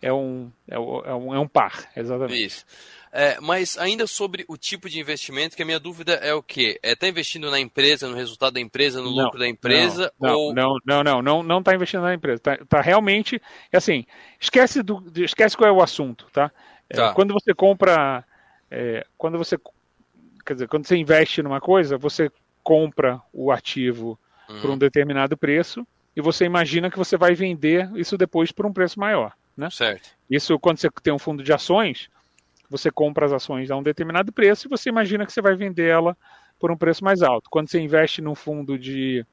é, 0.00 0.12
um, 0.12 0.52
é 1.04 1.14
um, 1.14 1.34
é 1.34 1.38
um 1.40 1.48
par, 1.48 1.90
exatamente. 1.96 2.44
Isso. 2.46 2.64
É, 3.10 3.40
mas 3.40 3.76
ainda 3.78 4.06
sobre 4.06 4.44
o 4.46 4.56
tipo 4.56 4.88
de 4.88 5.00
investimento, 5.00 5.56
que 5.56 5.62
a 5.62 5.66
minha 5.66 5.80
dúvida 5.80 6.12
é 6.14 6.32
o 6.34 6.42
quê? 6.42 6.78
É 6.82 6.94
tá 6.94 7.08
investindo 7.08 7.50
na 7.50 7.58
empresa, 7.58 8.06
no 8.06 8.14
resultado 8.14 8.52
da 8.52 8.60
empresa, 8.60 9.00
no 9.00 9.10
Não, 9.14 9.24
lucro 9.24 9.38
da 9.40 9.48
empresa? 9.48 10.12
Não, 10.20 10.34
ou... 10.36 10.54
não, 10.54 10.74
não, 10.86 11.02
não, 11.02 11.22
não, 11.22 11.42
não 11.42 11.58
está 11.58 11.74
investindo 11.74 12.02
na 12.02 12.14
empresa. 12.14 12.38
Tá, 12.38 12.58
tá 12.68 12.80
realmente, 12.82 13.40
é 13.72 13.76
assim, 13.78 14.04
esquece 14.38 14.82
do, 14.82 15.02
esquece 15.24 15.56
qual 15.56 15.68
é 15.68 15.72
o 15.72 15.82
assunto, 15.82 16.26
tá? 16.32 16.52
É, 16.88 16.96
Tá. 16.96 17.12
quando 17.14 17.32
você 17.32 17.52
compra, 17.54 18.22
é, 18.70 19.06
quando 19.16 19.38
você, 19.38 19.58
quer 20.44 20.54
dizer, 20.54 20.68
quando 20.68 20.86
você 20.86 20.96
investe 20.96 21.42
numa 21.42 21.60
coisa, 21.60 21.96
você 21.96 22.30
compra 22.62 23.20
o 23.32 23.50
ativo 23.50 24.18
por 24.60 24.70
um 24.70 24.78
determinado 24.78 25.36
preço 25.36 25.86
e 26.16 26.20
você 26.20 26.44
imagina 26.44 26.90
que 26.90 26.98
você 26.98 27.16
vai 27.16 27.34
vender 27.34 27.90
isso 27.94 28.16
depois 28.16 28.50
por 28.50 28.66
um 28.66 28.72
preço 28.72 28.98
maior, 28.98 29.32
né? 29.56 29.70
Certo. 29.70 30.10
Isso 30.28 30.58
quando 30.58 30.78
você 30.78 30.88
tem 31.02 31.12
um 31.12 31.18
fundo 31.18 31.42
de 31.42 31.52
ações, 31.52 32.08
você 32.68 32.90
compra 32.90 33.26
as 33.26 33.32
ações 33.32 33.70
a 33.70 33.76
um 33.76 33.82
determinado 33.82 34.32
preço 34.32 34.66
e 34.66 34.70
você 34.70 34.88
imagina 34.88 35.24
que 35.24 35.32
você 35.32 35.40
vai 35.40 35.54
vender 35.54 35.88
ela 35.88 36.16
por 36.58 36.70
um 36.70 36.76
preço 36.76 37.04
mais 37.04 37.22
alto. 37.22 37.48
Quando 37.50 37.70
você 37.70 37.80
investe 37.80 38.20
num 38.20 38.34
fundo 38.34 38.78
de, 38.78 39.24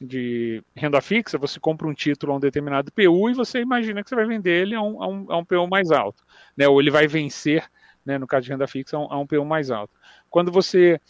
de 0.00 0.62
renda 0.74 1.00
fixa, 1.00 1.38
você 1.38 1.60
compra 1.60 1.86
um 1.86 1.94
título 1.94 2.32
a 2.32 2.36
um 2.36 2.40
determinado 2.40 2.90
PU 2.92 3.30
e 3.30 3.34
você 3.34 3.60
imagina 3.60 4.02
que 4.02 4.08
você 4.08 4.16
vai 4.16 4.26
vender 4.26 4.62
ele 4.62 4.74
a 4.74 4.80
um, 4.80 5.02
a 5.02 5.06
um, 5.06 5.26
a 5.32 5.36
um 5.38 5.44
PU 5.44 5.68
mais 5.68 5.90
alto. 5.90 6.24
Né? 6.56 6.66
Ou 6.66 6.80
ele 6.80 6.90
vai 6.90 7.06
vencer, 7.06 7.64
né, 8.06 8.18
no 8.18 8.26
caso 8.26 8.44
de 8.46 8.52
renda 8.52 8.66
fixa, 8.66 8.96
a 8.96 9.00
um, 9.00 9.12
a 9.12 9.18
um 9.18 9.26
PU 9.26 9.44
mais 9.44 9.70
alto. 9.70 9.92
Quando 10.30 10.52
você, 10.52 11.00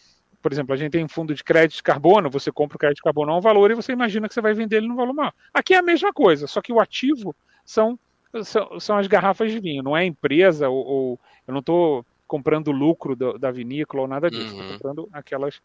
por 0.43 0.53
exemplo, 0.53 0.75
a 0.75 0.77
gente 0.77 0.93
tem 0.93 1.05
um 1.05 1.09
fundo 1.09 1.35
de 1.35 1.45
crédito 1.45 1.77
de 1.77 1.83
carbono, 1.83 2.31
você 2.31 2.53
compra 2.53 2.77
o 2.77 2.79
crédito 2.79 2.97
de 2.99 3.03
carbono 3.03 3.33
a 3.33 3.39
um 3.39 3.41
valor 3.41 3.71
e 3.71 3.75
você 3.75 3.93
imagina 3.93 4.29
que 4.29 4.35
você 4.35 4.41
vai 4.41 4.55
vender 4.55 4.77
ele 4.79 4.89
num 4.89 4.97
valor 4.97 5.15
maior. 5.15 5.33
Aqui 5.55 5.75
é 5.75 5.79
a 5.79 5.83
mesma 5.83 6.13
coisa, 6.13 6.47
só 6.47 6.61
que 6.63 6.73
o 6.73 6.81
ativo 6.81 7.35
são 7.65 7.99
são, 8.45 8.79
são 8.81 8.99
as 8.99 9.07
garrafas 9.07 9.51
de 9.51 9.59
vinho, 9.61 9.83
não 9.83 9.97
é 9.97 10.03
a 10.03 10.05
empresa 10.05 10.69
ou, 10.69 10.85
ou- 10.87 11.21
eu 11.47 11.53
não 11.53 11.61
estou 11.61 12.05
comprando 12.27 12.71
lucro 12.73 13.17
do- 13.17 13.39
da 13.39 13.51
vinícola 13.51 14.03
ou 14.03 14.09
nada 14.09 14.31
disso, 14.31 14.51
estou 14.51 14.67
Uhum. 14.67 14.73
comprando 14.75 15.09
aquelas 15.13 15.61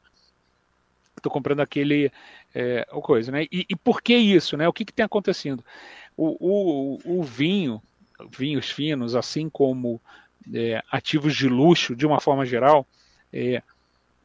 estou 1.17 1.31
comprando 1.31 1.59
aquele 1.59 2.11
é, 2.53 2.85
coisa, 3.03 3.31
né? 3.31 3.43
E, 3.51 3.65
e 3.69 3.75
por 3.75 4.01
que 4.01 4.15
isso, 4.15 4.57
né? 4.57 4.67
O 4.67 4.73
que, 4.73 4.85
que 4.85 4.93
tem 4.93 5.05
acontecendo? 5.05 5.63
O, 6.17 6.97
o, 7.05 7.19
o 7.19 7.23
vinho, 7.23 7.81
vinhos 8.37 8.69
finos, 8.71 9.15
assim 9.15 9.49
como 9.49 10.01
é, 10.53 10.83
ativos 10.91 11.35
de 11.35 11.47
luxo, 11.47 11.95
de 11.95 12.05
uma 12.05 12.19
forma 12.19 12.45
geral, 12.45 12.85
é, 13.31 13.61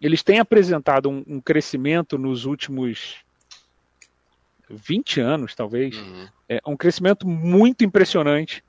eles 0.00 0.22
têm 0.22 0.38
apresentado 0.38 1.08
um, 1.08 1.24
um 1.26 1.40
crescimento 1.40 2.18
nos 2.18 2.44
últimos 2.44 3.16
20 4.68 5.20
anos, 5.20 5.54
talvez, 5.54 5.96
é, 6.48 6.60
um 6.66 6.76
crescimento 6.76 7.26
muito 7.26 7.84
impressionante 7.84 8.62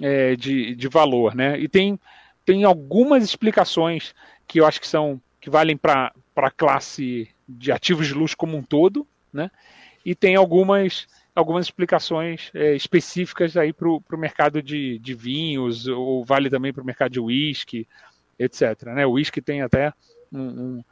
é, 0.00 0.34
de, 0.36 0.74
de 0.74 0.88
valor, 0.88 1.34
né? 1.34 1.58
E 1.58 1.68
tem, 1.68 1.98
tem 2.44 2.64
algumas 2.64 3.24
explicações 3.24 4.14
que 4.46 4.60
eu 4.60 4.66
acho 4.66 4.80
que 4.80 4.88
são 4.88 5.20
que 5.40 5.50
valem 5.50 5.76
para 5.76 6.12
a 6.36 6.50
classe 6.50 7.28
de 7.46 7.70
ativos 7.70 8.06
de 8.06 8.14
luxo 8.14 8.36
como 8.36 8.56
um 8.56 8.62
todo, 8.62 9.06
né? 9.32 9.50
E 10.04 10.14
tem 10.14 10.36
algumas 10.36 11.06
algumas 11.34 11.66
explicações 11.66 12.50
é, 12.54 12.74
específicas 12.74 13.56
aí 13.56 13.72
para 13.72 13.88
o 13.88 14.02
mercado 14.16 14.62
de, 14.62 14.98
de 14.98 15.14
vinhos, 15.14 15.86
ou 15.88 16.24
vale 16.24 16.48
também 16.48 16.72
para 16.72 16.82
o 16.82 16.86
mercado 16.86 17.12
de 17.12 17.20
uísque, 17.20 17.86
etc. 18.38 18.84
Né? 18.94 19.06
O 19.06 19.12
uísque 19.12 19.42
tem 19.42 19.62
até 19.62 19.92
um, 20.32 20.40
um, 20.40 20.84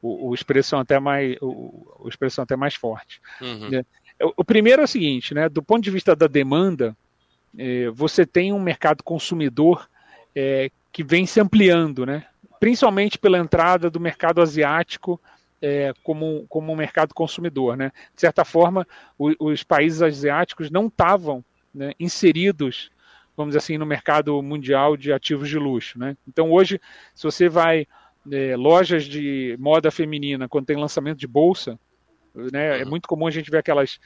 o, 0.00 0.28
o 0.28 0.34
expressão 0.34 0.78
até 0.78 0.98
mais 0.98 1.36
o, 1.40 1.86
o 2.00 2.08
expressão 2.08 2.42
até 2.42 2.56
mais 2.56 2.74
forte. 2.74 3.20
Uhum. 3.40 3.82
O, 4.22 4.32
o 4.38 4.44
primeiro 4.44 4.82
é 4.82 4.84
o 4.84 4.88
seguinte, 4.88 5.34
né? 5.34 5.48
Do 5.48 5.62
ponto 5.62 5.82
de 5.82 5.90
vista 5.90 6.16
da 6.16 6.26
demanda, 6.26 6.96
eh, 7.58 7.90
você 7.90 8.26
tem 8.26 8.52
um 8.52 8.60
mercado 8.60 9.02
consumidor 9.02 9.88
eh, 10.34 10.70
que 10.92 11.02
vem 11.02 11.26
se 11.26 11.40
ampliando, 11.40 12.06
né? 12.06 12.26
Principalmente 12.58 13.18
pela 13.18 13.38
entrada 13.38 13.90
do 13.90 14.00
mercado 14.00 14.40
asiático 14.42 15.20
eh, 15.62 15.92
como, 16.02 16.46
como 16.48 16.72
um 16.72 16.76
mercado 16.76 17.14
consumidor, 17.14 17.76
né? 17.76 17.92
De 18.14 18.20
certa 18.20 18.44
forma, 18.44 18.86
o- 19.18 19.34
os 19.50 19.62
países 19.62 20.02
asiáticos 20.02 20.70
não 20.70 20.86
estavam 20.86 21.44
né, 21.74 21.92
inseridos, 22.00 22.90
vamos 23.36 23.50
dizer 23.50 23.58
assim, 23.58 23.78
no 23.78 23.86
mercado 23.86 24.40
mundial 24.42 24.96
de 24.96 25.12
ativos 25.12 25.48
de 25.48 25.58
luxo, 25.58 25.98
né? 25.98 26.16
Então 26.26 26.50
hoje, 26.50 26.80
se 27.14 27.22
você 27.24 27.48
vai 27.48 27.86
eh, 28.30 28.56
lojas 28.56 29.04
de 29.04 29.56
moda 29.58 29.90
feminina 29.90 30.48
quando 30.48 30.66
tem 30.66 30.76
lançamento 30.76 31.18
de 31.18 31.26
bolsa, 31.26 31.78
né? 32.52 32.80
É 32.80 32.84
muito 32.84 33.08
comum 33.08 33.26
a 33.26 33.30
gente 33.30 33.50
ver 33.50 33.58
aquelas 33.58 33.98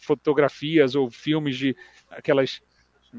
fotografias 0.00 0.94
ou 0.94 1.10
filmes 1.10 1.56
de 1.56 1.76
aquelas 2.10 2.60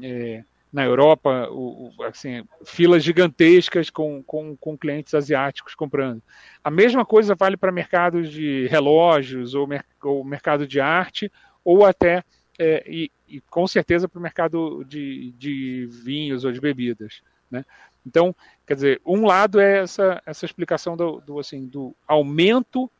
é, 0.02 0.44
na 0.72 0.84
Europa, 0.84 1.48
o, 1.50 1.92
o- 1.96 2.02
assim, 2.02 2.44
filas 2.64 3.02
gigantescas 3.02 3.88
com, 3.90 4.22
com, 4.22 4.56
com 4.56 4.76
clientes 4.76 5.14
asiáticos 5.14 5.74
comprando. 5.74 6.22
A 6.62 6.70
mesma 6.70 7.04
coisa 7.04 7.34
vale 7.34 7.56
para 7.56 7.72
mercados 7.72 8.30
de 8.30 8.66
relógios 8.68 9.54
ou, 9.54 9.66
mer 9.66 9.84
ou 10.02 10.24
mercado 10.24 10.66
de 10.66 10.80
arte 10.80 11.30
ou 11.64 11.84
até 11.84 12.22
é, 12.58 12.84
e, 12.86 13.10
e 13.28 13.40
com 13.42 13.66
certeza 13.66 14.08
para 14.08 14.18
o 14.18 14.22
mercado 14.22 14.84
de, 14.84 15.32
de 15.32 15.86
vinhos 15.86 16.44
ou 16.44 16.52
de 16.52 16.60
bebidas, 16.60 17.20
né? 17.50 17.64
Então, 18.06 18.34
quer 18.66 18.74
dizer, 18.74 19.00
um 19.04 19.26
lado 19.26 19.58
é 19.60 19.78
essa, 19.78 20.22
essa 20.24 20.44
explicação 20.44 20.96
do, 20.96 21.20
do, 21.20 21.38
assim, 21.40 21.66
do 21.66 21.94
aumento 22.06 22.90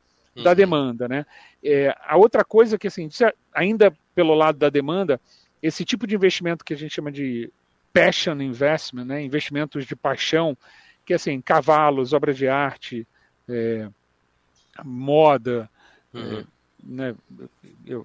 da 0.42 0.52
demanda, 0.52 1.08
né? 1.08 1.24
É, 1.62 1.96
a 2.04 2.16
outra 2.16 2.44
coisa 2.44 2.76
que, 2.76 2.88
assim, 2.88 3.08
ainda 3.54 3.96
pelo 4.14 4.34
lado 4.34 4.58
da 4.58 4.68
demanda, 4.68 5.20
esse 5.62 5.84
tipo 5.84 6.07
de 6.07 6.14
investimento 6.14 6.64
que 6.64 6.74
a 6.74 6.76
gente 6.76 6.94
chama 6.94 7.11
de 7.11 7.50
passion 7.92 8.40
investment, 8.40 9.04
né? 9.04 9.22
Investimentos 9.22 9.86
de 9.86 9.96
paixão, 9.96 10.57
que 11.04 11.14
assim, 11.14 11.40
cavalos, 11.40 12.12
obras 12.12 12.36
de 12.36 12.48
arte, 12.48 13.07
é, 13.48 13.88
moda, 14.84 15.68
é, 16.14 16.44
né, 16.84 17.14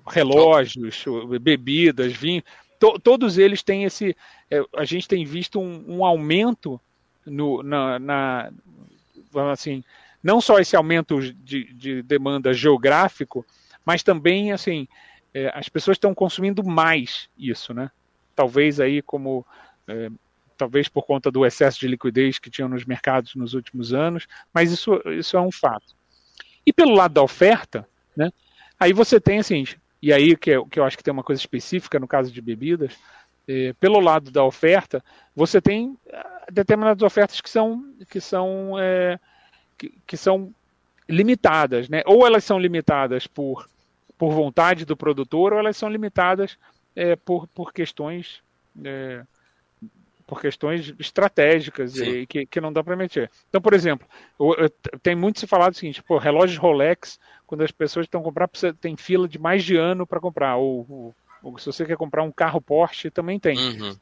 relógios, 0.07 1.03
bebidas, 1.41 2.13
vinho, 2.13 2.43
to- 2.79 2.99
todos 2.99 3.37
eles 3.37 3.61
têm 3.61 3.83
esse. 3.83 4.15
é, 4.49 4.63
a 4.75 4.85
gente 4.85 5.07
tem 5.07 5.25
visto 5.25 5.59
um, 5.59 5.83
um 5.97 6.05
aumento 6.05 6.79
no, 7.25 7.61
na, 7.63 7.99
na- 7.99 8.51
vamos 9.31 9.51
assim, 9.53 9.83
não 10.23 10.39
só 10.41 10.59
esse 10.59 10.75
aumento 10.75 11.19
de, 11.21 11.73
de 11.73 12.01
demanda 12.03 12.53
geográfico, 12.53 13.45
mas 13.85 14.03
também 14.03 14.51
assim 14.51 14.87
é, 15.33 15.51
as 15.53 15.69
pessoas 15.69 15.95
estão 15.95 16.13
consumindo 16.13 16.63
mais 16.63 17.29
isso, 17.37 17.73
né? 17.73 17.91
Talvez 18.35 18.79
aí 18.79 19.01
como 19.01 19.45
é, 19.87 20.09
talvez 20.57 20.87
por 20.87 21.03
conta 21.03 21.31
do 21.31 21.45
excesso 21.45 21.79
de 21.79 21.87
liquidez 21.87 22.37
que 22.37 22.49
tinham 22.49 22.69
nos 22.69 22.85
mercados 22.85 23.33
nos 23.35 23.53
últimos 23.53 23.93
anos, 23.93 24.27
mas 24.53 24.71
isso, 24.71 25.01
isso 25.07 25.35
é 25.35 25.41
um 25.41 25.51
fato. 25.51 25.95
E 26.65 26.71
pelo 26.71 26.93
lado 26.93 27.13
da 27.15 27.23
oferta, 27.23 27.87
né? 28.15 28.31
Aí 28.79 28.93
você 28.93 29.19
tem 29.19 29.39
assim, 29.39 29.65
e 30.01 30.13
aí 30.13 30.35
que, 30.35 30.51
é, 30.51 30.63
que 30.69 30.79
eu 30.79 30.83
acho 30.83 30.97
que 30.97 31.03
tem 31.03 31.11
uma 31.11 31.23
coisa 31.23 31.41
específica 31.41 31.99
no 31.99 32.07
caso 32.07 32.31
de 32.31 32.41
bebidas, 32.41 32.95
é, 33.47 33.73
pelo 33.73 33.99
lado 33.99 34.29
da 34.29 34.43
oferta, 34.43 35.03
você 35.35 35.59
tem 35.59 35.97
ah, 36.13 36.45
determinadas 36.51 37.01
ofertas 37.01 37.41
que 37.41 37.49
são 37.49 37.93
que 38.09 38.21
são 38.21 38.79
é, 38.79 39.19
que, 39.77 39.91
que 40.05 40.15
são 40.15 40.53
limitadas, 41.09 41.89
né? 41.89 42.03
Ou 42.05 42.25
elas 42.25 42.43
são 42.43 42.59
limitadas 42.59 43.25
por 43.25 43.67
por 44.21 44.31
vontade 44.33 44.85
do 44.85 44.95
produtor, 44.95 45.51
ou 45.51 45.57
elas 45.57 45.75
são 45.75 45.89
limitadas 45.89 46.55
é, 46.95 47.15
por, 47.15 47.47
por 47.47 47.73
questões 47.73 48.43
é, 48.85 49.23
por 50.27 50.39
questões 50.39 50.93
estratégicas 50.99 51.97
e, 51.97 52.27
que, 52.27 52.45
que 52.45 52.61
não 52.61 52.71
dá 52.71 52.83
para 52.83 52.95
mexer. 52.95 53.31
Então, 53.49 53.59
por 53.59 53.73
exemplo, 53.73 54.07
eu- 54.39 54.53
eu- 54.53 54.69
tem 55.01 55.15
muito 55.15 55.39
se 55.39 55.47
falado 55.47 55.73
o 55.73 55.75
seguinte, 55.75 56.03
pô, 56.03 56.19
relógios 56.19 56.59
Rolex, 56.59 57.19
quando 57.47 57.63
as 57.63 57.71
pessoas 57.71 58.05
estão 58.05 58.21
comprando, 58.21 58.51
tem 58.79 58.95
fila 58.95 59.27
de 59.27 59.39
mais 59.39 59.63
de 59.63 59.75
ano 59.75 60.05
para 60.05 60.19
comprar, 60.19 60.55
ou, 60.55 60.85
ou- 60.87 61.15
ou 61.41 61.57
se 61.57 61.65
você 61.65 61.83
quer 61.83 61.97
comprar 61.97 62.21
um 62.21 62.31
carro 62.31 62.61
Porsche, 62.61 63.09
também 63.09 63.39
tem. 63.39 63.57
Uhum. 63.57 63.95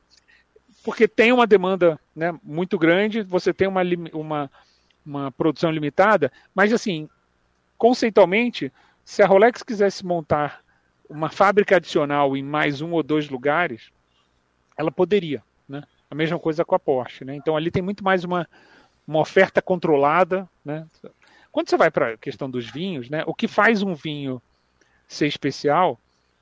Porque 0.83 1.07
tem 1.07 1.31
uma 1.31 1.47
demanda 1.47 1.97
né, 2.13 2.37
muito 2.43 2.77
grande, 2.77 3.23
você 3.23 3.53
tem 3.53 3.69
uma, 3.69 3.81
uma, 4.11 4.51
uma 5.05 5.31
produção 5.31 5.71
limitada, 5.71 6.29
mas 6.53 6.73
assim, 6.73 7.07
conceitualmente, 7.77 8.69
se 9.09 9.23
a 9.23 9.25
Rolex 9.25 9.63
quisesse 9.63 10.05
montar 10.05 10.63
uma 11.09 11.31
fábrica 11.31 11.77
adicional 11.77 12.37
em 12.37 12.43
mais 12.43 12.79
um 12.79 12.91
ou 12.91 13.01
dois 13.01 13.27
lugares, 13.27 13.89
ela 14.77 14.91
poderia, 14.91 15.41
né? 15.67 15.81
A 16.11 16.13
mesma 16.13 16.37
coisa 16.37 16.63
com 16.63 16.75
a 16.75 16.79
Porsche, 16.79 17.25
né? 17.25 17.33
Então 17.35 17.57
ali 17.57 17.71
tem 17.71 17.81
muito 17.81 18.03
mais 18.03 18.23
uma, 18.23 18.47
uma 19.07 19.19
oferta 19.19 19.63
controlada, 19.63 20.47
né? 20.63 20.85
Quando 21.51 21.71
você 21.71 21.75
vai 21.75 21.89
para 21.89 22.13
a 22.13 22.17
questão 22.17 22.47
dos 22.47 22.69
vinhos, 22.69 23.09
né? 23.09 23.23
O 23.25 23.33
que 23.33 23.47
faz 23.47 23.81
um 23.81 23.95
vinho 23.95 24.39
ser 25.07 25.25
especial, 25.25 25.99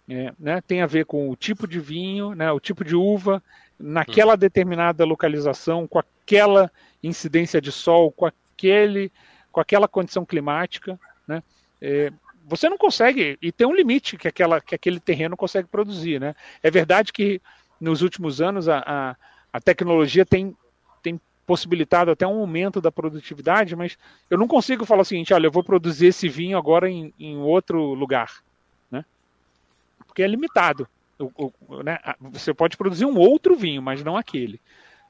é, 0.10 0.34
né? 0.38 0.60
Tem 0.60 0.82
a 0.82 0.88
ver 0.88 1.06
com 1.06 1.30
o 1.30 1.38
tipo 1.38 1.70
de 1.70 1.80
vinho, 1.80 2.36
né? 2.36 2.52
O 2.52 2.60
tipo 2.60 2.84
de 2.84 2.98
uva 2.98 3.42
naquela 3.80 4.36
determinada 4.36 5.06
localização, 5.06 5.88
com, 5.88 6.00
aquela 6.00 6.70
incidência 7.02 7.62
de 7.62 7.72
sol, 7.72 8.12
com 8.12 8.26
aquele, 8.26 9.10
com 9.54 9.62
aquela 9.62 9.88
condição 9.88 10.26
climática, 10.26 11.00
né? 11.26 11.42
É, 11.82 12.12
você 12.48 12.70
não 12.70 12.78
consegue, 12.78 13.38
e 13.42 13.52
tem 13.52 13.68
um 13.68 13.76
limite 13.76 14.16
que, 14.16 14.28
aquela, 14.28 14.62
que 14.62 14.74
aquele 14.74 15.02
terreno 15.02 15.36
consegue 15.36 15.68
produzir. 15.68 16.20
Né? 16.20 16.34
É 16.64 16.72
verdade 16.72 17.12
que 17.12 17.42
nos 17.80 18.02
últimos 18.02 18.42
anos 18.42 18.70
a, 18.70 18.84
a, 18.88 19.16
a 19.52 19.60
tecnologia 19.60 20.26
tem, 20.26 20.56
tem 21.04 21.20
possibilitado 21.46 22.10
até 22.10 22.26
um 22.26 22.40
aumento 22.40 22.80
da 22.80 22.90
produtividade, 22.90 23.76
mas 23.76 23.98
eu 24.30 24.38
não 24.38 24.48
consigo 24.48 24.86
falar 24.86 25.02
o 25.02 25.06
seguinte: 25.06 25.34
olha, 25.34 25.48
eu 25.48 25.52
vou 25.52 25.64
produzir 25.64 26.08
esse 26.08 26.30
vinho 26.30 26.58
agora 26.58 26.90
em, 26.90 27.14
em 27.20 27.38
outro 27.38 27.94
lugar. 27.94 28.32
Né? 28.90 29.04
Porque 30.08 30.24
é 30.24 30.28
limitado. 30.28 30.88
O, 31.20 31.52
o, 31.68 31.84
né? 31.84 32.00
Você 32.22 32.54
pode 32.54 32.78
produzir 32.78 33.06
um 33.06 33.18
outro 33.18 33.58
vinho, 33.58 33.82
mas 33.82 34.04
não 34.04 34.16
aquele. 34.16 34.62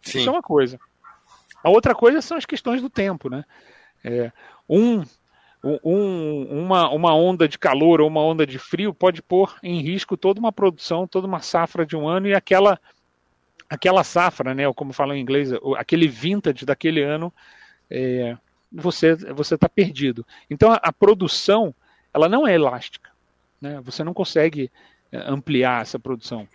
Sim. 0.02 0.20
Isso 0.20 0.30
é 0.30 0.32
uma 0.32 0.42
coisa. 0.42 0.80
A 1.64 1.70
outra 1.70 1.94
coisa 1.94 2.20
são 2.20 2.36
as 2.36 2.46
questões 2.46 2.82
do 2.82 2.90
tempo. 2.90 3.30
Né? 3.30 3.46
É, 4.04 4.32
um 4.68 5.04
um, 5.84 6.64
uma, 6.64 6.90
uma 6.90 7.14
onda 7.14 7.48
de 7.48 7.58
calor 7.58 8.02
ou 8.02 8.08
uma 8.08 8.22
onda 8.22 8.46
de 8.46 8.60
frio 8.60 8.94
pode 8.94 9.22
pôr 9.22 9.58
em 9.64 9.82
risco 9.82 10.16
toda 10.16 10.40
uma 10.40 10.52
produção, 10.52 11.08
toda 11.08 11.28
uma 11.28 11.42
safra 11.42 11.86
de 11.86 11.96
um 11.96 12.08
ano 12.08 12.28
e 12.28 12.34
aquela 12.34 12.80
aquela 13.70 14.02
safra, 14.04 14.54
né, 14.54 14.66
ou 14.66 14.74
como 14.74 14.94
falam 14.94 15.14
em 15.14 15.20
inglês, 15.20 15.50
aquele 15.78 16.08
vintage 16.08 16.66
daquele 16.66 17.02
ano, 17.02 17.34
é, 17.90 18.38
você 18.72 19.16
você 19.16 19.56
está 19.56 19.68
perdido. 19.68 20.26
Então 20.50 20.72
a, 20.72 20.76
a, 20.76 20.94
produção 20.94 21.76
ela 22.14 22.30
não 22.30 22.48
é 22.48 22.54
elástica, 22.54 23.10
né? 23.62 23.82
Você 23.84 24.04
não 24.04 24.14
consegue 24.14 24.72
é, 25.12 25.18
ampliar 25.30 25.82
essa 25.82 26.00
produção. 26.00 26.48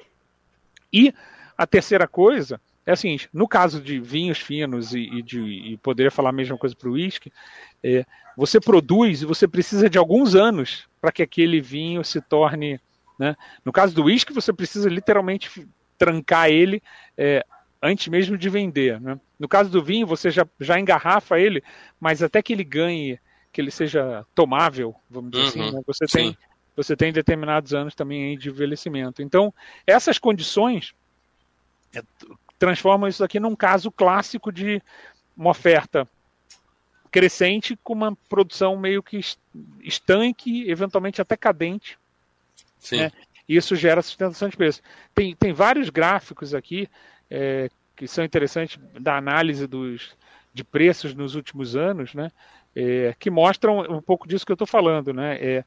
E 0.93 1.13
a 1.57 1.67
terceira 1.67 2.07
coisa 2.07 2.61
é 2.87 2.93
a 2.93 2.97
seguinte: 2.97 3.29
no 3.33 3.49
caso 3.49 3.81
de 3.81 4.01
vinhos 4.01 4.39
finos 4.39 4.95
e, 4.95 5.01
e 5.01 5.23
de 5.23 5.41
e 5.41 5.77
poderia 5.79 6.11
falar 6.11 6.31
a 6.31 6.33
mesma 6.33 6.59
coisa 6.59 6.75
para 6.75 6.89
o 6.89 6.93
uísque, 6.93 7.33
é, 7.83 8.05
você 8.37 8.61
produz 8.61 9.23
e 9.23 9.27
você 9.27 9.47
precisa 9.47 9.89
de 9.89 9.99
alguns 9.99 10.35
anos 10.35 10.89
para 11.01 11.13
que 11.13 11.23
aquele 11.23 11.61
vinho 11.61 12.05
se 12.05 12.21
torne. 12.21 12.81
Né? 13.19 13.37
No 13.65 13.73
caso 13.73 13.95
do 13.95 14.05
uísque, 14.05 14.33
você 14.33 14.53
precisa 14.53 14.89
literalmente 14.89 15.67
trancar 15.99 16.49
ele 16.49 16.83
é, 17.17 17.45
antes 17.83 18.09
mesmo 18.09 18.39
de 18.39 18.49
vender. 18.49 19.01
Né? 19.01 19.19
No 19.39 19.49
caso 19.49 19.71
do 19.71 19.83
vinho, 19.83 20.07
você 20.07 20.31
já, 20.31 20.47
já 20.61 20.79
engarrafa 20.79 21.39
ele, 21.39 21.63
mas 22.01 22.23
até 22.23 22.43
que 22.43 22.53
ele 22.53 22.65
ganhe, 22.65 23.19
que 23.53 23.61
ele 23.61 23.71
seja 23.71 24.25
tomável, 24.35 24.95
vamos 25.11 25.31
dizer 25.31 25.49
assim, 25.49 25.61
uhum, 25.61 25.67
assim, 25.67 25.77
né? 25.77 25.83
você, 25.87 26.07
tem, 26.07 26.39
você 26.75 26.97
tem 26.97 27.13
determinados 27.13 27.75
anos 27.75 27.95
também 27.95 28.39
de 28.39 28.49
envelhecimento. 28.49 29.23
Então, 29.23 29.53
essas 29.87 30.19
condições 30.19 30.95
é, 31.95 32.03
transformam 32.59 33.09
isso 33.09 33.23
aqui 33.23 33.39
num 33.39 33.57
caso 33.57 33.91
clássico 33.91 34.53
de 34.53 34.81
uma 35.37 35.51
oferta 35.51 36.09
crescente 37.13 37.79
com 37.85 37.93
uma 37.93 38.17
produção 38.29 38.77
meio 38.77 39.03
que 39.03 39.21
estanque, 39.83 40.69
eventualmente 40.69 41.21
até 41.21 41.37
cadente. 41.37 41.99
Sim. 42.79 42.97
Né? 42.97 43.13
Isso 43.47 43.77
gera 43.77 44.01
sustentação 44.01 44.49
de 44.49 44.57
preço. 44.57 44.81
Tem, 45.15 45.37
tem 45.37 45.53
vários 45.53 45.91
gráficos 45.91 46.55
aqui 46.55 46.89
é, 47.31 47.69
que 47.95 48.09
são 48.09 48.25
interessantes 48.25 48.81
da 48.99 49.17
análise 49.17 49.67
dos, 49.67 50.17
de 50.55 50.65
preços 50.65 51.15
nos 51.15 51.35
últimos 51.35 51.77
anos, 51.77 52.15
né? 52.15 52.33
É, 52.75 53.15
que 53.19 53.31
mostram 53.31 53.81
um 53.81 54.01
pouco 54.01 54.27
disso 54.27 54.47
que 54.47 54.53
eu 54.53 54.55
estou 54.55 54.67
falando, 54.67 55.13
né? 55.13 55.37
É, 55.37 55.65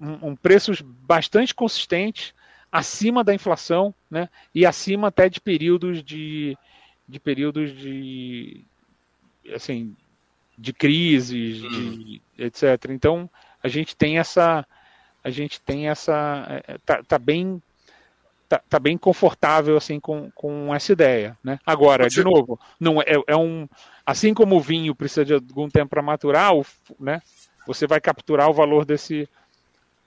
um, 0.00 0.30
um, 0.30 0.36
preços 0.36 0.80
bastante 0.80 1.54
consistentes, 1.54 2.34
acima 2.70 3.22
da 3.22 3.32
inflação, 3.32 3.94
né? 4.10 4.28
E 4.52 4.66
acima 4.66 5.08
até 5.08 5.28
de 5.28 5.40
períodos 5.40 6.02
de, 6.02 6.58
de 7.08 7.20
períodos 7.20 7.70
de 7.76 8.64
assim 9.54 9.94
de 10.56 10.72
crises, 10.72 11.58
de, 11.58 11.66
uhum. 11.66 12.20
etc. 12.38 12.90
Então 12.90 13.28
a 13.62 13.68
gente 13.68 13.96
tem 13.96 14.18
essa, 14.18 14.66
a 15.22 15.30
gente 15.30 15.60
tem 15.60 15.88
essa, 15.88 16.46
é, 16.48 16.74
é, 16.74 16.78
tá, 16.78 17.02
tá 17.02 17.18
bem, 17.18 17.60
tá, 18.48 18.60
tá, 18.68 18.78
bem 18.78 18.96
confortável 18.96 19.76
assim 19.76 20.00
com, 20.00 20.30
com 20.32 20.74
essa 20.74 20.92
ideia, 20.92 21.36
né? 21.42 21.58
Agora, 21.66 22.08
de 22.08 22.22
novo, 22.22 22.58
não 22.78 23.02
é, 23.02 23.14
é 23.26 23.36
um, 23.36 23.68
assim 24.04 24.32
como 24.32 24.56
o 24.56 24.60
vinho 24.60 24.94
precisa 24.94 25.24
de 25.24 25.34
algum 25.34 25.68
tempo 25.68 25.90
para 25.90 26.02
maturar, 26.02 26.54
o, 26.54 26.64
né? 26.98 27.20
Você 27.66 27.86
vai 27.86 28.00
capturar 28.00 28.48
o 28.48 28.54
valor 28.54 28.84
desse 28.84 29.28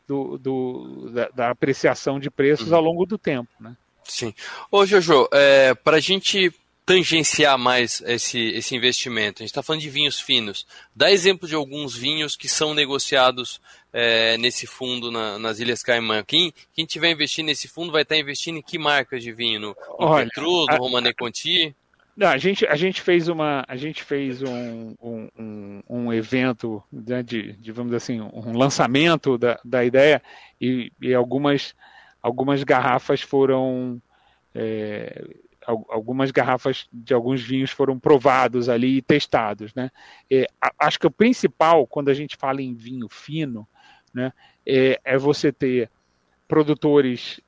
do, 0.08 0.38
do 0.38 1.12
da, 1.12 1.30
da, 1.30 1.50
apreciação 1.52 2.20
de 2.20 2.32
preços 2.32 2.70
uhum. 2.70 2.76
ao 2.78 2.82
longo 2.82 3.06
do 3.06 3.18
tempo, 3.18 3.50
né? 3.60 3.76
Sim. 4.04 4.34
Ô 4.72 4.86
Jojo, 4.86 5.28
é, 5.32 5.76
para 5.76 5.97
a 5.97 6.00
gente 6.00 6.52
tangenciar 6.90 7.56
mais 7.56 8.02
esse, 8.08 8.40
esse 8.40 8.76
investimento? 8.76 9.44
A 9.44 9.46
gente 9.46 9.52
está 9.52 9.62
falando 9.62 9.84
de 9.84 9.92
vinhos 9.92 10.20
finos. 10.20 10.66
Dá 10.96 11.12
exemplo 11.12 11.48
de 11.48 11.54
alguns 11.54 11.96
vinhos 11.96 12.36
que 12.36 12.50
são 12.50 12.74
negociados 12.74 13.62
é, 13.94 14.36
nesse 14.40 14.66
fundo 14.66 15.12
na, 15.12 15.38
nas 15.38 15.60
Ilhas 15.60 15.84
Caimã. 15.84 16.24
Quem, 16.24 16.52
quem 16.74 16.88
tiver 16.88 17.12
investindo 17.12 17.46
nesse 17.46 17.68
fundo 17.68 17.92
vai 17.92 18.02
estar 18.02 18.18
investindo 18.18 18.58
em 18.58 18.64
que 18.64 18.80
marcas 18.80 19.22
de 19.22 19.32
vinho? 19.32 19.60
No, 19.60 19.76
no 20.00 20.16
Petrus, 20.16 20.66
no 20.68 20.78
Romané 20.78 21.14
Conti? 21.14 21.76
Não, 22.18 22.28
a 22.28 22.40
gente, 22.40 22.66
a 22.66 22.76
gente 22.76 23.04
fez 23.04 23.28
uma 23.28 23.64
a 23.68 23.76
gente 23.76 24.04
fez 24.04 24.42
um, 24.42 24.96
um, 25.00 25.30
um, 25.38 25.82
um 25.88 26.12
evento 26.12 26.84
né, 26.92 27.22
de, 27.22 27.54
de, 27.54 27.72
vamos 27.72 27.94
assim 27.94 28.20
um 28.20 28.58
lançamento 28.58 29.38
da, 29.38 29.60
da 29.64 29.86
ideia 29.86 30.24
e, 30.60 30.92
e 31.00 31.14
algumas 31.14 31.76
algumas 32.22 32.64
garrafas 32.64 33.22
foram 33.22 34.02
é, 34.56 35.24
algumas 35.89 36.32
garrafas 36.32 36.88
de 36.91 37.13
alguns 37.13 37.41
vinhos 37.41 37.72
foram 37.72 37.99
provados 37.99 38.70
ali 38.70 38.97
e 38.97 39.01
testados, 39.01 39.74
né? 39.76 39.91
É, 40.30 40.47
acho 40.80 40.99
que 40.99 41.07
o 41.07 41.11
principal 41.11 41.86
quando 41.86 42.09
a 42.09 42.13
gente 42.13 42.36
fala 42.36 42.61
em 42.61 42.74
vinho 42.74 43.07
fino, 43.07 43.67
né, 44.13 44.34
é, 44.65 44.99
é 45.03 45.17
você 45.17 45.51
ter 45.51 45.89
produtores 46.47 47.39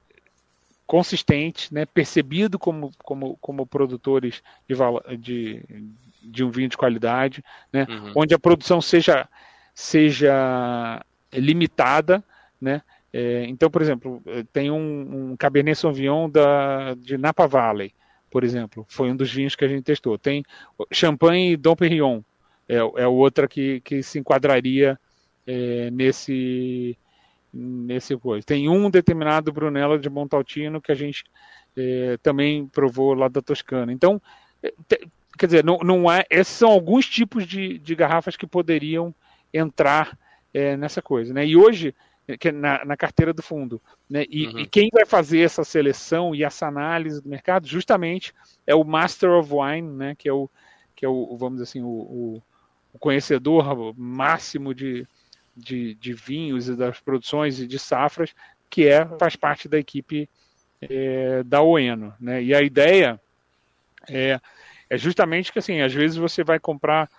consistentes, 0.86 1.72
né, 1.72 1.86
percebido 1.86 2.60
como, 2.60 2.92
como, 2.98 3.38
como 3.40 3.66
produtores 3.66 4.44
de, 4.68 4.76
de, 5.18 5.64
de 6.22 6.44
um 6.44 6.52
vinho 6.52 6.70
de 6.70 6.78
qualidade, 6.78 7.44
né, 7.72 7.88
uhum. 7.90 8.14
onde 8.18 8.36
a 8.36 8.40
produção 8.40 8.82
seja, 8.82 9.28
seja 9.74 11.04
limitada, 11.34 12.24
né, 12.60 12.82
é, 13.14 13.46
então, 13.48 13.70
por 13.70 13.82
exemplo, 13.82 14.22
tem 14.54 14.70
um, 14.70 15.32
um 15.32 15.38
Cabernet 15.38 15.78
Sauvignon 15.78 16.30
da, 16.30 16.94
de 16.96 17.18
Napa 17.18 17.48
Valley, 17.48 17.94
por 18.32 18.46
exemplo, 18.46 18.86
foi 18.88 19.12
um 19.12 19.16
dos 19.16 19.32
vinhos 19.32 19.56
que 19.56 19.66
a 19.66 19.68
gente 19.68 19.84
testou. 19.84 20.18
Tem 20.18 20.44
Champagne 20.92 21.52
e 21.52 21.58
Dom 21.58 21.76
Perignon, 21.76 22.22
é, 22.68 22.78
é 22.78 23.08
outra 23.08 23.48
que, 23.48 23.82
que 23.82 24.02
se 24.02 24.18
enquadraria 24.18 24.98
é, 25.46 25.92
nesse 25.92 26.98
nesse 27.54 28.16
coisa. 28.16 28.46
Tem 28.46 28.70
um 28.70 28.90
determinado 28.90 29.52
Brunello 29.52 30.00
de 30.00 30.10
Montaltino 30.10 30.80
que 30.80 30.90
a 30.90 30.96
gente 30.96 31.26
é, 31.76 32.18
também 32.24 32.66
provou 32.68 33.14
lá 33.14 33.28
da 33.28 33.42
Toscana. 33.42 33.92
Então, 33.92 34.22
é, 34.64 34.72
quer 35.38 35.46
dizer, 35.48 35.64
não, 35.64 35.80
não 35.80 36.10
é, 36.10 36.24
esses 36.30 36.54
são 36.54 36.72
alguns 36.72 37.06
tipos 37.06 37.46
de, 37.46 37.78
de 37.78 37.94
garrafas 37.94 38.38
que 38.38 38.48
poderiam 38.48 39.14
entrar 39.54 40.18
é, 40.54 40.78
nessa 40.78 41.02
coisa. 41.02 41.34
Né? 41.34 41.46
E 41.46 41.58
hoje 41.58 41.94
que 42.38 42.50
é 42.50 42.52
na, 42.52 42.84
na 42.86 42.98
carteira 42.98 43.34
do 43.34 43.42
fundo. 43.42 43.82
Né? 44.10 44.26
E, 44.30 44.48
uhum. 44.48 44.60
e, 44.60 44.68
quem 44.68 44.90
vai 44.92 45.06
fazer 45.06 45.40
essa 45.40 45.64
seleção 45.64 46.36
e 46.36 46.44
essa 46.44 46.68
análise 46.68 47.22
do 47.22 47.30
mercado, 47.30 47.68
justamente, 47.68 48.34
é 48.66 48.76
o 48.76 48.84
Master 48.84 49.32
of 49.32 49.50
Wine, 49.52 49.88
né? 49.88 50.16
que 50.16 50.28
é 50.28 50.34
o, 50.34 50.50
que 50.96 51.06
é 51.06 51.10
o 51.10 51.36
vamos 51.38 51.60
dizer 51.60 51.64
assim, 51.64 51.82
o, 51.82 52.42
o 52.94 53.00
conhecedor 53.00 53.94
máximo 53.98 54.74
de, 54.74 55.08
de, 55.56 55.96
de, 55.96 56.14
vinhos 56.14 56.68
e 56.68 56.76
das 56.76 57.00
produções 57.00 57.60
e 57.60 57.68
de 57.68 57.80
safras, 57.80 58.34
que 58.70 58.88
é 58.88 59.06
faz 59.18 59.36
parte 59.36 59.68
da 59.68 59.78
equipe 59.78 60.30
é, 60.82 61.44
da 61.44 61.62
Oeno. 61.62 62.14
Né? 62.20 62.44
E 62.44 62.54
a 62.54 62.62
ideia 62.62 63.20
é, 64.10 64.40
é 64.90 64.98
justamente 64.98 65.52
que 65.52 65.60
assim, 65.60 65.82
às 65.82 65.94
vezes 65.94 66.18
você 66.18 66.44
vai 66.44 66.60
comprar 66.60 67.10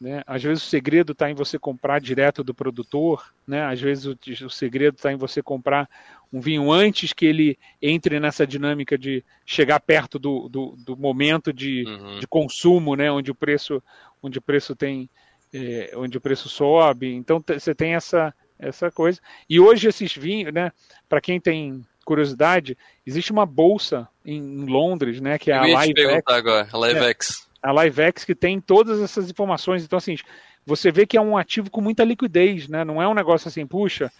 né? 0.00 0.22
Às 0.26 0.42
vezes 0.42 0.64
o 0.64 0.66
segredo 0.66 1.12
está 1.12 1.30
em 1.30 1.34
você 1.34 1.58
comprar 1.58 2.00
direto 2.00 2.42
do 2.42 2.54
produtor, 2.54 3.34
né? 3.46 3.62
às 3.64 3.78
vezes 3.78 4.06
o, 4.06 4.18
o 4.46 4.50
segredo 4.50 4.94
está 4.94 5.12
em 5.12 5.16
você 5.16 5.42
comprar 5.42 5.88
um 6.32 6.40
vinho 6.40 6.72
antes 6.72 7.12
que 7.12 7.26
ele 7.26 7.58
entre 7.82 8.18
nessa 8.18 8.46
dinâmica 8.46 8.96
de 8.96 9.22
chegar 9.44 9.78
perto 9.78 10.18
do, 10.18 10.48
do, 10.48 10.74
do 10.78 10.96
momento 10.96 11.52
de, 11.52 11.84
uhum. 11.86 12.18
de 12.18 12.26
consumo, 12.26 12.96
né? 12.96 13.12
onde 13.12 13.30
o 13.30 13.34
preço, 13.34 13.82
onde 14.22 14.38
o 14.38 14.42
preço 14.42 14.74
tem, 14.74 15.10
é, 15.52 15.92
onde 15.94 16.16
o 16.16 16.20
preço 16.20 16.48
sobe. 16.48 17.12
Então 17.12 17.44
você 17.46 17.74
tem 17.74 17.94
essa, 17.94 18.32
essa 18.58 18.90
coisa. 18.90 19.20
E 19.50 19.60
hoje 19.60 19.86
esses 19.86 20.16
vinhos, 20.16 20.50
né? 20.50 20.72
para 21.10 21.20
quem 21.20 21.38
tem 21.38 21.84
curiosidade, 22.06 22.76
existe 23.06 23.32
uma 23.32 23.44
bolsa 23.44 24.08
em, 24.24 24.64
Londres, 24.64 25.20
né? 25.20 25.38
que 25.38 25.52
é 25.52 25.56
Eu 25.56 25.76
a 25.76 25.84
LiveX. 25.84 26.22
agora, 26.26 26.66
a 26.72 26.78
LiveX. 26.78 27.49
A 27.62 27.72
LiveX 27.72 28.24
que 28.24 28.34
tem 28.34 28.60
todas 28.60 29.00
essas 29.00 29.30
informações. 29.30 29.84
Então, 29.84 29.96
assim, 29.96 30.16
você 30.64 30.90
vê 30.90 31.06
que 31.06 31.16
é 31.16 31.20
um 31.20 31.36
ativo 31.36 31.70
com 31.70 31.80
muita 31.80 32.04
liquidez, 32.04 32.68
né? 32.68 32.84
Não 32.84 33.00
é 33.00 33.08
um 33.08 33.14
negócio 33.14 33.48
assim, 33.48 33.66
puxa, 33.66 34.10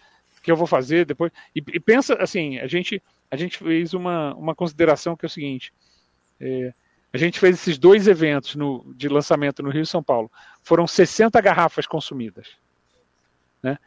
que 0.42 0.50
eu 0.50 0.56
vou 0.56 0.66
fazer 0.66 1.04
depois. 1.04 1.32
E, 1.54 1.62
e 1.72 1.80
pensa 1.80 2.14
assim, 2.14 2.58
a 2.58 2.66
gente, 2.66 3.02
a 3.30 3.36
gente 3.36 3.58
fez 3.58 3.94
uma, 3.94 4.34
uma 4.34 4.54
consideração 4.54 5.16
que 5.16 5.24
é 5.24 5.28
o 5.28 5.30
seguinte: 5.30 5.72
é, 6.40 6.72
A 7.12 7.18
gente 7.18 7.38
fez 7.38 7.56
esses 7.56 7.78
dois 7.78 8.08
eventos 8.08 8.54
no, 8.54 8.92
de 8.94 9.08
lançamento 9.08 9.62
no 9.62 9.70
Rio 9.70 9.82
e 9.82 9.86
São 9.86 10.02
Paulo. 10.02 10.30
Foram 10.62 10.86
60 10.86 11.40
garrafas 11.40 11.86
consumidas. 11.86 12.48
Né? 13.62 13.78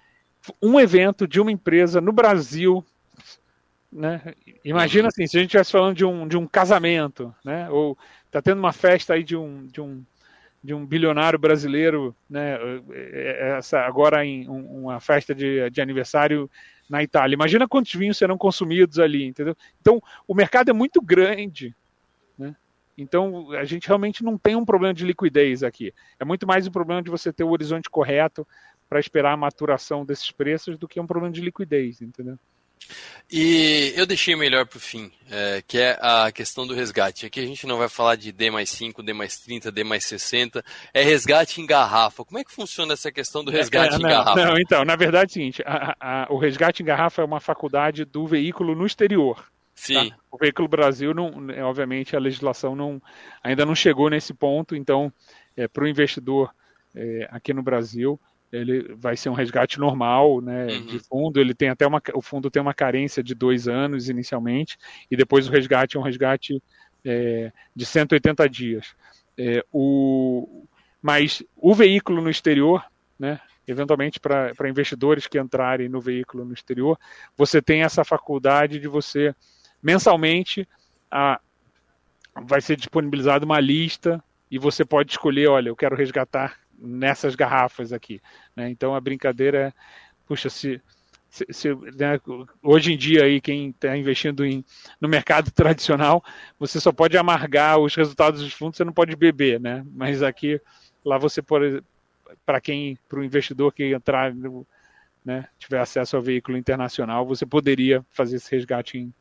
Um 0.61 0.79
evento 0.79 1.27
de 1.27 1.41
uma 1.41 1.51
empresa 1.51 1.99
no 1.99 2.11
Brasil. 2.11 2.85
Né? 3.91 4.33
Imagina 4.63 5.07
assim, 5.07 5.25
se 5.27 5.37
a 5.37 5.39
gente 5.39 5.49
estivesse 5.49 5.71
falando 5.71 5.95
de 5.95 6.05
um, 6.05 6.27
de 6.27 6.37
um 6.37 6.47
casamento, 6.47 7.33
né? 7.43 7.69
ou 7.69 7.97
está 8.34 8.41
tendo 8.41 8.57
uma 8.57 8.73
festa 8.73 9.13
aí 9.13 9.23
de 9.23 9.38
um, 9.38 9.67
de 9.67 9.79
um, 9.79 10.03
de 10.63 10.73
um 10.73 10.84
bilionário 10.84 11.38
brasileiro, 11.38 12.15
né? 12.27 12.57
Essa, 13.57 13.81
agora 13.81 14.25
em 14.25 14.49
uma 14.49 14.99
festa 14.99 15.36
de, 15.36 15.69
de 15.69 15.79
aniversário 15.79 16.49
na 16.89 17.03
Itália. 17.03 17.36
Imagina 17.36 17.67
quantos 17.67 17.93
vinhos 17.93 18.17
serão 18.17 18.36
consumidos 18.36 18.97
ali, 18.97 19.23
entendeu? 19.23 19.55
Então, 19.79 20.01
o 20.27 20.34
mercado 20.34 20.69
é 20.69 20.73
muito 20.73 20.99
grande, 20.99 21.75
né? 22.36 22.55
Então, 22.97 23.51
a 23.51 23.65
gente 23.65 23.88
realmente 23.88 24.23
não 24.23 24.36
tem 24.36 24.55
um 24.55 24.65
problema 24.65 24.95
de 24.95 25.05
liquidez 25.05 25.61
aqui. 25.61 25.93
É 26.19 26.25
muito 26.25 26.47
mais 26.47 26.65
um 26.65 26.71
problema 26.71 27.03
de 27.03 27.11
você 27.11 27.31
ter 27.31 27.43
o 27.43 27.51
horizonte 27.51 27.88
correto 27.88 28.47
para 28.89 28.99
esperar 28.99 29.34
a 29.34 29.38
maturação 29.38 30.03
desses 30.03 30.31
preços 30.31 30.75
do 30.77 30.88
que 30.88 30.99
um 30.99 31.07
problema 31.07 31.31
de 31.31 31.41
liquidez, 31.41 32.01
entendeu? 32.01 32.38
E 33.31 33.93
eu 33.95 34.05
deixei 34.05 34.36
melhor 34.36 34.67
para 34.67 34.77
o 34.77 34.79
fim, 34.79 35.11
é, 35.31 35.63
que 35.67 35.79
é 35.79 35.97
a 35.99 36.31
questão 36.31 36.67
do 36.67 36.73
resgate. 36.75 37.25
Aqui 37.25 37.39
a 37.39 37.45
gente 37.45 37.65
não 37.65 37.79
vai 37.79 37.89
falar 37.89 38.15
de 38.15 38.31
D 38.31 38.51
mais 38.51 38.69
5, 38.69 39.01
D 39.01 39.11
mais 39.11 39.39
30, 39.39 39.71
D 39.71 39.84
mais 39.84 40.05
60, 40.05 40.63
é 40.93 41.01
resgate 41.01 41.59
em 41.59 41.65
garrafa. 41.65 42.23
Como 42.23 42.38
é 42.38 42.43
que 42.43 42.51
funciona 42.51 42.93
essa 42.93 43.11
questão 43.11 43.43
do 43.43 43.51
é, 43.51 43.55
resgate 43.55 43.95
é, 43.95 43.97
não, 43.97 44.07
em 44.07 44.11
garrafa? 44.11 44.45
Não, 44.45 44.57
então, 44.59 44.86
na 44.86 44.95
verdade 44.95 45.23
é 45.23 45.31
o 45.31 45.34
seguinte, 45.34 45.63
a, 45.65 45.95
a, 45.99 46.27
o 46.29 46.38
resgate 46.38 46.84
em 46.84 46.86
garrafa 46.86 47.21
é 47.21 47.25
uma 47.25 47.39
faculdade 47.39 48.05
do 48.05 48.27
veículo 48.27 48.75
no 48.75 48.86
exterior. 48.86 49.43
Sim. 49.73 50.09
Tá? 50.09 50.15
O 50.31 50.38
veículo 50.38 50.67
Brasil, 50.67 51.13
não, 51.13 51.41
né, 51.41 51.63
obviamente, 51.63 52.15
a 52.15 52.19
legislação 52.19 52.75
não, 52.75 53.01
ainda 53.43 53.65
não 53.65 53.73
chegou 53.73 54.09
nesse 54.09 54.34
ponto, 54.34 54.75
então, 54.75 55.11
é, 55.57 55.67
para 55.67 55.84
o 55.84 55.88
investidor 55.88 56.53
é, 56.95 57.27
aqui 57.31 57.53
no 57.53 57.63
Brasil, 57.63 58.19
ele 58.53 58.93
vai 58.95 59.17
ser 59.17 59.29
um 59.29 59.33
resgate 59.33 59.79
normal, 59.79 60.39
né, 60.39 60.67
uhum. 60.67 60.85
de 60.85 60.99
fundo. 60.99 61.39
Ele 61.39 61.55
tem 61.55 61.69
até 61.69 61.87
uma, 61.87 62.01
o 62.13 62.21
fundo 62.21 62.51
tem 62.51 62.61
uma 62.61 62.73
carência 62.73 63.23
de 63.23 63.33
dois 63.33 63.67
anos 63.67 64.09
inicialmente 64.09 64.77
e 65.09 65.17
depois 65.17 65.47
o 65.47 65.51
resgate 65.51 65.97
é 65.97 65.99
um 65.99 66.03
resgate 66.03 66.61
é, 67.03 67.51
de 67.75 67.85
180 67.85 68.47
dias. 68.47 68.95
É, 69.35 69.65
o, 69.73 70.65
mas 71.01 71.43
o 71.57 71.73
veículo 71.73 72.21
no 72.21 72.29
exterior, 72.29 72.85
né, 73.17 73.41
eventualmente 73.67 74.19
para 74.19 74.69
investidores 74.69 75.25
que 75.25 75.39
entrarem 75.39 75.89
no 75.89 75.99
veículo 75.99 76.45
no 76.45 76.53
exterior, 76.53 76.99
você 77.35 77.59
tem 77.59 77.81
essa 77.81 78.03
faculdade 78.03 78.79
de 78.79 78.87
você 78.87 79.33
mensalmente 79.81 80.67
a, 81.09 81.41
vai 82.45 82.61
ser 82.61 82.75
disponibilizada 82.75 83.45
uma 83.45 83.59
lista 83.59 84.23
e 84.51 84.59
você 84.59 84.85
pode 84.85 85.11
escolher, 85.11 85.47
olha, 85.47 85.69
eu 85.69 85.75
quero 85.75 85.95
resgatar 85.95 86.62
nessas 86.84 87.36
garrafas 87.36 87.93
aqui. 87.93 88.21
Né? 88.55 88.69
Então 88.69 88.93
a 88.93 89.01
brincadeira 89.01 89.69
é, 89.69 89.73
puxa, 90.27 90.49
se, 90.49 90.81
se, 91.29 91.45
se 91.49 91.73
né, 91.73 92.19
hoje 92.61 92.93
em 92.93 92.97
dia 92.97 93.23
aí 93.23 93.39
quem 93.41 93.69
está 93.69 93.95
investindo 93.97 94.45
em, 94.45 94.63
no 94.99 95.07
mercado 95.07 95.49
tradicional, 95.55 96.23
você 96.59 96.79
só 96.79 96.91
pode 96.91 97.17
amargar 97.17 97.79
os 97.79 97.95
resultados 97.95 98.41
dos 98.43 98.53
fundos, 98.53 98.77
você 98.77 98.84
não 98.84 98.93
pode 98.93 99.15
beber, 99.15 99.59
né? 99.59 99.86
Mas 99.91 100.21
aqui 100.21 100.61
lá 101.03 101.17
você 101.17 101.41
pode, 101.41 101.84
para 102.45 102.61
quem, 102.61 102.97
para 103.07 103.19
o 103.19 103.23
investidor 103.23 103.73
que 103.73 103.93
entrar 103.93 104.34
né, 105.25 105.47
tiver 105.57 105.79
acesso 105.79 106.15
ao 106.15 106.21
veículo 106.21 106.57
internacional, 106.57 107.25
você 107.25 107.45
poderia 107.45 108.05
fazer 108.09 108.36
esse 108.36 108.53
resgate 108.53 108.97
em, 108.97 109.13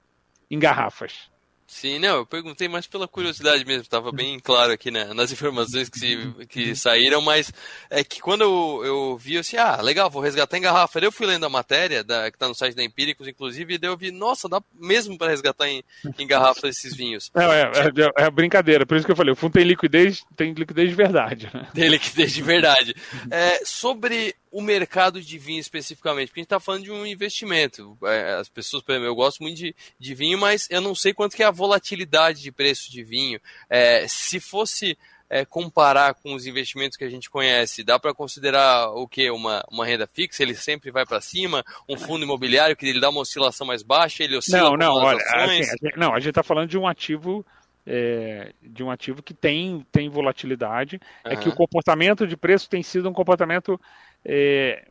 em 0.50 0.58
garrafas. 0.58 1.31
Sim, 1.72 1.98
não, 1.98 2.18
eu 2.18 2.26
perguntei 2.26 2.68
mais 2.68 2.86
pela 2.86 3.08
curiosidade 3.08 3.64
mesmo, 3.64 3.80
estava 3.80 4.12
bem 4.12 4.38
claro 4.38 4.72
aqui 4.72 4.90
né, 4.90 5.12
nas 5.14 5.32
informações 5.32 5.88
que, 5.88 5.98
se, 5.98 6.34
que 6.46 6.76
saíram, 6.76 7.22
mas 7.22 7.50
é 7.88 8.04
que 8.04 8.20
quando 8.20 8.42
eu, 8.42 8.82
eu 8.84 9.16
vi 9.16 9.38
assim, 9.38 9.56
ah, 9.56 9.80
legal, 9.80 10.10
vou 10.10 10.20
resgatar 10.22 10.58
em 10.58 10.60
garrafa. 10.60 11.00
Daí 11.00 11.08
eu 11.08 11.12
fui 11.12 11.26
lendo 11.26 11.46
a 11.46 11.48
matéria 11.48 12.04
da, 12.04 12.30
que 12.30 12.36
está 12.36 12.46
no 12.46 12.54
site 12.54 12.76
da 12.76 12.84
Empíricos, 12.84 13.26
inclusive, 13.26 13.74
e 13.74 13.78
daí 13.78 13.90
eu 13.90 13.96
vi, 13.96 14.10
nossa, 14.10 14.50
dá 14.50 14.62
mesmo 14.78 15.16
para 15.16 15.30
resgatar 15.30 15.66
em, 15.66 15.82
em 16.18 16.26
garrafa 16.26 16.68
esses 16.68 16.94
vinhos. 16.94 17.30
É, 17.34 17.42
é, 17.42 18.22
é, 18.22 18.26
é, 18.26 18.30
brincadeira, 18.30 18.84
por 18.84 18.98
isso 18.98 19.06
que 19.06 19.12
eu 19.12 19.16
falei, 19.16 19.32
o 19.32 19.36
fundo 19.36 19.54
tem 19.54 19.64
liquidez, 19.64 20.22
tem 20.36 20.52
liquidez 20.52 20.90
de 20.90 20.94
verdade. 20.94 21.50
Né? 21.52 21.68
Tem 21.74 21.88
liquidez 21.88 22.32
de 22.32 22.42
verdade. 22.42 22.94
É, 23.30 23.64
sobre 23.64 24.36
o 24.52 24.60
mercado 24.60 25.20
de 25.20 25.38
vinho 25.38 25.58
especificamente? 25.58 26.28
Porque 26.28 26.40
a 26.40 26.42
gente 26.42 26.46
está 26.46 26.60
falando 26.60 26.84
de 26.84 26.92
um 26.92 27.06
investimento. 27.06 27.96
É, 28.04 28.34
as 28.34 28.48
pessoas, 28.48 28.82
por 28.82 28.92
exemplo, 28.92 29.08
eu 29.08 29.14
gosto 29.14 29.42
muito 29.42 29.56
de, 29.56 29.74
de 29.98 30.14
vinho, 30.14 30.38
mas 30.38 30.68
eu 30.70 30.80
não 30.80 30.94
sei 30.94 31.14
quanto 31.14 31.34
que 31.34 31.42
é 31.42 31.46
a 31.46 31.50
volatilidade 31.50 32.42
de 32.42 32.52
preço 32.52 32.92
de 32.92 33.02
vinho. 33.02 33.40
É, 33.70 34.06
se 34.06 34.38
fosse 34.38 34.96
é, 35.30 35.46
comparar 35.46 36.12
com 36.12 36.34
os 36.34 36.46
investimentos 36.46 36.98
que 36.98 37.04
a 37.04 37.08
gente 37.08 37.30
conhece, 37.30 37.82
dá 37.82 37.98
para 37.98 38.12
considerar 38.12 38.90
o 38.90 39.08
que? 39.08 39.30
Uma, 39.30 39.64
uma 39.70 39.86
renda 39.86 40.06
fixa? 40.06 40.42
Ele 40.42 40.54
sempre 40.54 40.90
vai 40.90 41.06
para 41.06 41.22
cima? 41.22 41.64
Um 41.88 41.96
fundo 41.96 42.22
imobiliário 42.22 42.76
que 42.76 42.84
ele 42.84 43.00
dá 43.00 43.08
uma 43.08 43.22
oscilação 43.22 43.66
mais 43.66 43.82
baixa? 43.82 44.22
Ele 44.22 44.36
oscila 44.36 44.70
Não, 44.70 44.76
não, 44.76 44.94
olha, 44.96 45.16
assim, 45.16 45.34
a 45.34 45.46
gente, 45.48 45.96
não, 45.96 46.14
a 46.14 46.20
gente 46.20 46.28
está 46.28 46.42
falando 46.42 46.68
de 46.68 46.76
um 46.76 46.86
ativo 46.86 47.42
é, 47.86 48.52
de 48.62 48.82
um 48.82 48.90
ativo 48.90 49.22
que 49.22 49.34
tem, 49.34 49.84
tem 49.90 50.08
volatilidade, 50.08 51.00
uhum. 51.24 51.32
é 51.32 51.36
que 51.36 51.48
o 51.48 51.54
comportamento 51.54 52.26
de 52.26 52.36
preço 52.36 52.68
tem 52.68 52.82
sido 52.82 53.08
um 53.08 53.12
comportamento 53.12 53.80
é, 54.24 54.86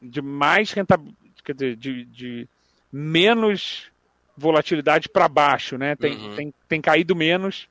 de 0.00 0.20
mais 0.22 0.72
rentabilidade, 0.72 1.24
quer 1.44 1.54
dizer, 1.54 1.76
de, 1.76 2.04
de 2.06 2.48
menos 2.92 3.90
volatilidade 4.36 5.08
para 5.08 5.28
baixo, 5.28 5.78
né? 5.78 5.94
Tem, 5.96 6.16
uhum. 6.16 6.36
tem, 6.36 6.54
tem 6.68 6.80
caído 6.80 7.14
menos 7.14 7.68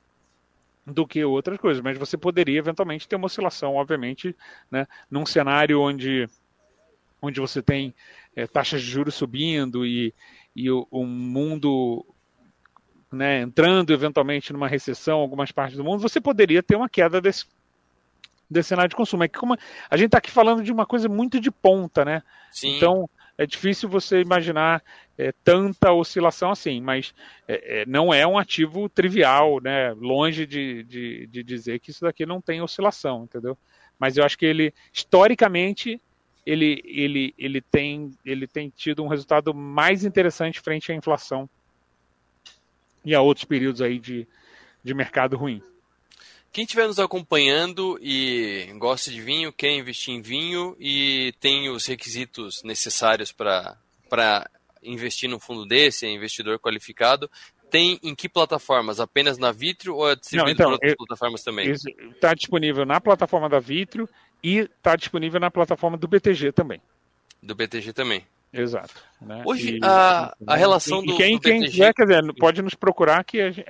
do 0.86 1.06
que 1.06 1.24
outras 1.24 1.58
coisas, 1.58 1.82
mas 1.82 1.96
você 1.96 2.16
poderia 2.16 2.58
eventualmente 2.58 3.08
ter 3.08 3.16
uma 3.16 3.26
oscilação, 3.26 3.74
obviamente, 3.74 4.34
né? 4.70 4.86
Num 5.10 5.26
cenário 5.26 5.80
onde, 5.80 6.28
onde 7.20 7.40
você 7.40 7.62
tem 7.62 7.94
é, 8.36 8.46
taxas 8.46 8.82
de 8.82 8.88
juros 8.88 9.14
subindo 9.14 9.86
e, 9.86 10.12
e 10.54 10.70
o, 10.70 10.86
o 10.90 11.04
mundo 11.04 12.04
né, 13.14 13.42
entrando 13.42 13.92
eventualmente 13.92 14.52
numa 14.52 14.68
recessão 14.68 15.20
algumas 15.20 15.52
partes 15.52 15.76
do 15.76 15.84
mundo, 15.84 16.00
você 16.00 16.20
poderia 16.20 16.62
ter 16.62 16.76
uma 16.76 16.88
queda 16.88 17.20
desse, 17.20 17.46
desse 18.50 18.70
cenário 18.70 18.88
de 18.88 18.96
consumo. 18.96 19.24
É 19.24 19.28
que 19.28 19.38
como 19.38 19.56
a 19.90 19.96
gente 19.96 20.06
está 20.06 20.18
aqui 20.18 20.30
falando 20.30 20.62
de 20.62 20.72
uma 20.72 20.86
coisa 20.86 21.08
muito 21.08 21.40
de 21.40 21.50
ponta, 21.50 22.04
né? 22.04 22.22
Sim. 22.52 22.76
Então 22.76 23.08
é 23.36 23.46
difícil 23.46 23.88
você 23.88 24.20
imaginar 24.20 24.82
é, 25.18 25.32
tanta 25.44 25.92
oscilação 25.92 26.50
assim, 26.50 26.80
mas 26.80 27.12
é, 27.48 27.82
é, 27.82 27.86
não 27.86 28.14
é 28.14 28.26
um 28.26 28.38
ativo 28.38 28.88
trivial, 28.88 29.60
né? 29.60 29.92
Longe 29.92 30.46
de, 30.46 30.84
de, 30.84 31.26
de 31.26 31.42
dizer 31.42 31.80
que 31.80 31.90
isso 31.90 32.04
daqui 32.04 32.24
não 32.24 32.40
tem 32.40 32.62
oscilação, 32.62 33.24
entendeu? 33.24 33.56
Mas 33.98 34.16
eu 34.16 34.24
acho 34.24 34.38
que 34.38 34.46
ele, 34.46 34.72
historicamente, 34.92 36.00
ele, 36.44 36.82
ele, 36.84 37.34
ele, 37.38 37.60
tem, 37.60 38.10
ele 38.24 38.46
tem 38.46 38.70
tido 38.74 39.02
um 39.02 39.08
resultado 39.08 39.54
mais 39.54 40.04
interessante 40.04 40.60
frente 40.60 40.92
à 40.92 40.94
inflação 40.94 41.48
e 43.04 43.14
a 43.14 43.20
outros 43.20 43.44
períodos 43.44 43.80
aí 43.80 43.98
de, 43.98 44.26
de 44.82 44.94
mercado 44.94 45.36
ruim. 45.36 45.62
Quem 46.54 46.62
estiver 46.62 46.86
nos 46.86 47.00
acompanhando 47.00 47.98
e 48.00 48.72
gosta 48.78 49.10
de 49.10 49.20
vinho, 49.20 49.52
quer 49.52 49.72
investir 49.72 50.14
em 50.14 50.22
vinho 50.22 50.76
e 50.78 51.34
tem 51.40 51.68
os 51.68 51.84
requisitos 51.84 52.62
necessários 52.62 53.32
para 53.32 53.76
investir 54.80 55.28
num 55.28 55.40
fundo 55.40 55.66
desse, 55.66 56.06
é 56.06 56.10
investidor 56.10 56.60
qualificado, 56.60 57.28
tem 57.68 57.98
em 58.04 58.14
que 58.14 58.28
plataformas? 58.28 59.00
Apenas 59.00 59.36
na 59.36 59.50
Vitrio 59.50 59.96
ou 59.96 60.08
é 60.08 60.14
distribuído 60.14 60.52
então, 60.52 60.66
para 60.66 60.74
outras 60.74 60.92
eu, 60.92 60.96
plataformas 60.96 61.42
também? 61.42 61.72
Está 61.72 62.32
disponível 62.34 62.86
na 62.86 63.00
plataforma 63.00 63.48
da 63.48 63.58
Vitrio 63.58 64.08
e 64.40 64.58
está 64.58 64.94
disponível 64.94 65.40
na 65.40 65.50
plataforma 65.50 65.96
do 65.96 66.06
BTG 66.06 66.52
também. 66.52 66.80
Do 67.42 67.56
BTG 67.56 67.92
também. 67.92 68.24
Exato. 68.52 68.94
Né? 69.20 69.42
Hoje, 69.44 69.78
e, 69.78 69.80
a, 69.82 70.32
a 70.46 70.54
relação 70.54 71.02
e, 71.02 71.06
do. 71.06 71.14
E 71.14 71.16
quem, 71.16 71.34
do 71.34 71.40
quem 71.40 71.64
quiser, 71.64 71.92
quer 71.92 72.06
dizer, 72.06 72.32
pode 72.38 72.62
nos 72.62 72.76
procurar 72.76 73.24
que 73.24 73.50
gente, 73.50 73.66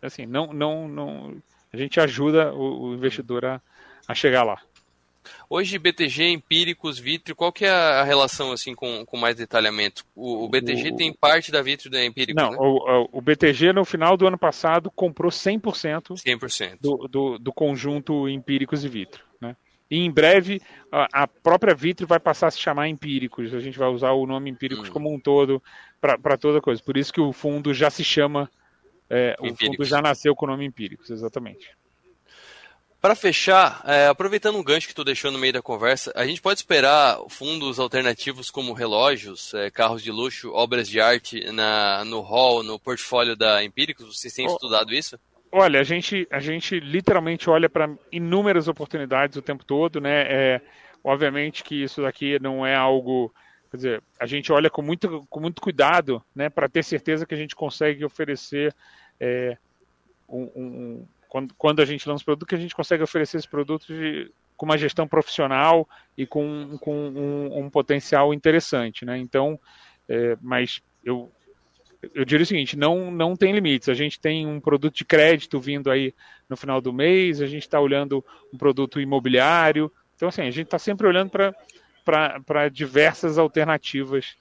assim, 0.00 0.26
não, 0.26 0.52
não, 0.52 0.86
não, 0.86 1.42
a 1.72 1.76
gente 1.76 2.00
ajuda 2.00 2.52
o, 2.52 2.88
o 2.88 2.94
investidor 2.94 3.44
a, 3.44 3.60
a 4.06 4.14
chegar 4.14 4.42
lá. 4.42 4.60
Hoje, 5.48 5.78
BTG, 5.78 6.28
Empíricos, 6.28 6.98
Vitrio, 6.98 7.36
qual 7.36 7.52
que 7.52 7.64
é 7.64 7.70
a 7.70 8.04
relação 8.04 8.52
assim 8.52 8.74
com, 8.74 9.04
com 9.04 9.16
mais 9.16 9.36
detalhamento? 9.36 10.04
O, 10.14 10.44
o 10.44 10.48
BTG 10.48 10.90
o, 10.90 10.96
tem 10.96 11.12
parte 11.12 11.50
da 11.50 11.60
Vitrio 11.60 11.90
da 11.90 12.04
Empíricos, 12.04 12.42
Não, 12.42 12.52
né? 12.52 12.56
o, 12.58 13.08
o, 13.12 13.20
BTG 13.20 13.72
no 13.72 13.84
final 13.84 14.16
do 14.16 14.26
ano 14.26 14.38
passado 14.38 14.90
comprou 14.90 15.30
100%, 15.30 16.14
100%. 16.14 16.78
Do, 16.80 17.08
do, 17.08 17.38
do 17.38 17.52
conjunto 17.52 18.28
Empíricos 18.28 18.84
e 18.84 18.88
Vitrio. 18.88 19.24
Né? 19.40 19.56
E 19.90 19.98
em 19.98 20.10
breve 20.10 20.60
a, 20.90 21.24
a, 21.24 21.26
própria 21.26 21.74
Vitro 21.74 22.06
vai 22.06 22.20
passar 22.20 22.46
a 22.46 22.50
se 22.50 22.60
chamar 22.60 22.88
Empíricos. 22.88 23.52
A 23.52 23.60
gente 23.60 23.78
vai 23.78 23.88
usar 23.88 24.12
o 24.12 24.26
nome 24.26 24.50
Empíricos 24.50 24.88
hum. 24.88 24.92
como 24.92 25.12
um 25.12 25.18
todo 25.18 25.62
para 26.00 26.38
toda 26.38 26.60
coisa. 26.60 26.80
Por 26.82 26.96
isso 26.96 27.12
que 27.12 27.20
o 27.20 27.32
fundo 27.32 27.74
já 27.74 27.90
se 27.90 28.04
chama. 28.04 28.50
É, 29.10 29.36
o 29.40 29.54
fundo 29.56 29.84
já 29.84 30.00
nasceu 30.00 30.36
com 30.36 30.46
o 30.46 30.48
nome 30.48 30.64
Empíricos, 30.64 31.10
exatamente. 31.10 31.68
Para 33.00 33.14
fechar, 33.14 33.82
é, 33.86 34.06
aproveitando 34.06 34.56
um 34.56 34.62
gancho 34.62 34.86
que 34.86 34.94
tu 34.94 35.02
deixou 35.02 35.32
no 35.32 35.38
meio 35.38 35.54
da 35.54 35.62
conversa, 35.62 36.12
a 36.14 36.26
gente 36.26 36.42
pode 36.42 36.60
esperar 36.60 37.18
fundos 37.30 37.78
alternativos 37.78 38.50
como 38.50 38.74
relógios, 38.74 39.54
é, 39.54 39.70
carros 39.70 40.02
de 40.02 40.12
luxo, 40.12 40.52
obras 40.52 40.86
de 40.86 41.00
arte 41.00 41.50
na, 41.50 42.04
no 42.04 42.20
hall, 42.20 42.62
no 42.62 42.78
portfólio 42.78 43.34
da 43.34 43.64
Empíricos? 43.64 44.18
Vocês 44.18 44.34
têm 44.34 44.46
oh, 44.46 44.52
estudado 44.52 44.92
isso? 44.92 45.18
Olha, 45.50 45.80
a 45.80 45.82
gente, 45.82 46.28
a 46.30 46.40
gente 46.40 46.78
literalmente 46.78 47.48
olha 47.48 47.70
para 47.70 47.90
inúmeras 48.12 48.68
oportunidades 48.68 49.36
o 49.36 49.42
tempo 49.42 49.64
todo, 49.64 49.98
né? 49.98 50.26
É, 50.28 50.60
obviamente 51.02 51.64
que 51.64 51.82
isso 51.82 52.02
daqui 52.02 52.38
não 52.38 52.66
é 52.66 52.76
algo, 52.76 53.32
quer 53.70 53.76
dizer, 53.76 54.02
a 54.18 54.26
gente 54.26 54.52
olha 54.52 54.68
com 54.68 54.82
muito, 54.82 55.26
com 55.30 55.40
muito 55.40 55.60
cuidado, 55.62 56.22
né, 56.34 56.48
para 56.48 56.68
ter 56.68 56.82
certeza 56.82 57.24
que 57.24 57.34
a 57.34 57.36
gente 57.36 57.54
consegue 57.54 58.04
oferecer 58.04 58.74
é, 59.18 59.56
um, 60.28 60.42
um, 60.56 61.06
quando, 61.28 61.54
quando 61.54 61.80
a 61.80 61.84
gente 61.84 62.08
lança 62.08 62.22
o 62.22 62.24
produto, 62.24 62.48
que 62.48 62.54
a 62.54 62.58
gente 62.58 62.74
consegue 62.74 63.02
oferecer 63.02 63.38
esse 63.38 63.48
produto 63.48 63.86
de, 63.86 64.30
com 64.56 64.66
uma 64.66 64.76
gestão 64.76 65.06
profissional 65.06 65.88
e 66.18 66.26
com, 66.26 66.76
com 66.80 66.94
um, 66.94 67.58
um 67.60 67.70
potencial 67.70 68.34
interessante, 68.34 69.04
né? 69.04 69.16
Então, 69.18 69.58
é, 70.08 70.36
mas 70.42 70.82
eu 71.04 71.30
eu 72.14 72.24
diria 72.24 72.44
o 72.44 72.46
seguinte, 72.46 72.78
não, 72.78 73.10
não 73.10 73.36
tem 73.36 73.52
limites. 73.52 73.88
A 73.88 73.94
gente 73.94 74.18
tem 74.18 74.46
um 74.46 74.58
produto 74.58 74.94
de 74.94 75.04
crédito 75.04 75.60
vindo 75.60 75.90
aí 75.90 76.14
no 76.48 76.56
final 76.56 76.80
do 76.80 76.92
mês, 76.92 77.42
a 77.42 77.46
gente 77.46 77.62
está 77.62 77.78
olhando 77.78 78.24
um 78.52 78.56
produto 78.56 79.00
imobiliário. 79.00 79.92
Então, 80.16 80.28
assim, 80.28 80.42
a 80.42 80.50
gente 80.50 80.66
está 80.66 80.78
sempre 80.78 81.06
olhando 81.06 81.30
para 81.30 81.54
diversas 82.70 83.38
alternativas 83.38 84.36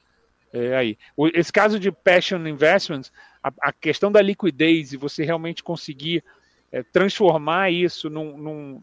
é, 0.53 0.76
aí. 0.76 0.97
O, 1.16 1.28
esse 1.28 1.51
caso 1.51 1.80
de 1.80 1.91
Passion 1.91 2.45
Investments, 2.47 3.12
a, 3.43 3.51
a, 3.62 3.72
questão 3.72 4.12
da 4.12 4.22
liquidez 4.22 4.93
e 4.93 4.97
você 4.97 5.24
realmente 5.24 5.64
conseguir 5.64 6.24
é, 6.72 6.84
transformar 6.84 7.72
isso 7.72 8.10
num, 8.10 8.38
num 8.38 8.82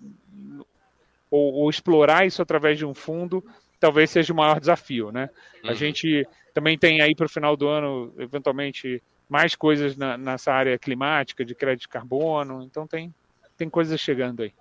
ou, 1.31 1.55
ou, 1.55 1.71
explorar 1.71 2.27
isso 2.27 2.41
através 2.41 2.79
de 2.79 2.87
um 2.87 2.95
fundo, 2.95 3.45
talvez 3.81 4.11
seja 4.11 4.33
o 4.33 4.37
maior 4.37 4.61
desafio, 4.61 5.11
né? 5.11 5.29
Uhum. 5.63 5.71
A 5.71 5.75
gente 5.75 6.27
também 6.55 6.79
tem 6.79 7.01
aí 7.01 7.15
para 7.15 7.27
o 7.27 7.29
final 7.29 7.57
do 7.57 7.69
ano, 7.69 8.15
eventualmente, 8.19 9.03
mais 9.29 9.57
coisas 9.57 9.97
na, 9.97 10.17
nessa 10.17 10.53
área 10.53 10.79
climática, 10.79 11.45
de 11.45 11.55
crédito 11.55 11.83
de 11.83 11.89
carbono. 11.89 12.63
Então 12.63 12.87
tem, 12.87 13.13
tem 13.57 13.69
coisas 13.69 14.01
chegando 14.01 14.43
aí. 14.43 14.53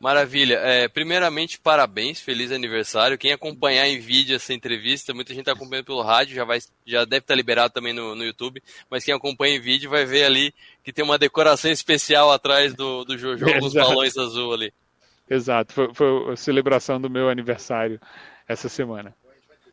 Maravilha. 0.00 0.54
É, 0.56 0.88
primeiramente, 0.88 1.58
parabéns, 1.58 2.20
feliz 2.20 2.50
aniversário. 2.50 3.18
Quem 3.18 3.32
acompanhar 3.32 3.86
em 3.86 4.00
vídeo 4.00 4.36
essa 4.36 4.52
entrevista, 4.52 5.14
muita 5.14 5.32
gente 5.32 5.42
está 5.42 5.52
acompanhando 5.52 5.86
pelo 5.86 6.02
rádio, 6.02 6.34
já, 6.34 6.44
vai, 6.44 6.58
já 6.86 7.04
deve 7.04 7.18
estar 7.18 7.34
tá 7.34 7.36
liberado 7.36 7.72
também 7.72 7.92
no, 7.92 8.14
no 8.14 8.24
YouTube, 8.24 8.62
mas 8.90 9.04
quem 9.04 9.14
acompanha 9.14 9.56
em 9.56 9.60
vídeo 9.60 9.90
vai 9.90 10.04
ver 10.04 10.24
ali 10.24 10.52
que 10.82 10.92
tem 10.92 11.04
uma 11.04 11.18
decoração 11.18 11.70
especial 11.70 12.32
atrás 12.32 12.74
do, 12.74 13.04
do 13.04 13.16
Jojo 13.16 13.44
com 13.44 13.66
os 13.66 13.74
balões 13.74 14.16
azul 14.16 14.52
ali. 14.52 14.72
Exato, 15.30 15.72
foi, 15.72 15.94
foi 15.94 16.32
a 16.32 16.36
celebração 16.36 17.00
do 17.00 17.08
meu 17.08 17.28
aniversário 17.28 18.00
essa 18.48 18.68
semana. 18.68 19.14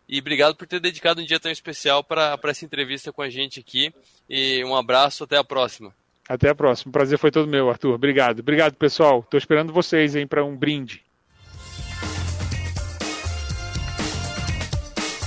E 0.07 0.19
obrigado 0.19 0.55
por 0.55 0.65
ter 0.65 0.79
dedicado 0.79 1.21
um 1.21 1.25
dia 1.25 1.39
tão 1.39 1.51
especial 1.51 2.03
para 2.03 2.39
essa 2.45 2.65
entrevista 2.65 3.13
com 3.13 3.21
a 3.21 3.29
gente 3.29 3.59
aqui. 3.59 3.93
E 4.27 4.63
um 4.65 4.75
abraço, 4.75 5.23
até 5.23 5.37
a 5.37 5.43
próxima. 5.43 5.93
Até 6.29 6.49
a 6.49 6.55
próxima. 6.55 6.91
O 6.91 6.93
prazer 6.93 7.17
foi 7.17 7.31
todo 7.31 7.47
meu, 7.47 7.71
Arthur. 7.71 7.95
Obrigado. 7.95 8.41
Obrigado, 8.41 8.75
pessoal. 8.75 9.21
Estou 9.21 9.39
esperando 9.39 9.73
vocês 9.73 10.15
hein, 10.15 10.27
para 10.27 10.45
um 10.45 10.55
brinde. 10.55 11.01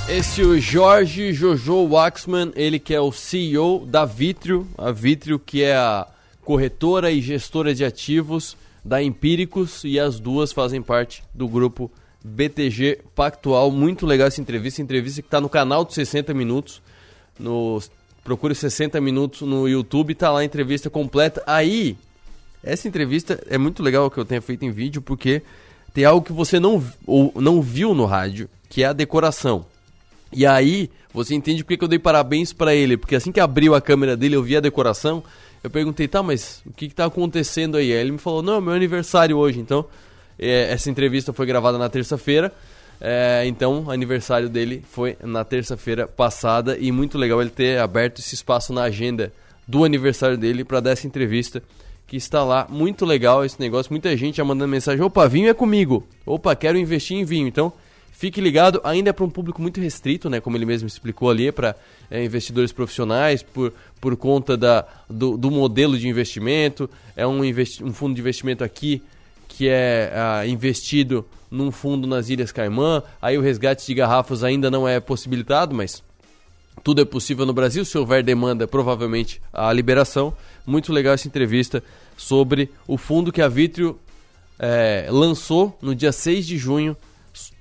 Esse 0.09 0.43
é 0.43 0.45
o 0.45 0.61
Jorge 0.61 1.33
Jojo 1.33 1.89
Waxman, 1.89 2.53
ele 2.55 2.79
que 2.79 2.95
é 2.95 3.01
o 3.01 3.11
CEO 3.11 3.85
da 3.87 4.05
Vitrio, 4.05 4.69
a 4.79 4.93
Vitrio 4.93 5.39
que 5.39 5.63
é 5.63 5.75
a 5.75 6.07
corretora 6.45 7.11
e 7.11 7.21
gestora 7.21 7.75
de 7.75 7.85
ativos 7.85 8.57
da 8.85 9.03
Empíricos 9.03 9.83
e 9.85 9.99
as 9.99 10.21
duas 10.21 10.53
fazem 10.53 10.83
parte 10.83 11.25
do 11.35 11.49
grupo 11.49 11.91
BTG 12.25 13.01
Pactual. 13.15 13.71
Muito 13.73 14.07
legal 14.07 14.29
essa 14.29 14.41
entrevista. 14.41 14.83
Entrevista 14.83 15.23
que 15.23 15.29
está 15.29 15.41
no 15.41 15.49
canal 15.49 15.85
de 15.85 15.95
60 15.95 16.33
Minutos. 16.35 16.81
No, 17.39 17.81
procure 18.25 18.55
60 18.55 19.01
Minutos 19.01 19.43
no 19.43 19.69
YouTube. 19.69 20.15
Tá 20.15 20.31
lá 20.31 20.41
a 20.41 20.45
entrevista 20.45 20.89
completa. 20.89 21.43
Aí, 21.47 21.97
essa 22.63 22.89
entrevista 22.89 23.43
é 23.49 23.59
muito 23.59 23.83
legal 23.83 24.11
que 24.11 24.19
eu 24.19 24.25
tenha 24.25 24.41
feito 24.41 24.65
em 24.65 24.71
vídeo, 24.71 25.03
porque 25.03 25.43
tem 25.93 26.05
algo 26.05 26.25
que 26.25 26.33
você 26.33 26.59
não, 26.59 26.83
ou, 27.07 27.33
não 27.37 27.61
viu 27.61 27.95
no 27.95 28.05
rádio, 28.05 28.49
que 28.69 28.83
é 28.83 28.87
a 28.87 28.93
decoração. 28.93 29.67
E 30.33 30.47
aí, 30.47 30.91
você 31.13 31.35
entende 31.35 31.63
porque 31.63 31.77
que 31.77 31.85
eu 31.85 31.89
dei 31.89 31.99
parabéns 31.99 32.53
para 32.53 32.75
ele. 32.75 32.97
Porque 32.97 33.15
assim 33.15 33.33
que 33.33 33.41
abriu 33.41 33.75
a 33.75 33.81
câmera 33.81 34.17
dele, 34.17 34.37
eu 34.37 34.43
vi 34.43 34.57
a 34.57 34.61
decoração. 34.61 35.23
Eu 35.63 35.71
perguntei, 35.71 36.09
tá, 36.09 36.23
mas 36.23 36.63
o 36.67 36.73
que, 36.73 36.89
que 36.89 36.95
tá 36.95 37.05
acontecendo 37.05 37.77
aí? 37.77 37.93
Aí 37.93 37.99
ele 37.99 38.13
me 38.13 38.19
falou, 38.19 38.43
não, 38.43 38.57
é 38.57 38.61
meu 38.61 38.73
aniversário 38.73 39.37
hoje, 39.37 39.61
então 39.61 39.85
é, 40.39 40.73
essa 40.73 40.91
entrevista 40.91 41.33
foi 41.33 41.47
gravada 41.47 41.79
na 41.79 41.89
terça-feira. 41.89 42.53
É, 43.05 43.43
então, 43.47 43.91
aniversário 43.91 44.49
dele 44.49 44.81
foi 44.89 45.17
na 45.21 45.45
terça-feira 45.45 46.07
passada 46.07 46.79
e 46.79 46.93
muito 46.93 47.19
legal 47.19 47.41
ele 47.41 47.51
ter 47.51 47.81
aberto 47.81 48.21
esse 48.21 48.37
espaço 48.37 48.73
na 48.73 48.85
agenda 48.85 49.33
do 49.67 49.83
aniversário 49.83 50.39
dele 50.39 50.63
para 50.63 50.79
dar 50.79 50.93
essa 50.93 51.05
entrevista 51.05 51.61
que 52.07 52.17
está 52.17 52.45
lá. 52.45 52.65
Muito 52.71 53.05
legal 53.05 53.45
esse 53.45 53.59
negócio. 53.59 53.93
Muita 53.93 54.17
gente 54.17 54.37
já 54.37 54.45
mandando 54.45 54.71
mensagem: 54.71 55.03
opa, 55.03 55.27
vinho 55.27 55.49
é 55.49 55.55
comigo. 55.55 56.07
Opa, 56.25 56.55
quero 56.55 56.79
investir 56.79 57.17
em 57.17 57.25
vinho. 57.25 57.49
Então, 57.49 57.73
fique 58.13 58.41
ligado. 58.41 58.81
Ainda 58.85 59.11
é 59.11 59.13
para 59.13 59.25
um 59.25 59.31
público 59.31 59.61
muito 59.61 59.81
restrito, 59.81 60.31
né? 60.31 60.41
Como 60.41 60.57
ele 60.57 60.65
mesmo 60.65 60.87
explicou 60.87 61.29
ali, 61.29 61.49
é 61.49 61.53
para 61.53 61.75
é, 62.09 62.25
investidores 62.25 62.71
profissionais, 62.71 63.43
por, 63.43 63.73
por 64.01 64.17
conta 64.17 64.57
da, 64.57 64.87
do, 65.11 65.37
do 65.37 65.51
modelo 65.51 65.99
de 65.99 66.07
investimento. 66.07 66.89
É 67.17 67.27
um, 67.27 67.45
investi 67.45 67.83
um 67.83 67.93
fundo 67.93 68.15
de 68.15 68.21
investimento 68.21 68.63
aqui 68.63 69.03
que 69.53 69.69
é 69.69 70.11
ah, 70.15 70.47
investido 70.47 71.27
num 71.51 71.71
fundo 71.71 72.07
nas 72.07 72.31
Ilhas 72.31 72.51
Caimã. 72.51 73.03
Aí 73.21 73.37
o 73.37 73.43
resgate 73.43 73.87
de 73.87 73.95
garrafas 73.95 74.43
ainda 74.43 74.71
não 74.71 74.89
é 74.89 74.99
possibilitado, 74.99 75.75
mas 75.75 76.03
tudo 76.83 77.03
é 77.03 77.05
possível 77.05 77.45
no 77.45 77.53
Brasil. 77.53 77.85
Se 77.85 77.99
houver 77.99 78.23
demanda, 78.23 78.67
provavelmente 78.67 79.43
a 79.53 79.71
liberação. 79.71 80.35
Muito 80.67 80.91
legal 80.91 81.13
essa 81.13 81.29
entrevista 81.29 81.83
sobre 82.17 82.71
o 82.89 82.97
fundo 82.97 83.31
que 83.31 83.43
a 83.43 83.49
Vitrio 83.49 83.99
é, 84.59 85.07
lançou 85.11 85.77
no 85.83 85.95
dia 85.95 86.13
6 86.13 86.47
de 86.47 86.57
junho 86.57 86.97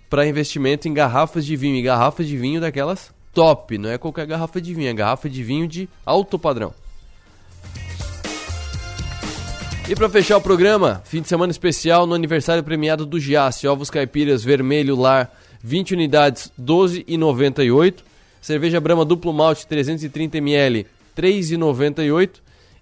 para 0.10 0.26
investimento 0.26 0.88
em 0.88 0.94
garrafas 0.94 1.46
de 1.46 1.58
vinho. 1.58 1.76
E 1.76 1.82
garrafas 1.82 2.26
de 2.26 2.38
vinho 2.38 2.62
daquelas 2.62 3.12
top, 3.34 3.78
não 3.78 3.90
é 3.90 3.98
qualquer 3.98 4.26
garrafa 4.26 4.62
de 4.62 4.74
vinho, 4.74 4.90
é 4.90 4.94
garrafa 4.94 5.30
de 5.30 5.44
vinho 5.44 5.68
de 5.68 5.90
alto 6.06 6.40
padrão. 6.40 6.74
E 9.92 9.96
para 9.96 10.08
fechar 10.08 10.38
o 10.38 10.42
programa, 10.42 11.02
fim 11.04 11.22
de 11.22 11.28
semana 11.28 11.52
especial 11.52 12.08
no 12.08 12.16
aniversário 12.16 12.64
premiado 12.64 13.06
do 13.06 13.20
Giasse, 13.20 13.68
ovos 13.68 13.90
caipiras 13.90 14.42
vermelho 14.42 14.96
lar, 14.96 15.30
20 15.62 15.96
unidades, 15.96 16.50
12,98. 16.58 17.96
Cerveja 18.42 18.80
Brahma 18.80 19.04
duplo 19.04 19.34
malte 19.34 19.68
330 19.68 20.38
ml, 20.38 20.88
3,98 21.14 22.30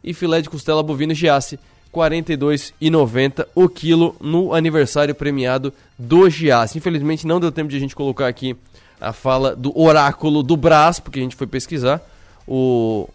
e 0.03 0.13
filé 0.13 0.39
de 0.39 0.51
costela 0.51 0.83
bovina 0.83 1.15
Giasse, 1.15 1.59
42,90 1.91 3.47
o 3.55 3.67
quilo 3.67 4.15
no 4.21 4.53
aniversário 4.53 5.15
premiado 5.15 5.73
do 5.97 6.29
Giasse. 6.29 6.77
Infelizmente 6.77 7.25
não 7.25 7.39
deu 7.39 7.51
tempo 7.51 7.71
de 7.71 7.77
a 7.77 7.79
gente 7.79 7.95
colocar 7.95 8.27
aqui 8.27 8.55
a 9.01 9.11
fala 9.11 9.55
do 9.55 9.75
oráculo 9.75 10.43
do 10.43 10.55
Brás, 10.55 10.99
porque 10.99 11.17
a 11.17 11.23
gente 11.23 11.35
foi 11.35 11.47
pesquisar. 11.47 12.07
O 12.47 13.09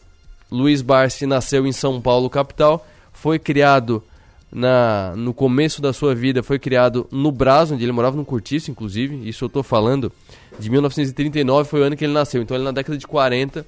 Luiz 0.51 0.83
Barsi 0.83 1.27
nasceu 1.27 1.65
em 1.65 1.71
São 1.71 2.01
Paulo, 2.01 2.29
capital, 2.29 2.85
foi 3.25 3.39
criado 3.39 4.03
na, 4.53 5.15
no 5.17 5.33
começo 5.33 5.81
da 5.81 5.95
sua 5.95 6.15
vida, 6.15 6.43
foi 6.43 6.59
criado 6.59 7.09
no 7.11 7.33
Brás, 7.33 7.73
onde 7.73 7.83
ele 7.83 7.91
morava 7.91 8.19
no 8.19 8.25
Curtiço, 8.25 8.71
inclusive. 8.71 9.27
Isso 9.27 9.45
eu 9.45 9.47
estou 9.47 9.63
falando 9.63 10.13
de 10.59 10.69
1939, 10.69 11.67
foi 11.67 11.81
o 11.81 11.85
ano 11.85 11.97
que 11.97 12.05
ele 12.05 12.13
nasceu. 12.13 12.43
Então, 12.43 12.55
ele 12.55 12.65
na 12.65 12.71
década 12.71 12.99
de 12.99 13.07
40, 13.07 13.67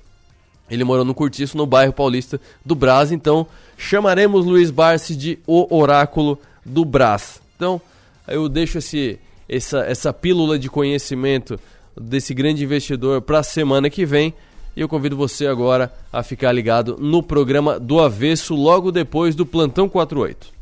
ele 0.71 0.85
morou 0.85 1.07
no 1.07 1.15
Curtiço, 1.15 1.57
no 1.57 1.65
bairro 1.65 1.91
paulista 1.91 2.39
do 2.63 2.75
Brás. 2.75 3.11
Então, 3.11 3.47
chamaremos 3.79 4.45
Luiz 4.45 4.71
Barsi 4.71 5.17
de 5.17 5.39
o 5.47 5.75
Oráculo 5.75 6.39
do 6.63 6.85
Brás. 6.85 7.41
Então, 7.57 7.81
eu 8.29 8.51
deixo 8.51 8.77
esse, 8.77 9.19
essa, 9.49 9.87
essa 9.87 10.13
pílula 10.13 10.59
de 10.59 10.69
conhecimento 10.69 11.59
desse 11.99 12.35
grande 12.35 12.63
investidor 12.63 13.23
para 13.23 13.39
a 13.39 13.43
semana 13.43 13.89
que 13.89 14.05
vem. 14.05 14.35
E 14.77 14.81
eu 14.81 14.89
convido 14.89 15.17
você 15.17 15.47
agora 15.47 15.91
a 16.13 16.23
ficar 16.23 16.53
ligado 16.53 16.99
no 17.01 17.23
programa 17.23 17.81
do 17.81 17.99
Avesso 17.99 18.55
logo 18.55 18.93
depois 18.93 19.35
do 19.35 19.47
Plantão 19.47 19.89
48. 19.89 20.56